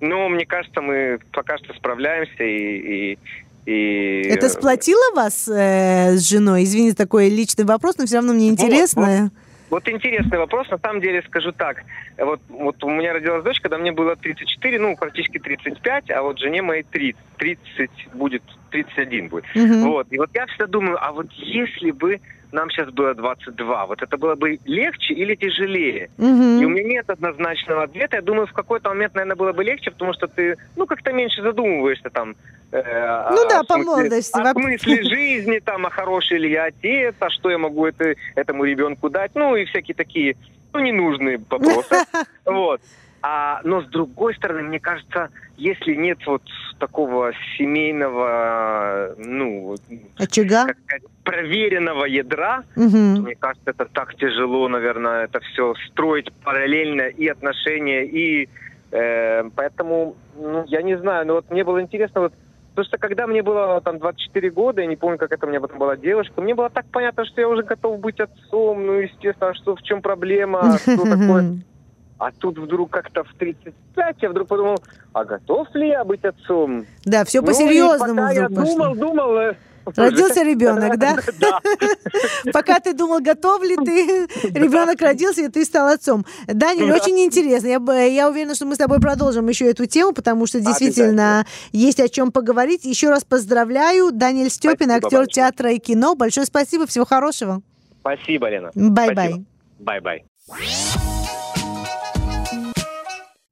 ну, 0.00 0.28
мне 0.28 0.44
кажется, 0.44 0.80
мы 0.80 1.18
пока 1.32 1.56
что 1.58 1.72
справляемся. 1.74 2.42
И, 2.44 3.12
и, 3.12 3.18
и- 3.66 4.22
Это 4.28 4.48
сплотило 4.48 5.14
вас 5.14 5.48
э, 5.48 6.16
с 6.16 6.28
женой? 6.28 6.64
Извините, 6.64 6.94
такой 6.96 7.28
личный 7.28 7.64
вопрос, 7.64 7.96
но 7.98 8.06
все 8.06 8.16
равно 8.16 8.32
мне 8.32 8.48
интересно. 8.48 9.30
Вот 9.70 9.88
интересный 9.88 10.38
вопрос. 10.38 10.68
На 10.70 10.78
самом 10.78 11.00
деле 11.00 11.22
скажу 11.26 11.50
так. 11.50 11.78
Вот, 12.18 12.40
вот 12.48 12.84
у 12.84 12.90
меня 12.90 13.12
родилась 13.12 13.42
дочь, 13.42 13.60
когда 13.60 13.76
мне 13.78 13.90
было 13.92 14.14
34, 14.14 14.78
ну, 14.78 14.94
практически 14.96 15.38
35, 15.38 16.10
а 16.10 16.22
вот 16.22 16.38
жене 16.38 16.62
моей 16.62 16.84
30, 16.84 17.16
30 17.38 17.90
будет, 18.12 18.42
31 18.70 19.28
будет. 19.28 19.44
Мгм. 19.56 19.82
Вот. 19.90 20.06
И 20.10 20.18
вот 20.18 20.30
я 20.34 20.46
всегда 20.46 20.66
думаю, 20.66 20.96
а 21.00 21.12
вот 21.12 21.26
если 21.32 21.90
бы 21.90 22.20
нам 22.54 22.70
сейчас 22.70 22.88
было 22.90 23.14
22, 23.14 23.86
вот 23.86 24.02
это 24.02 24.16
было 24.16 24.34
бы 24.34 24.58
легче 24.64 25.12
или 25.14 25.34
тяжелее? 25.34 26.08
Мгм. 26.16 26.62
И 26.62 26.64
у 26.64 26.68
меня 26.70 26.84
нет 26.84 27.10
однозначного 27.10 27.82
ответа. 27.82 28.16
Я 28.16 28.22
думаю, 28.22 28.46
в 28.46 28.52
какой-то 28.52 28.88
момент, 28.88 29.14
наверное, 29.14 29.36
было 29.36 29.52
бы 29.52 29.62
легче, 29.64 29.90
потому 29.90 30.12
что 30.14 30.26
ты, 30.28 30.56
ну, 30.76 30.86
как-то 30.86 31.12
меньше 31.12 31.42
задумываешься 31.42 32.10
там. 32.10 32.36
э, 32.72 32.82
Ну 33.30 33.44
о 33.46 33.48
да, 33.48 33.62
по 33.64 33.74
смысле- 33.74 33.84
молодости. 33.84 34.40
О 34.40 34.52
смысле 34.52 35.02
жизни, 35.02 35.58
там, 35.58 35.86
а 35.86 35.90
хороший 35.90 36.38
ли 36.38 36.50
я 36.50 36.64
отец, 36.64 37.14
а 37.20 37.28
что 37.30 37.50
я 37.50 37.58
могу 37.58 37.86
это, 37.86 38.14
этому 38.36 38.64
ребенку 38.64 39.10
дать, 39.10 39.32
ну, 39.34 39.54
и 39.56 39.64
всякие 39.66 39.94
такие, 39.94 40.36
ну, 40.72 40.80
ненужные 40.80 41.38
вопросы. 41.50 41.96
Вот. 42.46 42.80
А, 43.26 43.60
но 43.64 43.80
с 43.80 43.86
другой 43.86 44.34
стороны, 44.34 44.64
мне 44.64 44.78
кажется, 44.78 45.30
если 45.56 45.94
нет 45.94 46.18
вот 46.26 46.42
такого 46.78 47.32
семейного, 47.56 49.14
ну, 49.16 49.76
Очага? 50.18 50.66
как 50.66 50.76
сказать, 50.84 51.02
проверенного 51.22 52.04
ядра, 52.04 52.64
Мгм. 52.76 53.22
мне 53.22 53.34
кажется, 53.34 53.70
это 53.70 53.86
так 53.86 54.14
тяжело, 54.16 54.68
наверное, 54.68 55.24
это 55.24 55.40
все 55.40 55.72
строить 55.88 56.30
параллельно 56.44 57.08
и 57.08 57.26
отношения, 57.26 58.04
и 58.04 58.50
э, 58.90 59.44
поэтому, 59.56 60.16
ну, 60.36 60.64
я 60.66 60.82
не 60.82 60.98
знаю, 60.98 61.26
но 61.26 61.34
вот 61.36 61.50
мне 61.50 61.64
было 61.64 61.80
интересно, 61.80 62.20
вот, 62.20 62.34
потому 62.74 62.86
что 62.86 62.98
когда 62.98 63.26
мне 63.26 63.42
было 63.42 63.80
там 63.80 64.00
24 64.00 64.50
года, 64.50 64.82
я 64.82 64.86
не 64.86 64.96
помню, 64.96 65.16
как 65.16 65.32
это 65.32 65.46
у 65.46 65.48
меня 65.48 65.62
потом 65.62 65.78
была 65.78 65.96
девушка, 65.96 66.42
мне 66.42 66.54
было 66.54 66.68
так 66.68 66.84
понятно, 66.92 67.24
что 67.24 67.40
я 67.40 67.48
уже 67.48 67.62
готов 67.62 68.00
быть 68.00 68.20
отцом, 68.20 68.84
ну, 68.84 68.92
естественно, 69.00 69.52
а 69.52 69.54
что 69.54 69.76
в 69.76 69.82
чем 69.82 70.02
проблема, 70.02 70.78
что 70.78 71.06
такое. 71.06 71.54
А 72.18 72.30
тут 72.32 72.58
вдруг 72.58 72.90
как-то 72.90 73.24
в 73.24 73.34
35 73.34 74.16
я 74.22 74.30
вдруг 74.30 74.48
подумал, 74.48 74.76
а 75.12 75.24
готов 75.24 75.66
ли 75.74 75.88
я 75.88 76.04
быть 76.04 76.24
отцом? 76.24 76.86
Да, 77.04 77.24
все 77.24 77.40
Ну, 77.40 77.46
по-серьезному 77.48 78.14
пока 78.14 78.30
я 78.30 78.48
вдруг 78.48 78.64
пошло. 78.66 78.94
думал, 78.94 78.94
думал... 78.94 79.36
э, 79.38 79.54
Родился 79.96 80.42
ребенок, 80.44 80.96
да? 80.96 81.16
Да. 81.40 81.58
Пока 82.52 82.78
ты 82.80 82.94
думал, 82.94 83.20
готов 83.20 83.62
ли 83.64 83.76
ты, 83.76 84.26
ребенок 84.58 85.00
родился, 85.02 85.42
и 85.42 85.48
ты 85.48 85.64
стал 85.64 85.88
отцом. 85.88 86.24
Даниль, 86.46 86.88
Да. 86.88 86.94
очень 86.94 87.18
интересно. 87.20 87.66
Я, 87.66 87.80
б- 87.80 88.08
я 88.10 88.30
уверена, 88.30 88.54
что 88.54 88.64
мы 88.64 88.76
с 88.76 88.78
тобой 88.78 89.00
продолжим 89.00 89.46
еще 89.48 89.68
эту 89.68 89.84
тему, 89.86 90.12
потому 90.12 90.46
что 90.46 90.60
действительно 90.60 91.44
есть 91.72 92.00
о 92.00 92.08
чем 92.08 92.32
поговорить. 92.32 92.84
Еще 92.84 93.10
раз 93.10 93.24
поздравляю. 93.24 94.10
Даниэль 94.12 94.50
Степин, 94.50 94.86
Спасибо 94.86 94.94
актер 94.94 95.18
большое. 95.18 95.26
театра 95.26 95.72
и 95.72 95.78
кино. 95.78 96.14
Большое 96.14 96.46
спасибо, 96.46 96.86
всего 96.86 97.04
хорошего. 97.04 97.60
Спасибо, 98.00 98.48
Лена. 98.48 98.70
Bye-bye. 98.74 99.44
Bye-bye. 99.80 100.24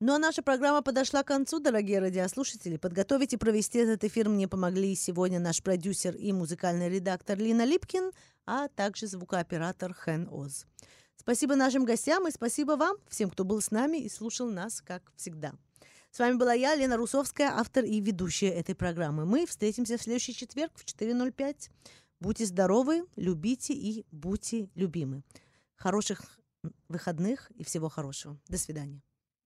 Ну 0.04 0.14
а 0.14 0.18
наша 0.18 0.42
программа 0.42 0.82
подошла 0.82 1.22
к 1.22 1.28
концу, 1.28 1.60
дорогие 1.60 2.00
радиослушатели. 2.00 2.76
Подготовить 2.76 3.34
и 3.34 3.36
провести 3.36 3.78
этот 3.78 4.02
эфир 4.02 4.28
мне 4.28 4.48
помогли 4.48 4.96
сегодня 4.96 5.38
наш 5.38 5.62
продюсер 5.62 6.16
и 6.16 6.32
музыкальный 6.32 6.88
редактор 6.88 7.38
Лина 7.38 7.64
Липкин, 7.64 8.10
а 8.44 8.66
также 8.66 9.06
звукооператор 9.06 9.94
Хэн 9.94 10.28
Оз. 10.32 10.66
Спасибо 11.14 11.54
нашим 11.54 11.84
гостям 11.84 12.26
и 12.26 12.32
спасибо 12.32 12.72
вам, 12.72 12.96
всем, 13.08 13.30
кто 13.30 13.44
был 13.44 13.60
с 13.60 13.70
нами 13.70 13.98
и 13.98 14.08
слушал 14.08 14.50
нас, 14.50 14.80
как 14.80 15.04
всегда. 15.14 15.52
С 16.10 16.18
вами 16.18 16.34
была 16.34 16.52
я, 16.52 16.74
Лена 16.74 16.96
Русовская, 16.96 17.52
автор 17.52 17.84
и 17.84 18.00
ведущая 18.00 18.50
этой 18.50 18.74
программы. 18.74 19.24
Мы 19.24 19.46
встретимся 19.46 19.98
в 19.98 20.02
следующий 20.02 20.34
четверг 20.34 20.72
в 20.74 20.84
4.05. 20.84 21.70
Будьте 22.18 22.46
здоровы, 22.46 23.04
любите 23.14 23.72
и 23.72 24.04
будьте 24.10 24.68
любимы. 24.74 25.22
Хороших 25.76 26.40
выходных 26.88 27.52
и 27.52 27.62
всего 27.62 27.88
хорошего. 27.88 28.36
До 28.48 28.58
свидания. 28.58 29.00